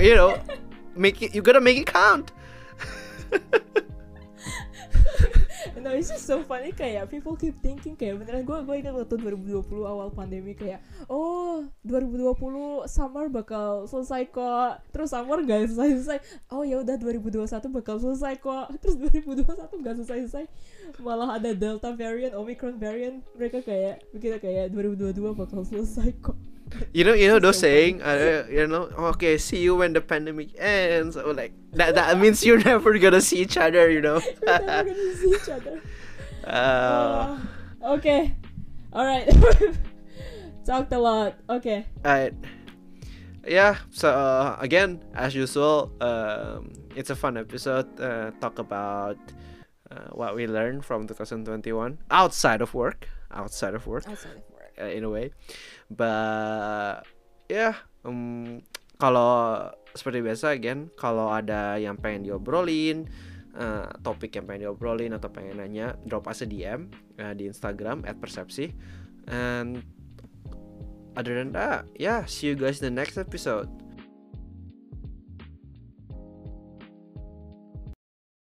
you 0.01 0.17
know 0.17 0.37
make 0.97 1.21
it 1.21 1.35
you 1.35 1.43
gotta 1.43 1.61
make 1.61 1.77
it 1.77 1.87
count 1.87 2.33
No, 5.83 5.91
it's 5.91 6.15
just 6.15 6.31
so 6.31 6.47
funny 6.47 6.71
kayak 6.71 7.11
people 7.11 7.35
keep 7.35 7.59
thinking 7.59 7.99
kayak 7.99 8.23
beneran 8.23 8.47
gue 8.47 8.55
gue 8.63 8.77
ingat 8.79 8.95
waktu 8.95 9.19
2020 9.19 9.83
awal 9.83 10.15
pandemi 10.15 10.55
kayak 10.55 10.79
oh 11.11 11.67
2020 11.83 12.87
summer 12.87 13.27
bakal 13.27 13.91
selesai 13.91 14.31
kok. 14.31 14.79
Terus 14.95 15.11
summer 15.11 15.43
gak 15.43 15.67
selesai 15.75 15.91
selesai 15.99 16.19
oh 16.55 16.63
ya 16.63 16.87
udah 16.87 16.95
2021 17.03 17.51
bakal 17.75 17.99
selesai 17.99 18.39
kok. 18.39 18.71
Terus 18.83 18.95
2021 19.27 19.83
gak 19.83 19.95
selesai 19.99 20.19
selesai 20.31 20.45
malah 21.03 21.35
ada 21.35 21.51
delta 21.51 21.91
variant 21.91 22.39
omicron 22.39 22.79
variant. 22.79 23.19
Mereka 23.35 23.67
kayak 23.67 24.07
begitu 24.15 24.39
kayak 24.39 24.71
2022 24.71 25.35
bakal 25.35 25.67
selesai 25.67 26.15
kok 26.23 26.39
you 26.93 27.05
know 27.05 27.13
you 27.13 27.29
know 27.29 27.39
those 27.39 27.59
saying 27.59 28.03
uh, 28.03 28.45
you 28.51 28.67
know 28.67 28.91
okay 29.15 29.39
see 29.39 29.61
you 29.63 29.77
when 29.77 29.93
the 29.93 30.01
pandemic 30.01 30.51
ends 30.59 31.17
or 31.17 31.33
like 31.35 31.53
that 31.73 31.95
that 31.95 32.19
means 32.19 32.45
you're 32.45 32.63
never 32.65 32.99
gonna 32.99 33.21
see 33.21 33.39
each 33.39 33.57
other 33.57 33.91
you 33.91 34.01
know? 34.01 34.21
We're 34.47 34.59
never 34.59 34.91
gonna 34.91 35.17
see 35.17 35.31
each 35.31 35.49
other. 35.49 35.81
Uh, 36.43 37.39
Oh, 37.85 37.95
okay. 37.95 38.35
Alright 38.93 39.31
talked 40.67 40.93
a 40.93 40.99
lot. 40.99 41.39
Okay. 41.49 41.87
Alright. 42.05 42.35
Yeah 43.47 43.79
so 43.91 44.11
uh, 44.11 44.57
again 44.61 45.03
as 45.15 45.35
usual 45.35 45.91
um, 46.01 46.73
it's 46.95 47.11
a 47.11 47.17
fun 47.17 47.37
episode 47.37 47.87
uh, 48.01 48.31
talk 48.41 48.59
about 48.59 49.19
uh, 49.91 50.11
what 50.13 50.35
we 50.35 50.47
learned 50.47 50.85
from 50.85 51.07
2021 51.07 51.99
outside 52.11 52.61
of 52.61 52.75
work 52.75 53.09
outside 53.33 53.75
of 53.75 53.87
work. 53.87 54.07
Outside 54.09 54.31
of 54.31 54.37
work 54.37 54.52
uh, 54.79 54.91
in 54.93 55.05
a 55.05 55.11
way. 55.11 55.35
But 55.91 57.05
yeah 57.51 57.77
um, 58.07 58.63
kalau 58.97 59.69
seperti 59.93 60.23
biasa 60.23 60.57
again 60.57 60.89
kalau 60.95 61.29
ada 61.29 61.77
yang 61.77 61.99
pengen 61.99 62.25
diobrolin 62.25 63.11
uh, 63.59 63.91
topik 64.01 64.39
yang 64.39 64.47
pengen 64.47 64.71
diobrolin 64.71 65.13
atau 65.13 65.29
pengen 65.29 65.61
nanya 65.61 65.99
drop 66.07 66.31
us 66.31 66.45
a 66.45 66.49
DM 66.49 66.89
uh, 67.19 67.35
di 67.35 67.51
Instagram 67.51 68.07
@persepsi. 68.23 68.71
And 69.27 69.83
other 71.13 71.37
than 71.37 71.53
that 71.53 71.85
yeah 71.99 72.25
see 72.25 72.49
you 72.49 72.57
guys 72.57 72.81
in 72.81 72.89
the 72.89 72.97
next 72.97 73.21
episode 73.21 73.82